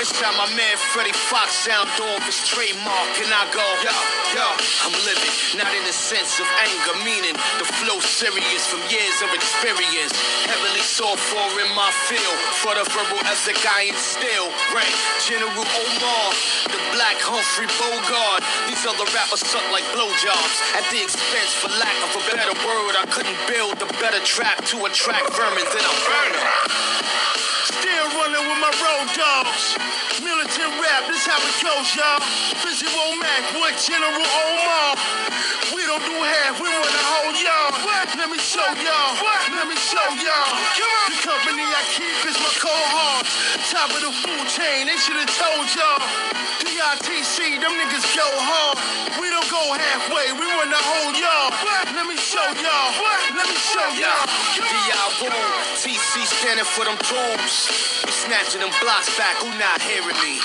It's 0.00 0.08
time 0.16 0.32
my 0.40 0.48
man 0.56 0.72
Freddie 0.96 1.12
Foxxx 1.12 1.68
sound 1.68 1.92
off 2.00 2.24
his 2.24 2.40
trademark, 2.48 3.12
and 3.20 3.28
I 3.28 3.44
go, 3.52 3.60
yo, 3.84 3.92
yo, 4.32 4.48
I'm 4.56 4.96
living. 5.04 5.36
Not 5.60 5.68
in 5.76 5.84
the 5.84 5.92
sense 5.92 6.40
of 6.40 6.48
anger, 6.64 6.96
meaning 7.04 7.36
the 7.60 7.68
flow 7.68 8.00
serious 8.00 8.72
from 8.72 8.80
years 8.88 9.20
of 9.20 9.28
experience. 9.36 10.16
Heavily 10.48 10.80
sought 10.80 11.20
for 11.20 11.44
in 11.60 11.68
my 11.76 11.92
field, 12.08 12.38
for 12.64 12.72
the 12.72 12.88
verbal 12.88 13.20
ethic 13.28 13.60
I 13.68 13.92
instill. 13.92 14.48
Rank 14.72 14.96
General 15.28 15.60
Omar, 15.60 16.24
the 16.72 16.80
Black 16.96 17.20
Humphrey 17.20 17.68
Bogart. 17.76 18.48
Other 18.86 19.08
rappers 19.10 19.42
suck 19.42 19.64
like 19.74 19.82
blowjobs. 19.90 20.54
At 20.78 20.86
the 20.94 21.02
expense, 21.02 21.50
for 21.58 21.66
lack 21.82 21.98
of 22.06 22.14
a 22.14 22.22
better 22.30 22.54
word, 22.62 22.94
I 22.94 23.06
couldn't 23.10 23.34
build 23.50 23.74
a 23.82 23.90
better 23.98 24.22
trap 24.22 24.62
to 24.70 24.76
attract 24.86 25.34
vermin 25.34 25.66
than 25.66 25.82
I'm 25.82 26.00
burning. 26.06 26.46
Still 27.66 28.06
running 28.14 28.44
with 28.46 28.60
my 28.62 28.70
road 28.70 29.08
dogs. 29.18 29.74
Militant 30.22 30.72
rap, 30.78 31.10
this 31.10 31.26
how 31.26 31.42
it 31.42 31.56
goes, 31.58 31.90
y'all. 31.98 32.22
Visual 32.62 33.10
Mac, 33.18 33.42
what 33.58 33.74
General 33.82 34.22
Omar. 34.22 34.94
We 35.74 35.87
don't 35.88 36.04
do 36.04 36.20
half, 36.20 36.60
we 36.60 36.68
want 36.68 36.92
the 36.92 37.00
whole 37.00 37.32
y'all. 37.32 37.72
Let 38.20 38.28
me 38.28 38.36
show 38.36 38.60
y'all. 38.60 39.16
Let 39.56 39.64
me 39.64 39.76
show 39.80 40.04
y'all. 40.20 40.52
The 41.08 41.16
company 41.24 41.64
I 41.64 41.80
keep 41.96 42.28
is 42.28 42.36
my 42.44 42.52
cohorts. 42.60 43.32
Top 43.72 43.88
of 43.96 44.04
the 44.04 44.12
food 44.12 44.44
chain, 44.52 44.84
they 44.84 45.00
should 45.00 45.16
have 45.16 45.32
told 45.32 45.64
y'all. 45.72 46.04
DITC, 46.60 47.56
them 47.64 47.72
niggas 47.72 48.04
go 48.12 48.28
hard. 48.28 48.76
We 49.16 49.32
don't 49.32 49.48
go 49.48 49.64
halfway, 49.72 50.28
we 50.36 50.44
want 50.60 50.68
the 50.68 50.76
whole 50.76 51.12
y'all. 51.16 51.56
Let 51.96 52.04
me 52.04 52.20
show 52.20 52.44
y'all. 52.60 52.92
Let 53.32 53.48
me 53.48 53.56
show 53.56 53.88
y'all. 53.96 54.28
DI 54.60 55.08
TC 55.80 56.26
standing 56.28 56.68
for 56.68 56.84
them 56.84 57.00
tools. 57.00 57.54
We 58.04 58.12
snatching 58.12 58.60
them 58.60 58.70
blocks 58.84 59.08
back, 59.16 59.40
who 59.40 59.48
not 59.56 59.80
hearing 59.80 60.16
me? 60.20 60.36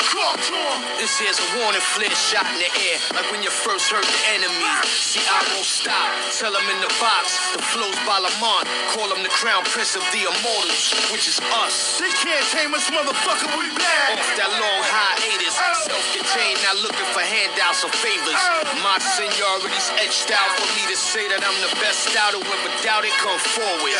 This 0.97 1.19
here's 1.19 1.37
a 1.37 1.47
warning 1.59 1.83
flare 1.83 2.15
shot 2.15 2.47
in 2.53 2.63
the 2.63 2.71
air, 2.89 2.97
like 3.13 3.27
when 3.31 3.43
you 3.43 3.49
first 3.51 3.91
heard 3.91 4.05
the 4.05 4.21
enemy. 4.39 4.63
See, 4.87 5.21
I 5.33 5.41
won't 5.57 5.65
stop. 5.65 6.09
Tell 6.37 6.53
them 6.53 6.65
in 6.69 6.77
the 6.77 6.93
box, 7.01 7.57
the 7.57 7.61
flows 7.73 7.97
by 8.05 8.21
Lamont. 8.21 8.69
Call 8.93 9.09
him 9.09 9.25
the 9.25 9.33
crown 9.33 9.65
prince 9.65 9.97
of 9.97 10.05
the 10.13 10.29
immortals, 10.29 10.93
which 11.09 11.25
is 11.25 11.41
us. 11.65 11.97
They 11.97 12.13
can't 12.21 12.45
tame 12.53 12.69
us, 12.77 12.85
motherfucker, 12.93 13.49
we 13.57 13.65
back. 13.73 14.21
Off 14.21 14.29
that 14.37 14.51
long 14.53 14.81
hiatus, 14.85 15.57
oh. 15.57 15.89
self-contained, 15.89 16.61
not 16.61 16.77
looking 16.85 17.09
for 17.17 17.25
handouts 17.25 17.81
or 17.81 17.89
favors. 17.89 18.37
Oh. 18.37 18.85
My 18.85 19.01
seniority's 19.01 19.89
etched 20.05 20.29
out 20.29 20.49
for 20.53 20.69
me 20.77 20.85
to 20.93 20.97
say 20.97 21.25
that 21.33 21.41
I'm 21.41 21.57
the 21.65 21.73
best 21.81 22.13
out. 22.13 22.37
Whoever 22.37 22.71
doubt 22.85 23.01
it, 23.09 23.15
come 23.17 23.39
forward. 23.57 23.97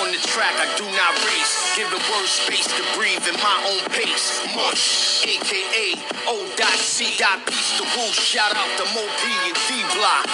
On 0.00 0.08
the 0.08 0.22
track, 0.24 0.56
I 0.56 0.72
do 0.80 0.88
not 0.88 1.12
race. 1.28 1.76
Give 1.76 1.90
the 1.92 2.00
word 2.08 2.28
space 2.28 2.68
to 2.72 2.82
breathe 2.96 3.24
in 3.28 3.36
my 3.44 3.56
own 3.68 3.84
pace. 3.92 4.40
Mush, 4.56 5.20
aka 5.28 6.00
O.C. 6.32 7.18
Beast 7.46 7.78
the 7.78 7.84
Woo. 7.84 8.12
Shout 8.12 8.54
out 8.54 8.70
to 8.78 8.84
Mo 8.94 9.02
P 9.02 9.22
and 9.50 9.56
D 9.66 9.82
Block. 9.98 10.29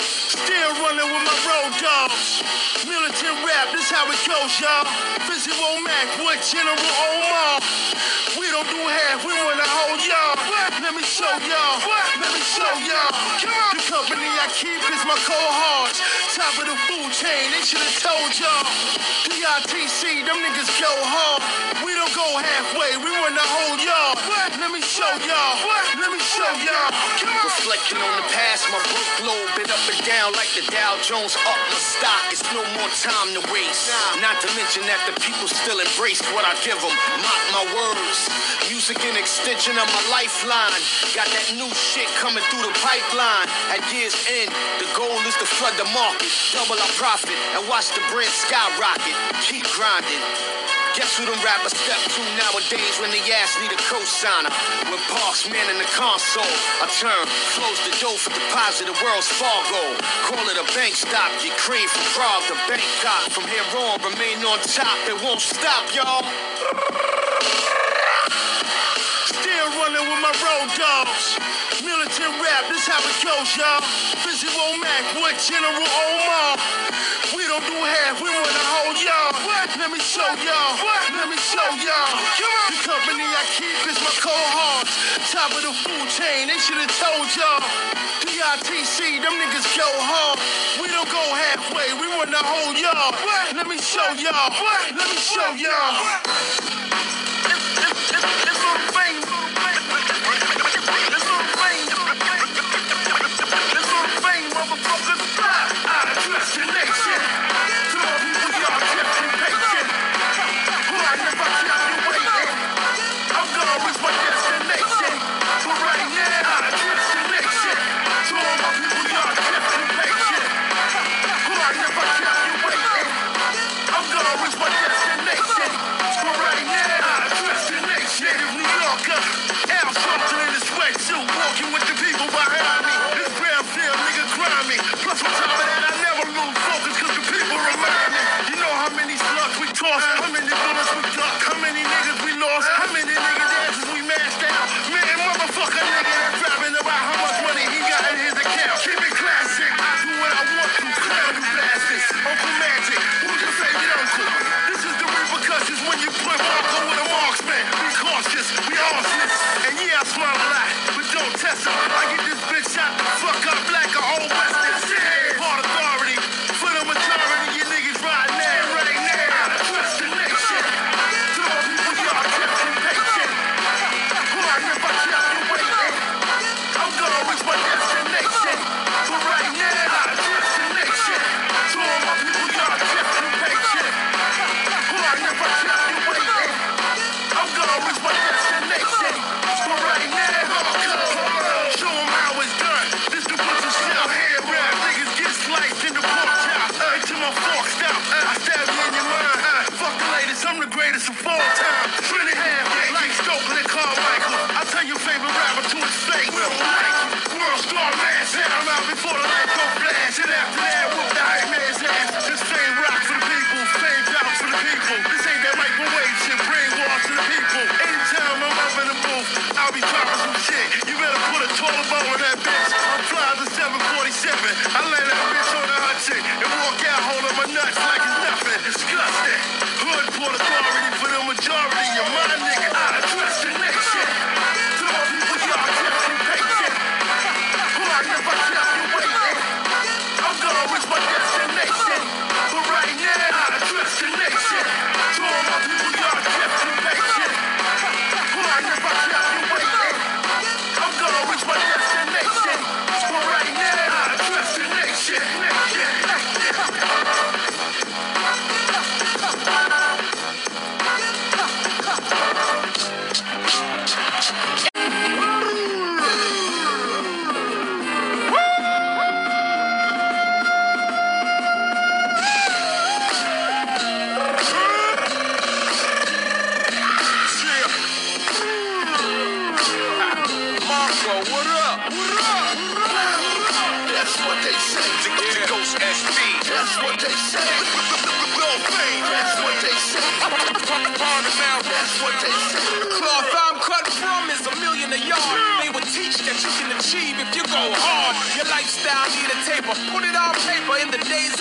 Still 0.00 0.72
running 0.82 1.08
with 1.10 1.24
my 1.24 1.36
road 1.48 1.72
dogs. 1.80 2.42
Militant 2.86 3.36
rap, 3.44 3.72
this 3.72 3.90
how 3.90 4.06
it 4.06 4.20
goes, 4.22 4.54
y'all. 4.60 4.86
Visual 5.26 5.80
Mac, 5.82 6.06
what 6.22 6.38
General 6.42 6.76
Omar. 6.76 7.60
We 8.38 8.46
don't 8.50 8.68
do 8.68 8.78
half, 8.78 9.24
we 9.24 9.32
want 9.32 9.58
the 9.58 9.68
whole 9.68 9.98
y'all. 10.06 10.36
Let 10.82 10.94
me 10.94 11.02
show 11.02 11.24
y'all. 11.24 11.80
Let 12.20 12.32
me 12.32 12.40
show 12.40 12.72
y'all. 12.86 13.25
Company 14.16 14.40
I 14.40 14.48
keep 14.48 14.80
is 14.80 15.04
my 15.04 15.18
cohorts. 15.28 16.00
Top 16.32 16.56
of 16.56 16.64
the 16.64 16.76
food 16.88 17.12
chain, 17.12 17.52
they 17.52 17.60
should 17.60 17.84
have 17.84 18.00
told 18.00 18.32
y'all. 18.40 18.64
DITC, 19.28 20.24
them 20.24 20.40
niggas 20.40 20.72
go 20.80 20.88
hard. 20.88 21.44
We 21.84 21.92
don't 21.92 22.08
go 22.16 22.24
halfway, 22.40 22.96
we 22.96 23.12
want 23.12 23.36
the 23.36 23.44
whole 23.44 23.76
y'all. 23.76 24.16
Let 24.56 24.72
me 24.72 24.80
show 24.80 25.12
y'all. 25.20 25.54
Let 26.00 26.08
me 26.08 26.16
show 26.16 26.48
y'all. 26.64 26.88
Reflecting 27.44 28.00
on 28.00 28.12
the 28.16 28.26
past, 28.32 28.64
my 28.72 28.80
workload 28.80 29.52
been 29.52 29.68
up 29.68 29.84
and 29.84 30.00
down 30.08 30.32
like 30.32 30.48
the 30.56 30.64
Dow 30.72 30.96
Jones 31.04 31.36
up 31.36 31.60
my 31.68 31.76
stock. 31.76 32.32
It's 32.32 32.40
no 32.56 32.64
more 32.72 32.88
time 32.96 33.36
to 33.36 33.42
waste. 33.52 33.92
Not 34.24 34.40
to 34.40 34.48
mention 34.56 34.80
that 34.88 35.04
the 35.04 35.14
people 35.20 35.44
still 35.44 35.76
embrace 35.76 36.24
what 36.32 36.48
I 36.48 36.56
give 36.64 36.80
them. 36.80 36.94
Mock 37.20 37.42
my 37.52 37.64
words. 37.68 38.32
Music 38.72 38.96
an 39.04 39.20
extension 39.20 39.76
of 39.76 39.86
my 39.92 40.04
lifeline. 40.08 40.82
Got 41.12 41.28
that 41.28 41.52
new 41.60 41.68
shit 41.76 42.08
coming 42.16 42.42
through 42.48 42.64
the 42.64 42.74
pipeline. 42.80 43.46
At 43.76 43.84
year's 44.06 44.46
end, 44.46 44.54
the 44.78 44.86
goal 44.94 45.18
is 45.26 45.34
to 45.42 45.46
flood 45.58 45.74
the 45.74 45.88
market, 45.90 46.30
double 46.54 46.78
our 46.78 46.94
profit, 46.94 47.34
and 47.58 47.66
watch 47.66 47.90
the 47.90 48.02
brand 48.14 48.30
skyrocket. 48.30 49.16
Keep 49.42 49.66
grinding. 49.74 50.22
Guess 50.94 51.18
who 51.18 51.26
them 51.26 51.34
rappers 51.42 51.74
step 51.74 51.98
to 52.14 52.22
nowadays 52.38 52.94
when 53.02 53.10
they 53.10 53.18
ass 53.34 53.58
need 53.58 53.74
a 53.74 53.80
cosigner? 53.90 54.54
With 54.94 55.02
Parks 55.10 55.50
man 55.50 55.66
in 55.74 55.78
the 55.82 55.90
console, 55.98 56.46
I 56.78 56.86
turn 57.02 57.26
close 57.58 57.80
the 57.82 57.98
door 57.98 58.14
for 58.14 58.30
deposit 58.30 58.86
the 58.86 58.94
Wells 59.02 59.26
Fargo. 59.26 59.98
Call 60.30 60.44
it 60.54 60.56
a 60.56 60.66
bank 60.78 60.94
stop, 60.94 61.34
get 61.42 61.58
cream 61.58 61.90
from 61.90 62.06
Prague 62.14 62.46
to 62.46 62.56
Bangkok. 62.70 63.34
From 63.34 63.50
here 63.50 63.66
on, 63.74 63.98
remain 64.06 64.38
on 64.46 64.62
top, 64.70 64.96
it 65.10 65.18
won't 65.18 65.42
stop, 65.42 65.82
y'all. 65.90 66.22
Still 69.34 69.68
running 69.82 70.06
with 70.06 70.20
my 70.22 70.32
road 70.46 70.70
dogs. 70.78 71.65
Militant 71.84 72.40
rap, 72.40 72.64
this 72.72 72.88
how 72.88 72.96
it 73.04 73.18
goes, 73.20 73.52
y'all. 73.52 73.84
Visual 74.24 74.80
Mac, 74.80 75.04
what 75.20 75.36
General 75.36 75.76
Omar. 75.76 76.56
We 77.36 77.44
don't 77.44 77.60
do 77.68 77.76
half, 77.76 78.16
we 78.16 78.32
want 78.32 78.48
the 78.48 78.64
whole 78.64 78.96
y'all. 78.96 79.36
Let 79.76 79.92
me 79.92 80.00
show 80.00 80.24
y'all. 80.40 80.72
Let 81.12 81.28
me 81.28 81.36
show 81.36 81.68
y'all. 81.84 82.12
The 82.72 82.80
company 82.80 83.28
I 83.28 83.44
keep 83.60 83.76
is 83.92 84.00
my 84.00 84.08
cohorts. 84.24 84.88
Top 85.28 85.52
of 85.52 85.60
the 85.60 85.74
food 85.84 86.08
chain, 86.08 86.48
they 86.48 86.56
should 86.56 86.80
have 86.80 86.88
told 86.96 87.28
y'all. 87.36 87.60
DITC, 88.24 89.20
them 89.20 89.36
niggas 89.36 89.68
go 89.76 89.84
hard. 89.84 90.40
We 90.80 90.88
don't 90.88 91.10
go 91.12 91.24
halfway, 91.28 91.92
we 92.00 92.08
want 92.16 92.32
the 92.32 92.40
whole 92.40 92.72
y'all. 92.72 93.12
Let 93.52 93.68
me 93.68 93.76
show 93.76 94.16
y'all. 94.16 94.48
Let 94.96 95.08
me 95.12 95.18
show 95.20 95.52
y'all. 95.60 96.24
I'm 98.16 98.64
gonna 98.64 99.05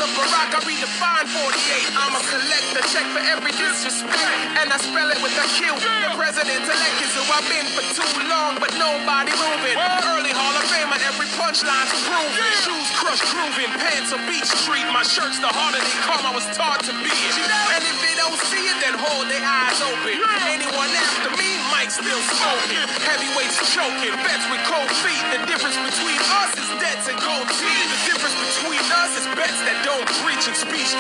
the 0.06 0.14
Barack, 0.22 0.54
I 0.54 0.62
redefined 0.70 1.30
48. 1.34 1.98
I'm 1.98 2.14
a 2.14 2.22
collector, 2.30 2.82
check 2.94 3.06
for 3.10 3.24
every 3.26 3.50
disrespect. 3.58 4.14
And 4.62 4.70
I 4.70 4.78
spell 4.78 5.10
it 5.10 5.18
with 5.26 5.34
a 5.34 5.46
Q. 5.58 5.66
The 5.74 6.14
president-elect 6.14 6.98
is 7.02 7.12
who 7.18 7.26
I've 7.34 7.48
been 7.50 7.66
for 7.74 7.86
too 7.98 8.14
long, 8.30 8.62
but 8.62 8.70
nobody 8.78 9.34
moving. 9.34 9.74
Early 10.14 10.30
Hall 10.30 10.54
of 10.54 10.66
Famer, 10.70 11.02
every 11.10 11.26
punchline's 11.34 11.90
proven. 12.06 12.50
Shoes 12.62 12.90
crushed, 13.02 13.26
grooving. 13.34 13.72
Pants 13.82 14.14
a 14.14 14.22
beach 14.30 14.46
street. 14.46 14.86
My 14.94 15.02
shirt's 15.02 15.42
the 15.42 15.50
harder 15.50 15.82
they 15.82 15.98
come. 16.06 16.22
I 16.22 16.34
was 16.38 16.46
taught 16.54 16.86
to 16.86 16.94
be 17.02 17.10
it. 17.10 17.34
And 17.74 17.82
if 17.82 17.98
they 18.06 18.14
don't 18.22 18.38
see 18.46 18.62
it, 18.62 18.78
then 18.86 18.94
hold 19.02 19.26
their 19.26 19.42
eyes 19.42 19.82
open. 19.82 20.22
Anyone 20.54 20.92
after 20.94 21.34
me 21.34 21.50
might 21.74 21.90
still 21.90 22.22
smoking. 22.30 22.86
Heavyweights 23.10 23.58
choking. 23.74 24.14
Bets 24.22 24.46
with 24.54 24.62
cold 24.70 24.92
feet. 25.02 25.24
The 25.34 25.42
difference 25.50 25.82
between 25.82 26.20
us 26.46 26.54
is 26.62 26.70
debts 26.78 27.10
and 27.10 27.18
gold 27.18 27.50
teeth. 27.58 27.95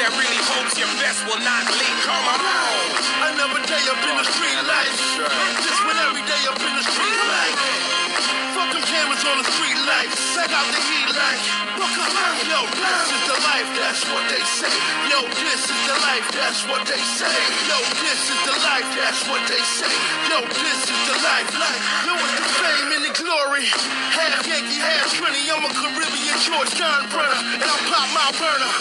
That 0.06 0.14
really 0.22 0.41
hopes 0.53 0.78
your 0.78 0.91
best 1.01 1.26
will 1.26 1.41
not 1.41 1.66
leak. 1.66 1.97
Come 2.06 2.26
on. 2.30 2.38
Another 3.34 3.62
day 3.66 3.82
up 3.89 3.97
in 4.06 4.16
the 4.22 4.28
street 4.30 4.62
life. 4.70 4.93
Just 5.66 5.82
when 5.82 5.97
every 5.97 6.22
day 6.30 6.41
up 6.45 6.62
in 6.62 6.74
the 6.78 6.86
street 6.86 7.20
life. 7.26 7.58
Fuck 8.53 8.70
them 8.70 8.86
cameras 8.86 9.26
on 9.26 9.41
the 9.41 9.49
street 9.49 9.80
life. 9.89 10.14
Sack 10.14 10.53
out 10.53 10.70
the 10.70 10.82
heat 10.86 11.10
like. 11.10 11.74
Yo, 11.86 12.61
this 12.71 13.05
is 13.11 13.23
the 13.29 13.38
life, 13.45 13.69
that's 13.77 14.03
what 14.09 14.25
they 14.31 14.43
say. 14.43 14.73
Yo, 15.09 15.19
this 15.38 15.65
is 15.65 15.81
the 15.86 15.97
life, 16.01 16.27
that's 16.33 16.61
what 16.65 16.81
they 16.88 16.97
say. 16.97 17.36
Yo, 17.67 17.77
this 18.01 18.21
is 18.31 18.39
the 18.45 18.55
life, 18.63 18.89
that's 18.95 19.21
what 19.29 19.41
they 19.45 19.61
say. 19.61 19.93
Yo, 20.29 20.39
this 20.45 20.81
is 20.88 21.01
the 21.09 21.15
life. 21.21 21.49
Life. 21.53 21.81
Yo, 22.05 22.13
it's 22.15 22.36
the 22.38 22.47
fame 22.57 22.89
and 22.95 23.03
the 23.05 23.13
glory. 23.17 23.65
Half 24.13 24.45
Yankee, 24.47 24.81
half 24.81 25.13
Trinity. 25.13 25.45
I'm 25.51 25.61
a 25.61 25.71
Caribbean 25.73 26.38
George 26.41 26.71
John 26.73 27.05
Brenner. 27.13 27.39
And 27.59 27.67
I 27.67 27.77
pop 27.91 28.07
my 28.13 28.29
burner. 28.39 28.71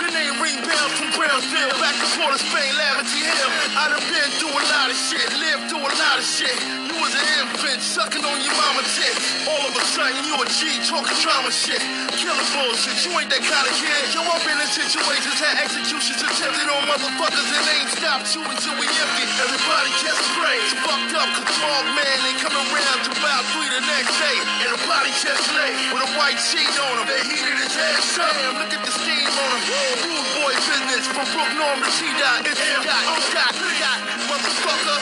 Grenade 0.00 0.36
ring 0.42 0.58
bells 0.64 0.94
from 0.98 1.10
Brownsville. 1.14 1.74
Back 1.78 1.96
to 1.98 2.08
Port 2.18 2.34
of 2.34 2.40
Spain, 2.40 2.72
Laventille 2.74 3.30
Hill. 3.30 3.50
I 3.78 3.90
done 3.90 4.04
been 4.10 4.30
through 4.38 4.54
a 4.54 4.64
lot 4.74 4.88
of 4.90 4.98
shit. 4.98 5.28
Lived 5.38 5.70
through 5.70 5.86
a 5.86 5.92
lot 5.98 6.16
of 6.18 6.26
shit. 6.26 6.56
You 6.88 6.94
was 6.98 7.14
an 7.14 7.26
infant, 7.42 7.80
sucking 7.82 8.24
on 8.24 8.38
your 8.42 8.54
mama 8.54 8.82
tits. 8.94 9.46
All 9.50 9.64
of 9.66 9.74
a 9.74 9.84
sudden, 9.92 10.18
you 10.24 10.34
a 10.38 10.46
G, 10.46 10.68
talking 10.86 11.18
drama 11.22 11.50
shit. 11.50 11.82
Killing 12.24 12.52
bullshit. 12.56 13.04
You 13.04 13.12
ain't 13.20 13.28
that 13.28 13.44
kind 13.44 13.68
of 13.68 13.76
kid. 13.76 14.16
Yo, 14.16 14.24
I've 14.24 14.40
been 14.48 14.56
in 14.56 14.64
situations, 14.72 15.36
had 15.44 15.60
executions 15.60 16.24
attempted 16.24 16.72
on 16.72 16.88
motherfuckers 16.88 17.48
and 17.52 17.64
ain't 17.68 17.92
stopped 17.92 18.32
you 18.32 18.40
until 18.40 18.72
we 18.80 18.88
empty. 18.88 19.28
Everybody 19.44 19.92
just 20.00 20.24
pray. 20.32 20.56
It's 20.56 20.72
fucked 20.80 21.12
up, 21.20 21.28
cause 21.36 21.52
dog 21.60 21.84
man 21.92 22.16
ain't 22.24 22.40
coming 22.40 22.64
around 22.72 22.98
to 23.04 23.12
about 23.12 23.44
three 23.52 23.68
the 23.68 23.84
next 23.84 24.16
day. 24.16 24.40
And 24.40 24.72
the 24.72 24.80
body 24.88 25.12
just 25.20 25.52
lay 25.52 25.68
with 25.92 26.00
a 26.00 26.10
white 26.16 26.40
sheet 26.40 26.72
on 26.80 26.96
him. 26.96 27.12
They 27.12 27.20
heated 27.28 27.60
his 27.60 27.76
ass 27.76 28.16
up. 28.16 28.32
Damn, 28.32 28.56
look 28.56 28.72
at 28.72 28.80
the 28.88 28.94
steam 29.04 29.28
on 29.28 29.56
him. 29.60 30.08
Rude 30.08 30.28
boy 30.40 30.54
business 30.64 31.04
from 31.12 31.28
Brook 31.28 31.52
Norm 31.60 31.76
to 31.76 31.90
T-Dot. 31.92 32.40
It's 32.48 32.56
got, 32.88 33.04
got, 33.36 33.52
got, 33.52 34.00
motherfucker. 34.32 34.96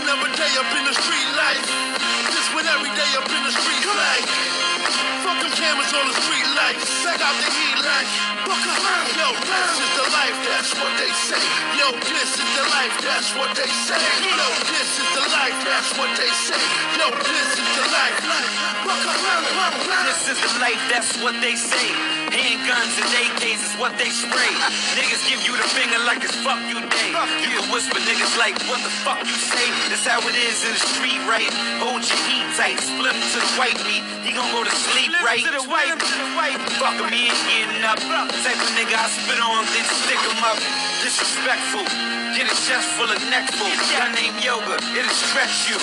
Another 0.00 0.32
day 0.32 0.52
up 0.64 0.70
in 0.80 0.84
the 0.88 0.96
street 0.96 1.28
life. 1.36 1.68
Just 2.32 2.56
when 2.56 2.64
every 2.72 2.88
day 2.96 3.10
up 3.20 3.28
in 3.28 3.42
the 3.44 3.52
street 3.52 3.84
life. 3.84 4.65
Fuck 5.66 5.74
them 5.74 5.82
cameras 5.82 5.94
on 5.98 6.06
the 6.06 6.14
street 6.22 6.46
life. 6.54 6.78
Sack 6.78 7.20
out 7.20 7.34
the 7.42 7.50
heat 7.50 7.78
like. 7.82 8.06
Fuck 8.46 8.62
'em. 8.62 9.06
Yo, 9.18 9.34
this 9.34 9.74
is 9.82 9.90
the 9.98 10.06
life, 10.14 10.38
that's 10.46 10.70
what 10.78 10.92
they 10.94 11.10
say. 11.10 11.42
Yo, 11.74 11.90
this 11.98 12.30
is 12.38 12.50
the 12.54 12.64
life, 12.70 12.94
that's 13.02 13.34
what 13.34 13.50
they 13.58 13.66
say. 13.66 13.98
Yo, 14.22 14.46
this 14.70 14.90
is 15.02 15.08
the 15.18 15.24
life, 15.34 15.58
that's 15.66 15.90
what 15.98 16.10
they 16.14 16.30
say. 16.30 16.62
Yo, 16.94 17.10
this 17.10 17.58
is 17.58 17.70
the 17.74 17.86
life. 17.90 18.18
This 20.06 20.28
is 20.30 20.38
the 20.38 20.52
life, 20.62 20.82
that's 20.86 21.18
what 21.18 21.34
they 21.42 21.56
say. 21.56 21.90
Handguns 22.30 22.94
and 23.02 23.10
AKs 23.26 23.62
is 23.66 23.74
what 23.82 23.98
they 23.98 24.10
spray. 24.10 24.52
Niggas 24.94 25.26
give 25.26 25.42
you 25.42 25.56
the 25.56 25.66
finger 25.74 25.98
like 26.06 26.22
it's 26.22 26.36
fuck 26.46 26.62
you 26.70 26.78
day. 26.86 27.10
You 27.42 27.50
can 27.50 27.66
whisper 27.74 27.98
niggas 27.98 28.38
like 28.38 28.54
what 28.70 28.78
the 28.86 28.92
fuck 29.02 29.18
you 29.26 29.34
say. 29.34 29.66
That's 29.90 30.06
how 30.06 30.22
it 30.22 30.36
is 30.38 30.62
in 30.62 30.70
the 30.70 30.82
street, 30.94 31.18
right? 31.26 31.50
Hold 31.82 32.06
your 32.06 32.20
heat 32.30 32.46
tight, 32.54 32.78
split 32.78 33.14
him 33.14 33.26
to 33.34 33.38
the 33.42 33.52
white 33.58 33.80
meat. 33.90 34.04
He 34.22 34.30
gon' 34.30 34.50
go 34.54 34.62
to 34.62 34.70
sleep, 34.70 35.10
right? 35.26 35.42
To 35.56 35.64
the 35.64 35.72
white, 35.72 35.88
to 35.88 36.16
the 36.20 36.28
white. 36.36 36.60
Fuck 36.76 37.00
him, 37.00 37.08
he 37.08 37.32
ain't 37.32 37.40
getting 37.48 37.80
up. 37.80 37.96
Type 37.96 38.60
of 38.60 38.70
nigga 38.76 38.92
I 38.92 39.08
spit 39.08 39.40
on, 39.40 39.64
then 39.72 39.88
stick 39.88 40.20
him 40.20 40.36
up. 40.44 40.60
Disrespectful. 41.00 41.80
Get 42.36 42.44
a 42.44 42.56
chest 42.68 42.92
full 42.92 43.08
of 43.08 43.16
neck 43.32 43.48
food. 43.56 43.72
Gun 43.96 44.12
named 44.20 44.36
Yoga, 44.44 44.76
it'll 44.76 45.16
stretch 45.16 45.72
you. 45.72 45.80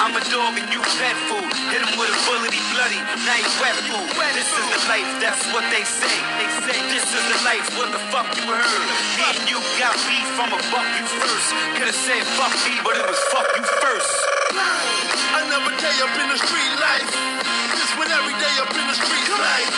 I'm 0.00 0.16
a 0.16 0.24
dog 0.32 0.56
and 0.56 0.72
you 0.72 0.80
pet 0.80 1.16
food. 1.28 1.52
Hit 1.68 1.84
him 1.84 1.92
with 2.00 2.16
a 2.16 2.18
bullet, 2.24 2.48
he 2.48 2.64
bloody. 2.72 2.96
Now 3.28 3.36
he 3.36 3.44
wet 3.60 3.76
food. 3.92 4.08
This 4.32 4.48
is 4.48 4.64
the 4.64 4.80
life, 4.88 5.10
that's 5.20 5.44
what 5.52 5.68
they 5.68 5.84
say. 5.84 6.16
They 6.40 6.48
say 6.64 6.80
this 6.88 7.04
is 7.12 7.24
the 7.28 7.44
life, 7.44 7.68
what 7.76 7.92
the 7.92 8.00
fuck 8.08 8.24
you 8.40 8.56
heard? 8.56 8.88
Me 9.20 9.24
and 9.36 9.52
you 9.52 9.60
got 9.76 10.00
beef, 10.08 10.32
I'ma 10.40 10.56
buck 10.72 10.88
you 10.96 11.04
first. 11.20 11.48
Could've 11.76 11.92
said 11.92 12.24
fuck 12.40 12.56
me, 12.64 12.80
but 12.80 12.96
it 12.96 13.04
was 13.04 13.20
fuck 13.36 13.52
you 13.52 13.68
first. 13.84 14.16
Another 15.36 15.76
day 15.76 15.96
up 16.00 16.16
in 16.16 16.28
the 16.32 16.40
street 16.40 16.72
life. 16.80 17.12
Just 17.76 17.98
when 17.98 18.11
every 18.52 18.60
day 18.60 18.60
up 18.60 18.74
in 18.76 18.86
the 18.88 18.94
street 18.94 19.28
life. 19.32 19.70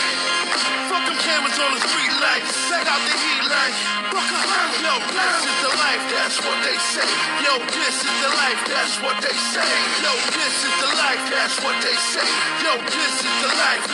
Fuck 0.91 1.07
them 1.07 1.19
cameras 1.19 1.59
on 1.59 1.75
the 1.75 1.81
street 1.81 2.15
life. 2.21 2.45
Sack 2.51 2.87
out 2.87 3.03
the 3.07 3.15
heat 3.15 3.43
like. 3.47 3.75
Fuck 4.11 4.31
'em. 4.33 4.43
Yo, 4.83 4.95
this 5.15 5.47
is 5.47 5.59
the 5.63 5.73
life, 5.79 6.05
that's 6.11 6.39
what 6.45 6.59
they 6.63 6.79
say. 6.79 7.09
Yo, 7.45 7.59
this 7.59 7.97
is 8.05 8.17
the 8.23 8.31
life, 8.35 8.61
that's 8.67 8.97
what 9.03 9.17
they 9.23 9.37
say. 9.53 9.71
Yo, 10.03 10.13
this 10.35 10.57
is 10.65 10.75
the 10.81 10.91
life, 11.03 11.23
that's 11.31 11.57
what 11.63 11.77
they 11.83 11.97
say. 11.97 12.27
Yo, 12.63 12.73
this 12.85 13.15
is 13.23 13.35
the 13.43 13.51
life. 13.63 13.85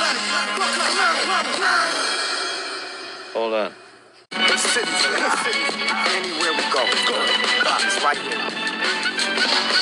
Fuck 0.57 0.76
'em. 0.78 1.70
Hold 3.35 3.55
on. 3.55 3.72
The 4.31 4.59
city's 4.59 5.05
in 5.07 5.12
the 5.12 5.31
city. 5.45 5.64
Anywhere 6.16 6.53
we 6.53 6.64
go, 6.72 6.83
go. 7.07 7.16
It's 7.87 8.03
right 8.05 8.18
here. 8.18 8.69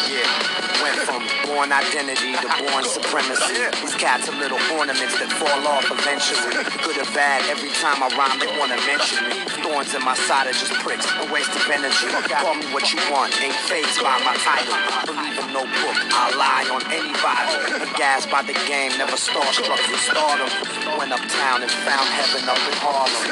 Yeah. 0.08 0.58
Went 0.82 0.98
from 1.02 1.22
born 1.46 1.72
identity 1.72 2.32
to 2.38 2.48
born 2.62 2.84
supremacy. 2.84 3.58
These 3.82 3.96
cats 3.98 4.28
are 4.28 4.36
little 4.38 4.60
ornaments 4.78 5.18
that 5.18 5.30
fall 5.34 5.66
off 5.66 5.90
eventually. 5.90 6.54
Good 6.86 6.98
or 7.02 7.08
bad, 7.12 7.42
every 7.50 7.70
time 7.82 7.98
I 7.98 8.08
rhyme, 8.14 8.38
they 8.38 8.46
wanna 8.58 8.78
mention 8.86 9.26
me. 9.26 9.42
Thorns 9.66 9.90
in 9.94 10.02
my 10.06 10.14
side 10.14 10.46
are 10.46 10.54
just 10.54 10.72
pricks, 10.80 11.06
a 11.18 11.26
waste 11.32 11.50
of 11.50 11.66
energy. 11.66 12.06
Call 12.30 12.54
me 12.54 12.66
what 12.70 12.86
you 12.94 13.00
want, 13.10 13.34
ain't 13.42 13.58
phased 13.66 13.98
by 14.00 14.16
my 14.22 14.38
title. 14.38 14.76
Believe 15.02 15.34
in 15.34 15.48
no 15.50 15.66
book, 15.66 15.98
I'll 16.14 16.36
lie 16.38 16.66
on 16.70 16.82
anybody. 16.94 17.54
Gassed 17.98 18.30
by 18.30 18.46
the 18.46 18.54
game, 18.70 18.94
never 18.96 19.18
starstruck 19.18 19.82
with 19.90 20.00
stardom. 20.00 20.48
Went 20.94 21.10
uptown 21.10 21.62
and 21.66 21.72
found 21.82 22.06
heaven 22.06 22.46
up 22.48 22.60
in 22.70 22.76
Harlem. 22.78 23.24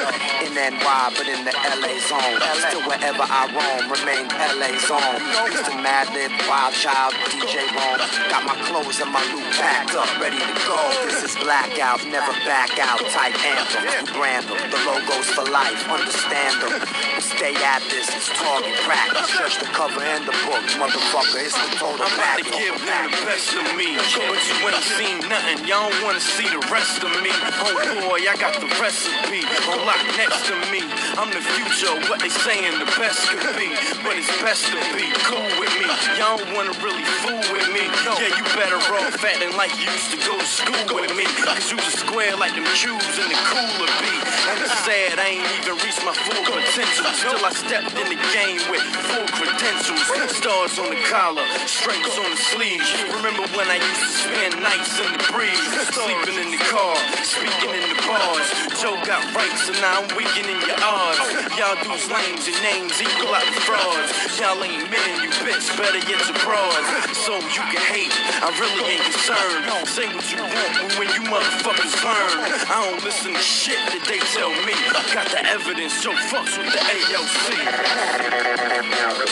In 0.42 0.52
NY, 0.54 1.04
but 1.14 1.26
in 1.30 1.46
the 1.46 1.54
LA 1.54 1.94
zone. 2.10 2.36
Still 2.68 2.82
wherever 2.90 3.22
I 3.22 3.46
roam, 3.54 3.86
remain 3.86 4.26
LA 4.34 4.74
zone. 4.82 5.22
Mr. 5.56 5.72
Madlib, 5.80 6.28
Wildchild, 6.44 7.16
DJ 7.32 7.64
Rome. 7.72 7.96
Got 8.28 8.44
my 8.44 8.52
clothes 8.68 9.00
and 9.00 9.08
my 9.08 9.24
loot 9.32 9.48
packed 9.56 9.96
up, 9.96 10.04
ready 10.20 10.36
to 10.36 10.52
go. 10.68 10.76
This 11.08 11.24
is 11.24 11.32
blackout, 11.40 12.04
never 12.12 12.28
back 12.44 12.76
out. 12.76 13.00
Type 13.08 13.32
anthem, 13.40 13.88
you 13.88 14.04
brand 14.12 14.44
them. 14.52 14.60
The 14.68 14.76
logos 14.84 15.32
for 15.32 15.48
life, 15.48 15.80
understand 15.88 16.60
them. 16.60 16.76
Stay 17.24 17.56
at 17.56 17.80
this, 17.88 18.04
it's 18.12 18.28
target 18.36 18.76
practice. 18.84 19.32
Search 19.32 19.56
the 19.56 19.64
cover 19.72 20.04
and 20.04 20.28
the 20.28 20.36
book, 20.44 20.60
motherfucker. 20.76 21.40
It's 21.40 21.56
the 21.56 21.72
total 21.80 22.04
I'm 22.04 22.12
about 22.12 22.36
to 22.36 22.44
give 22.52 22.76
them 22.76 23.08
the 23.08 23.24
best 23.24 23.56
of 23.56 23.64
me. 23.80 23.96
But 23.96 24.12
you 24.12 24.60
ain't 24.60 24.84
seen 24.84 25.16
nothing. 25.24 25.64
Y'all 25.64 25.88
don't 25.88 26.04
wanna 26.04 26.20
see 26.20 26.44
the 26.52 26.60
rest 26.68 27.00
of 27.00 27.08
me. 27.24 27.32
Oh 27.32 27.72
boy, 28.04 28.28
I 28.28 28.36
got 28.36 28.60
the 28.60 28.68
recipe 28.76 29.40
on 29.72 29.80
lock 29.88 30.04
next 30.20 30.44
to 30.52 30.54
me. 30.68 30.84
I'm 31.16 31.32
the 31.32 31.40
future, 31.40 31.96
what 32.12 32.20
they 32.20 32.28
saying 32.28 32.76
the 32.76 32.92
best 33.00 33.24
could 33.32 33.56
be. 33.56 33.72
But 34.04 34.20
it's 34.20 34.28
best 34.44 34.68
to 34.68 34.76
be 34.92 35.08
cool 35.24 35.45
with 35.58 35.74
me. 35.78 35.86
Y'all 36.18 36.38
don't 36.38 36.52
wanna 36.54 36.74
really 36.82 37.04
fool 37.22 37.42
with 37.54 37.68
me. 37.70 37.84
Yeah, 38.18 38.32
you 38.34 38.44
better 38.58 38.78
off 38.78 39.22
acting 39.22 39.54
like 39.56 39.70
you 39.78 39.86
used 39.90 40.10
to 40.14 40.18
go 40.22 40.34
to 40.34 40.46
school 40.46 40.96
with 40.96 41.12
me. 41.14 41.24
Cause 41.44 41.70
you 41.70 41.76
was 41.76 41.94
square 41.94 42.34
like 42.36 42.54
them 42.54 42.66
Jews 42.74 43.14
in 43.18 43.28
the 43.30 43.38
cooler 43.50 43.90
beat. 44.02 44.22
And 44.50 44.58
it's 44.62 44.74
sad 44.86 45.18
I 45.18 45.38
ain't 45.38 45.48
even 45.62 45.78
reached 45.82 46.02
my 46.06 46.14
full 46.14 46.42
potential. 46.46 47.06
Still 47.18 47.42
I 47.42 47.52
stepped 47.54 47.94
in 47.94 48.06
the 48.10 48.20
game 48.34 48.62
with 48.70 48.82
full 49.10 49.28
credentials. 49.38 50.02
Stars 50.36 50.78
on 50.78 50.90
the 50.90 51.00
collar, 51.10 51.46
stripes 51.66 52.18
on 52.18 52.30
the 52.30 52.40
sleeves. 52.54 52.86
Remember 53.14 53.46
when 53.54 53.66
I 53.70 53.78
used 53.78 54.02
to 54.02 54.10
spend 54.26 54.52
nights 54.62 54.98
in 54.98 55.08
the 55.12 55.22
breeze, 55.30 55.62
sleeping 55.92 56.38
in 56.38 56.50
the 56.54 56.62
car, 56.70 56.94
speaking 57.22 57.74
in 57.74 57.84
the 57.90 57.98
bars. 58.06 58.48
Joe 58.78 58.96
got 59.06 59.22
rights, 59.34 59.66
so 59.66 59.72
now 59.82 60.02
I'm 60.02 60.08
weakening 60.16 60.60
your 60.62 60.78
odds. 60.82 61.18
Y'all 61.58 61.76
dudes 61.82 62.06
lames, 62.10 62.46
and 62.46 62.58
names 62.62 62.96
equal 63.02 63.34
out 63.34 63.46
the 63.50 63.60
frauds. 63.66 64.10
Y'all 64.38 64.62
ain't 64.62 64.86
men, 64.90 65.12
you 65.24 65.30
bitch, 65.44 65.68
better 65.76 66.00
get 66.06 66.20
your 66.28 66.38
bras. 66.44 66.84
So 67.26 67.36
you 67.36 67.64
can 67.68 67.82
hate, 67.90 68.12
I 68.40 68.48
really 68.60 68.96
ain't 68.96 69.04
concerned. 69.04 69.64
Say 69.86 70.06
what 70.12 70.26
you 70.30 70.38
want, 70.42 70.72
but 70.82 70.92
when 70.98 71.08
you 71.16 71.22
motherfuckers 71.28 71.94
burn, 72.04 72.36
I 72.68 72.76
don't 72.84 73.02
listen 73.02 73.32
to 73.32 73.40
shit 73.40 73.80
that 73.92 74.04
they 74.06 74.20
tell 74.36 74.50
me. 74.64 74.74
I 74.92 75.02
Got 75.16 75.32
the 75.32 75.40
evidence, 75.48 75.94
so 75.96 76.12
fucks 76.28 76.60
with 76.60 76.68
the 76.68 76.82
AOC. 76.82 77.56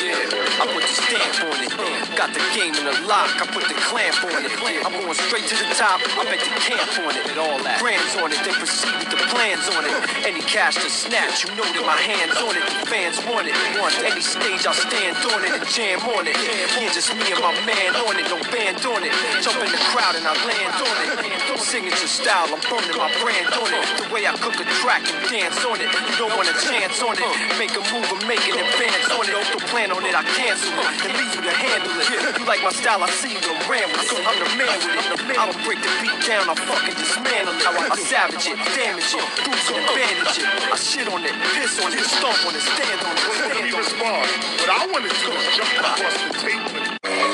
Yeah, 0.01 0.17
I 0.57 0.65
put 0.65 0.81
the 0.81 0.95
stamp 0.97 1.45
on 1.45 1.57
it. 1.61 1.69
Got 2.17 2.33
the 2.33 2.41
game 2.57 2.73
in 2.73 2.85
the 2.89 2.97
lock, 3.05 3.37
I 3.37 3.45
put 3.53 3.69
the 3.69 3.77
clamp 3.85 4.17
on 4.25 4.33
it. 4.41 4.55
I'm 4.87 4.97
going 4.97 5.13
straight 5.29 5.45
to 5.51 5.57
the 5.61 5.69
top, 5.77 6.01
I 6.17 6.25
bet 6.25 6.41
the 6.41 6.57
camp 6.57 6.89
on 7.05 7.13
it. 7.13 7.37
All 7.37 7.61
that. 7.69 7.83
Grams 7.85 8.17
on 8.23 8.33
it, 8.33 8.41
they 8.47 8.55
proceed 8.57 8.97
with 8.97 9.11
the 9.13 9.21
plans 9.29 9.69
on 9.77 9.85
it. 9.85 9.93
Any 10.25 10.41
cash 10.41 10.81
to 10.81 10.89
snatch, 10.89 11.45
you 11.45 11.53
know 11.59 11.67
that 11.69 11.85
my 11.85 12.01
hands 12.01 12.41
on 12.41 12.57
it. 12.57 12.65
The 12.65 12.87
fans 12.89 13.21
want 13.29 13.45
it. 13.51 13.55
Want 13.77 13.93
any 14.07 14.23
stage, 14.25 14.65
I'll 14.65 14.73
stand 14.73 15.19
on 15.35 15.45
it 15.45 15.53
and 15.53 15.67
jam 15.69 15.94
on 16.03 16.27
it. 16.27 16.35
Yeah, 16.35 16.91
just 16.91 17.15
me 17.15 17.31
and 17.31 17.39
my 17.39 17.55
man 17.63 17.95
on 18.03 18.19
it, 18.19 18.27
no 18.27 18.39
band 18.51 18.83
on 18.83 19.03
it. 19.07 19.13
Jump 19.39 19.63
in 19.63 19.71
the 19.71 19.83
crowd 19.95 20.19
and 20.19 20.27
I 20.27 20.35
land 20.43 20.75
on 20.83 20.97
it. 21.07 21.59
Signature 21.61 22.11
style, 22.11 22.51
I'm 22.51 22.59
burning 22.67 22.99
my 22.99 23.11
brand 23.23 23.51
on 23.55 23.69
it. 23.71 23.83
The 24.03 24.07
way 24.11 24.27
I 24.27 24.35
cook 24.39 24.59
a 24.59 24.67
track 24.83 25.07
and 25.07 25.19
dance 25.31 25.63
on 25.63 25.79
it. 25.79 25.87
You 25.87 26.15
don't 26.19 26.35
want 26.35 26.51
a 26.51 26.57
chance 26.59 26.99
on 27.03 27.15
it. 27.15 27.31
Make 27.59 27.75
a 27.79 27.83
move 27.95 28.07
and 28.11 28.23
make 28.27 28.43
an 28.51 28.59
advance 28.59 29.07
on 29.15 29.23
it. 29.27 29.35
Don't 29.35 29.67
plan 29.71 29.95
on 29.95 30.03
it, 30.03 30.15
I 30.15 30.25
cancel 30.35 30.75
it. 30.75 30.87
And 31.07 31.13
leave 31.15 31.33
you 31.39 31.43
to 31.47 31.55
handle 31.55 31.95
it. 31.95 32.07
You 32.39 32.45
like 32.47 32.63
my 32.67 32.75
style, 32.75 33.03
I 33.03 33.11
see 33.15 33.31
you 33.31 33.41
to 33.41 33.55
ram 33.71 33.87
with 33.95 34.11
it. 34.11 34.23
I'm 34.27 34.39
the 34.43 34.51
man 34.59 34.79
with 34.83 35.31
it. 35.31 35.39
I 35.39 35.47
don't 35.47 35.61
break 35.63 35.79
the 35.79 35.91
beat 36.03 36.19
down, 36.27 36.51
I 36.51 36.55
fucking 36.59 36.97
dismantle 36.99 37.55
it. 37.55 37.63
I 37.65 37.97
savage 38.03 38.47
it, 38.51 38.59
damage 38.75 39.15
it, 39.15 39.27
bruise 39.47 39.69
it, 39.71 39.79
and 39.79 39.89
bandage 39.95 40.39
it. 40.43 40.47
I 40.71 40.77
shit 40.77 41.07
on 41.07 41.23
it, 41.23 41.35
piss 41.55 41.79
on 41.83 41.91
it, 41.95 42.03
stomp 42.03 42.39
on 42.47 42.55
it, 42.55 42.65
stand 42.65 42.99
on 43.05 43.15
it, 43.15 43.23
Let 43.25 43.63
me 43.63 43.71
stand 43.71 43.75
on 43.75 43.79
it. 43.79 43.79
respond. 43.79 44.27
What 44.65 44.71
I 44.71 44.83
want 44.91 45.03
to 45.07 45.13
do 45.13 45.29
is 45.33 45.47
jump 45.57 45.84
across 45.85 47.34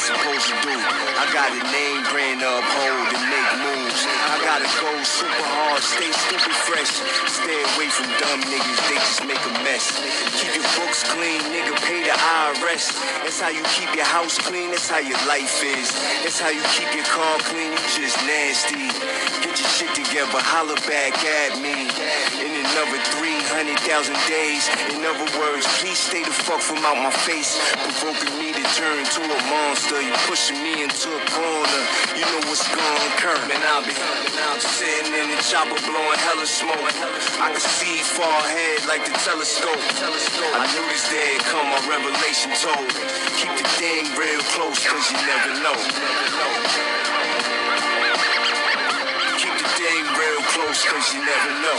I 0.00 0.16
supposed 0.16 0.48
to 0.48 0.56
do? 0.64 0.72
I 0.72 1.28
got 1.28 1.52
a 1.52 1.60
name 1.60 2.00
brand 2.08 2.40
to 2.40 2.48
uphold 2.48 3.04
and 3.12 3.24
make 3.28 3.52
moves. 3.60 4.00
I 4.32 4.40
gotta 4.40 4.64
go 4.80 4.88
super 5.04 5.44
hard, 5.44 5.84
stay 5.84 6.08
stupid 6.08 6.56
fresh. 6.56 7.04
Stay 7.28 7.60
away 7.76 7.92
from 7.92 8.08
dumb 8.16 8.40
niggas, 8.48 8.80
they 8.88 8.96
just 8.96 9.20
make 9.28 9.44
a 9.44 9.52
mess. 9.60 10.00
Keep 10.40 10.56
your 10.56 10.64
books 10.80 11.04
clean, 11.04 11.44
nigga, 11.52 11.76
pay 11.84 12.00
the 12.00 12.16
IRS. 12.16 12.96
That's 13.20 13.44
how 13.44 13.52
you 13.52 13.60
keep 13.76 13.92
your 13.92 14.08
house 14.08 14.40
clean, 14.40 14.72
that's 14.72 14.88
how 14.88 15.04
your 15.04 15.20
life 15.28 15.60
is. 15.60 15.92
That's 16.24 16.40
how 16.40 16.48
you 16.48 16.64
keep 16.72 16.88
your 16.96 17.04
car 17.04 17.36
clean, 17.52 17.68
you 17.68 17.84
just 18.00 18.16
nasty. 18.24 18.88
Get 19.44 19.52
your 19.60 19.68
shit 19.76 19.92
together, 19.92 20.40
holler 20.40 20.80
back 20.88 21.12
at 21.44 21.60
me. 21.60 21.76
In 22.40 22.52
another 22.56 22.96
300,000 23.20 24.16
days. 24.24 24.64
In 24.96 25.04
other 25.04 25.28
words, 25.36 25.68
please 25.76 26.00
stay 26.00 26.24
the 26.24 26.32
fuck 26.32 26.60
from 26.64 26.80
out 26.88 26.96
my 26.96 27.10
face. 27.10 27.60
Provoking 27.84 28.38
me 28.40 28.52
to 28.56 28.64
turn 28.78 29.04
to 29.04 29.20
a 29.28 29.40
monster. 29.50 29.89
You 29.90 30.14
pushing 30.30 30.62
me 30.62 30.86
into 30.86 31.10
a 31.10 31.22
corner. 31.34 31.82
You 32.14 32.22
know 32.22 32.46
what's 32.46 32.62
gonna 32.62 33.10
occur. 33.10 33.34
Man, 33.50 33.58
I'll 33.74 33.82
be 33.82 33.90
I'm 33.90 34.62
sitting 34.62 35.10
in 35.18 35.34
the 35.34 35.42
chopper 35.42 35.74
blowing 35.82 36.14
hella 36.30 36.46
smoke. 36.46 36.78
I 37.42 37.50
can 37.50 37.58
see 37.58 37.98
far 37.98 38.38
ahead 38.46 38.86
like 38.86 39.02
the 39.02 39.10
telescope. 39.18 39.74
I 39.74 40.70
knew 40.70 40.86
this 40.94 41.10
day 41.10 41.34
would 41.34 41.42
come, 41.42 41.66
my 41.74 41.82
revelation 41.90 42.54
told. 42.62 42.86
Keep 43.34 43.50
the 43.58 43.66
thing 43.82 44.06
real 44.14 44.38
close, 44.54 44.78
cause 44.78 45.10
you 45.10 45.18
never 45.26 45.58
know. 45.58 45.74
Keep 49.42 49.58
the 49.58 49.68
thing 49.74 50.02
real 50.06 50.42
close, 50.54 50.86
cause 50.86 51.06
you 51.18 51.20
never 51.26 51.50
know. 51.66 51.78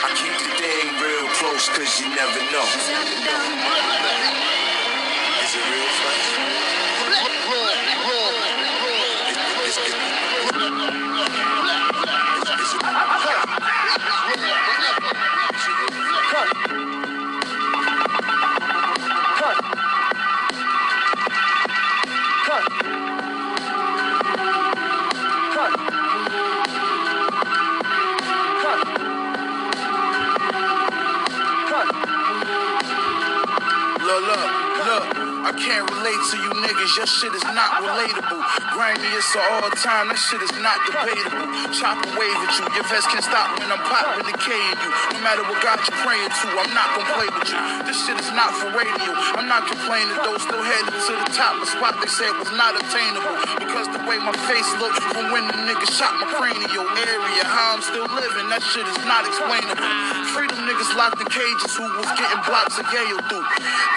I 0.00 0.08
keep 0.16 0.32
the 0.32 0.48
thing 0.56 0.96
real 0.96 1.28
close, 1.36 1.68
cause 1.68 1.92
you 2.00 2.08
never 2.16 2.40
know. 2.56 2.64
Niggas. 36.72 36.96
Your 36.96 37.06
shit 37.06 37.32
is 37.34 37.44
not 37.52 37.84
relatable. 37.84 38.40
Grimy 38.72 39.10
is 39.12 39.28
all 39.36 39.68
time. 39.76 40.08
That 40.08 40.16
shit 40.16 40.40
is 40.40 40.52
not 40.64 40.80
debatable. 40.88 41.44
Chop 41.76 42.00
wave 42.16 42.40
at 42.48 42.52
you. 42.56 42.64
Your 42.72 42.86
vest 42.88 43.08
can't 43.12 43.24
stop 43.24 43.60
when 43.60 43.68
I'm 43.68 43.82
popping 43.84 44.24
the 44.24 44.36
K 44.40 44.48
in 44.56 44.76
you. 44.80 44.90
No 45.12 45.20
matter 45.20 45.44
what 45.44 45.60
God 45.60 45.78
you're 45.84 46.00
praying 46.00 46.32
to, 46.32 46.46
I'm 46.56 46.72
not 46.72 46.88
gonna 46.96 47.12
play 47.12 47.28
with 47.28 47.48
you. 47.52 47.60
This 47.84 47.98
shit 48.00 48.16
is 48.16 48.32
not 48.32 48.56
for 48.56 48.72
radio. 48.72 49.12
I'm 49.36 49.48
not 49.48 49.68
complaining 49.68 50.16
though. 50.24 50.40
Still 50.40 50.64
headed 50.64 50.96
to 50.96 51.12
the 51.12 51.28
top. 51.36 51.60
The 51.60 51.68
spot 51.68 52.00
they 52.00 52.08
said 52.08 52.32
was 52.40 52.50
not 52.56 52.72
attainable. 52.80 53.36
Because 53.60 53.86
the 53.92 54.02
way 54.08 54.16
my 54.18 54.34
face 54.48 54.68
looks 54.80 55.00
from 55.12 55.28
when 55.32 55.44
the 55.48 55.58
nigga 55.68 55.86
shot 55.92 56.16
my 56.16 56.28
cranial 56.32 56.88
area. 57.04 57.42
How 57.44 57.76
I'm 57.76 57.82
still 57.84 58.08
living. 58.08 58.48
That 58.48 58.64
shit 58.64 58.88
is 58.88 59.00
not 59.04 59.28
explainable. 59.28 59.84
Freedom 60.32 60.64
niggas 60.64 60.92
locked 60.96 61.20
in 61.20 61.28
cages 61.28 61.76
who 61.76 61.84
was 62.00 62.08
getting 62.16 62.40
blocks 62.48 62.80
of 62.80 62.86
Yale 62.88 63.20
through. 63.28 63.44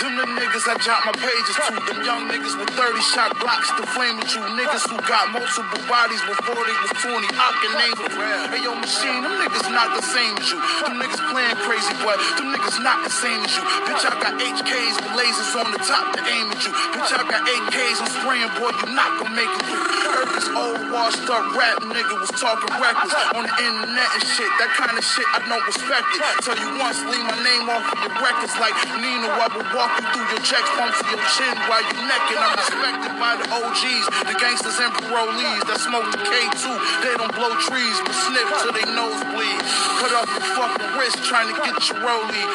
Them 0.03 0.19
the 0.19 0.27
niggas 0.35 0.67
I 0.67 0.75
dropped 0.83 1.05
my 1.07 1.15
pages 1.15 1.55
to. 1.55 1.73
Them 1.87 2.03
young 2.03 2.27
niggas 2.27 2.64
with 2.65 2.75
30 2.75 3.01
shot 3.13 3.31
blocks 3.39 3.69
to 3.77 3.83
flame 3.93 4.17
at 4.17 4.29
you. 4.33 4.41
Niggas 4.57 4.89
who 4.89 4.97
got 5.05 5.29
multiple 5.31 5.81
bodies 5.85 6.21
before 6.25 6.57
they 6.57 6.77
was 6.81 6.93
20. 6.97 7.29
I 7.29 7.49
can 7.61 7.71
name 7.77 7.95
them. 8.01 8.09
Hey 8.49 8.61
yo, 8.65 8.73
machine, 8.73 9.21
them 9.21 9.37
niggas 9.37 9.69
not 9.69 9.93
the 9.93 10.01
same 10.01 10.33
as 10.41 10.49
you. 10.49 10.57
Them 10.57 10.97
niggas 10.97 11.21
playing 11.29 11.57
crazy, 11.61 11.93
but 12.01 12.17
them 12.41 12.49
niggas 12.53 12.81
not 12.81 13.05
the 13.05 13.13
same 13.13 13.45
as 13.45 13.53
you. 13.53 13.63
Bitch, 13.85 14.01
I 14.01 14.13
got 14.17 14.33
HKs 14.41 14.95
with 14.97 15.13
lasers 15.13 15.53
on 15.53 15.69
the 15.71 15.81
top 15.85 16.15
to 16.17 16.21
aim 16.25 16.49
at 16.49 16.61
you. 16.65 16.73
Bitch, 16.97 17.11
I 17.13 17.21
got 17.29 17.45
AKs, 17.45 17.97
I'm 18.01 18.09
spraying, 18.09 18.51
boy, 18.57 18.73
you 18.73 18.87
not 18.97 19.21
gonna 19.21 19.35
make 19.37 19.51
it 19.51 19.63
through. 19.69 19.85
Heard 20.09 20.29
this 20.33 20.49
old 20.49 20.81
washed 20.89 21.27
up 21.29 21.45
rap 21.53 21.85
nigga 21.85 22.15
was 22.17 22.31
talking 22.39 22.71
reckless 22.81 23.13
on 23.35 23.45
the 23.45 23.55
internet 23.61 24.09
and 24.15 24.23
shit. 24.25 24.49
That 24.57 24.71
kind 24.73 24.95
of 24.95 25.03
shit 25.03 25.27
I 25.31 25.43
don't 25.45 25.65
respect 25.67 26.07
it. 26.17 26.21
Tell 26.41 26.57
you 26.57 26.71
once, 26.81 26.99
leave 27.05 27.25
my 27.25 27.37
name 27.45 27.69
off 27.69 27.85
of 27.93 27.97
your 28.01 28.15
records 28.19 28.55
like 28.57 28.75
Nino. 28.97 29.29
I 29.29 29.47
will 29.53 29.67
walk 29.75 29.91
you 29.99 30.05
through 30.11 30.27
your 30.33 30.43
checks, 30.43 30.69
pump 30.75 30.91
to 30.91 31.03
your 31.11 31.21
chin 31.35 31.55
while 31.67 31.83
you 31.83 31.95
necking. 32.07 32.39
I'm 32.39 32.54
respected 32.55 33.13
by 33.19 33.35
the 33.35 33.47
OGs, 33.51 34.05
the 34.27 34.35
gangsters 34.39 34.79
and 34.79 34.91
parolees 34.95 35.63
that 35.67 35.79
smoke 35.79 36.07
the 36.11 36.21
K2. 36.23 36.63
They 37.03 37.13
don't 37.19 37.33
blow 37.35 37.51
trees, 37.67 37.97
but 38.03 38.15
sniff 38.15 38.47
till 38.63 38.73
they 38.73 38.87
nose 38.95 39.19
bleed. 39.35 39.59
Cut 39.99 40.13
off 40.15 40.29
your 40.31 40.47
fucking 40.55 40.91
wrist 40.95 41.19
trying 41.27 41.51
to 41.51 41.57
get 41.61 41.75
your 41.91 41.99
rollie. 41.99 42.45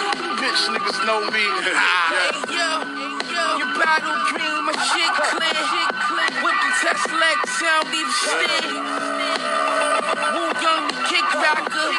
Bitch 0.40 0.62
niggas 0.72 1.01
know 1.05 1.20
me. 1.28 1.44
Hey 1.44 2.32
yo, 2.57 3.61
your 3.61 3.70
battle 3.76 4.16
green, 4.32 4.64
my 4.64 4.74
shit 4.88 5.11
clear. 5.12 5.64
With 6.40 6.59
the 6.64 6.70
test 6.80 7.07
leg, 7.12 7.38
sound 7.61 7.92
a 7.92 8.03
stick. 8.16 8.64
Woo 10.32 10.48
young 10.64 10.86
kick 11.09 11.26
rocker. 11.34 11.90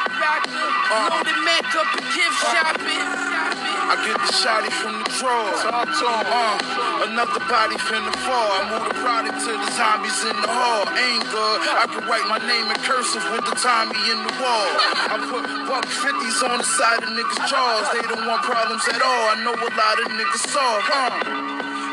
Uh. 0.91 1.09
Loaded 1.11 1.39
makeup 1.45 1.89
and 1.97 2.07
gift 2.15 2.37
shopping. 2.51 3.50
I 3.91 3.99
get 4.07 4.15
the 4.23 4.31
shotty 4.31 4.71
from 4.71 5.03
the 5.03 5.09
drawer. 5.19 5.51
Talk 5.67 5.83
to 5.83 6.05
'em, 6.07 6.23
uh, 6.31 7.11
another 7.11 7.43
body 7.43 7.75
finna 7.75 8.15
fall. 8.23 8.49
I 8.55 8.63
move 8.71 8.87
the 8.87 8.95
product 9.03 9.43
to 9.43 9.51
the 9.51 9.69
zombies 9.75 10.15
in 10.23 10.35
the 10.39 10.47
hall. 10.47 10.87
Ain't 10.95 11.27
good. 11.27 11.59
I 11.67 11.91
can 11.91 12.07
write 12.07 12.23
my 12.31 12.39
name 12.47 12.71
in 12.71 12.79
cursive 12.87 13.19
with 13.35 13.43
the 13.43 13.55
Tommy 13.59 13.99
in 14.07 14.19
the 14.23 14.33
wall. 14.39 14.69
I 15.11 15.19
put 15.27 15.43
buck 15.67 15.85
fifties 15.91 16.39
on 16.41 16.63
the 16.63 16.63
side 16.63 17.03
of 17.03 17.09
niggas' 17.11 17.43
jaws. 17.51 17.91
They 17.91 17.99
don't 18.07 18.25
want 18.31 18.41
problems 18.47 18.87
at 18.87 19.01
all. 19.03 19.23
I 19.27 19.35
know 19.43 19.55
a 19.59 19.71
lot 19.75 19.99
of 19.99 20.07
niggas 20.15 20.47
solve. 20.47 20.87
Uh. 20.87 21.11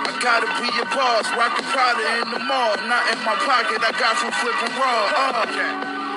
I 0.07 0.11
gotta 0.23 0.47
be 0.63 0.71
your 0.79 0.87
boss. 0.95 1.27
Rock 1.35 1.57
the 1.59 1.65
Prada 1.67 2.07
in 2.23 2.31
the 2.31 2.39
mall. 2.47 2.79
Not 2.87 3.11
in 3.11 3.19
my 3.27 3.35
pocket. 3.43 3.83
I 3.83 3.91
got 3.99 4.15
from 4.23 4.31
flipping 4.39 4.75
raw. 4.79 5.03
Uh. 5.35 6.08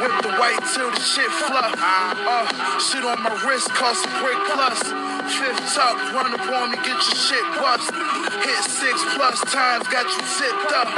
Whip 0.00 0.16
the 0.22 0.32
white 0.40 0.64
till 0.72 0.90
the 0.90 1.00
shit 1.00 1.30
fluff. 1.44 1.76
Uh, 1.76 2.78
shit 2.80 3.04
on 3.04 3.20
my 3.22 3.36
wrist 3.44 3.68
cost 3.76 4.06
a 4.06 4.10
brick 4.24 4.40
plus. 4.48 4.80
Fifth 5.28 5.76
tuck, 5.76 5.96
run 6.16 6.32
up 6.32 6.48
on 6.48 6.72
me, 6.72 6.76
get 6.82 6.96
your 6.96 7.20
shit 7.20 7.44
bust. 7.60 7.92
Hit 8.40 8.64
six 8.64 8.96
Plus, 9.14 9.38
times 9.52 9.86
got 9.92 10.08
you 10.08 10.24
zipped 10.24 10.72
up. 10.72 10.88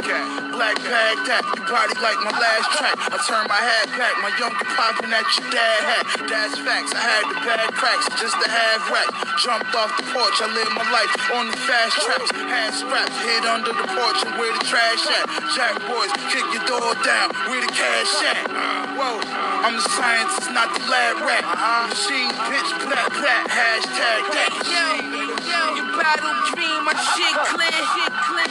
Black 0.55 0.79
bag 0.87 1.19
that, 1.27 1.43
you 1.53 1.61
body 1.67 1.93
like 1.99 2.17
my 2.23 2.31
last 2.31 2.71
track. 2.79 2.95
I 3.11 3.19
turn 3.27 3.45
my 3.51 3.59
hat 3.59 3.91
back, 3.99 4.15
my 4.23 4.31
younger 4.39 4.65
popping 4.73 5.11
at 5.11 5.27
your 5.35 5.51
dad 5.51 5.79
hat. 5.83 6.03
That's 6.25 6.55
facts, 6.63 6.95
I 6.95 7.03
had 7.03 7.23
the 7.27 7.37
bad 7.43 7.67
cracks 7.75 8.07
just 8.15 8.39
to 8.39 8.47
have 8.47 8.79
rap. 8.89 9.11
Jumped 9.37 9.75
off 9.75 9.91
the 9.99 10.07
porch, 10.15 10.37
I 10.39 10.47
live 10.49 10.71
my 10.73 10.87
life 10.89 11.13
on 11.35 11.51
the 11.51 11.59
fast 11.67 11.99
tracks. 12.07 12.31
Had 12.31 12.71
straps, 12.73 13.17
hid 13.19 13.43
under 13.43 13.75
the 13.75 13.87
porch 13.91 14.19
and 14.23 14.33
where 14.39 14.53
the 14.55 14.63
trash 14.65 15.03
at. 15.11 15.25
Jack 15.51 15.75
boys, 15.85 16.09
kick 16.31 16.45
your 16.55 16.63
door 16.65 16.95
down, 17.03 17.35
where 17.51 17.59
the 17.59 17.69
cash 17.69 18.13
at. 18.31 18.92
Whoa, 19.03 19.19
I'm 19.19 19.75
the 19.75 19.83
scientist, 19.83 20.47
not 20.55 20.71
the 20.71 20.79
lab 20.87 21.19
rat. 21.27 21.43
Machine, 21.91 22.31
bitch, 22.47 22.71
black, 22.87 23.11
black, 23.19 23.51
hashtag 23.51 24.31
that. 24.31 24.51
Yo, 24.63 25.03
yo, 25.43 25.59
you 25.75 25.83
battle 25.99 26.31
dream, 26.55 26.87
my 26.87 26.95
shit 27.11 27.35
clear. 27.51 27.83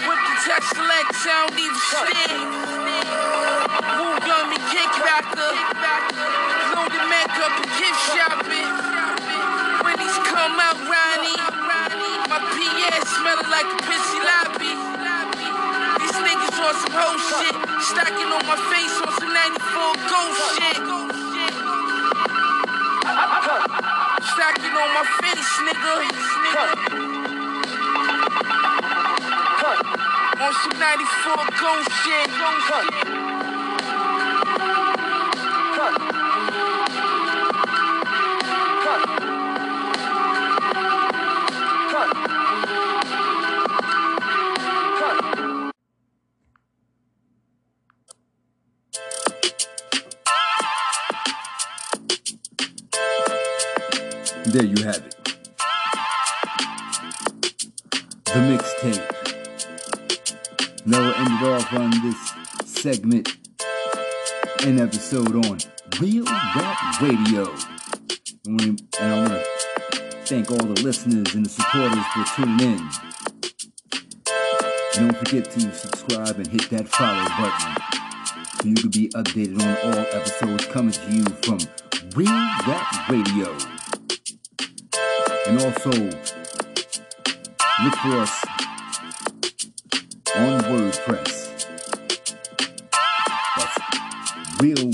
Whip 0.05 0.21
the 0.29 0.35
touch 0.45 0.69
select, 0.77 1.09
sound 1.25 1.57
even 1.57 1.73
steer. 1.89 2.37
Woo 3.97 4.13
gun 4.29 4.53
me 4.53 4.61
kick 4.69 4.93
backer. 5.01 5.57
Load 6.77 6.93
the 6.93 7.01
Mac 7.09 7.33
up 7.41 7.57
and 7.57 7.73
gift 7.81 8.01
shopping. 8.13 8.69
When 9.89 9.97
these 10.05 10.21
come 10.29 10.61
out, 10.61 10.77
Ronnie. 10.85 11.41
My 12.29 12.45
PS 12.53 13.09
smelling 13.09 13.49
like 13.49 13.73
a 13.73 13.79
pissy 13.89 14.21
on 16.73 16.81
some 16.81 16.95
whole 16.97 17.19
shit. 17.19 17.55
Stacking 17.83 18.33
on 18.33 18.47
my 18.47 18.57
face 18.73 18.97
on 19.05 19.13
some 19.21 19.33
94 19.33 19.93
ghost 20.09 20.41
shit. 20.57 20.77
Stacking 24.33 24.73
on 24.73 24.89
my 24.97 25.05
face, 25.21 25.53
nigga. 25.69 25.95
On 30.41 30.53
some 30.63 30.79
94 30.79 31.37
ghost 31.61 31.91
shit. 32.03 33.22
There 54.53 54.65
you 54.65 54.85
have 54.85 54.97
it. 54.99 55.15
The 58.27 58.41
mixtape. 58.49 59.07
Now 60.87 61.01
we'll 61.01 61.15
end 61.15 61.43
it 61.43 61.49
off 61.49 61.73
on 61.73 61.91
this 62.03 62.33
segment 62.67 63.29
and 64.65 64.81
episode 64.81 65.35
on 65.47 65.59
Real 66.01 66.25
Rap 66.25 67.01
Radio. 67.01 67.55
And 68.47 68.61
we- 68.61 68.77
I 69.01 69.13
want 69.21 69.33
to 69.33 69.43
thank 70.27 70.51
all 70.51 70.59
the 70.59 70.81
listeners 70.83 71.35
and 71.35 71.47
the 71.47 71.51
supporters 71.51 72.05
for 72.13 72.25
tuning 72.37 72.61
in. 72.61 72.91
Don't 74.95 75.17
forget 75.17 75.51
to 75.53 75.61
subscribe 75.75 76.37
and 76.37 76.47
hit 76.47 76.69
that 76.71 76.89
follow 76.89 77.25
button 77.39 77.75
so 78.61 78.69
you 78.69 78.75
can 78.75 78.91
be 78.91 79.09
updated 79.11 79.61
on 79.63 79.77
all 79.95 79.99
episodes 80.13 80.67
coming 80.67 80.93
to 80.93 81.11
you 81.11 81.25
from 81.43 81.59
Real 82.15 82.31
Rap 82.67 83.09
Radio. 83.09 83.57
And 85.47 85.61
also, 85.61 85.91
look 87.83 87.95
for 87.97 88.17
us 88.19 88.45
on 90.37 90.61
WordPress. 90.71 91.33
That's 93.57 93.77
Real 94.63 94.93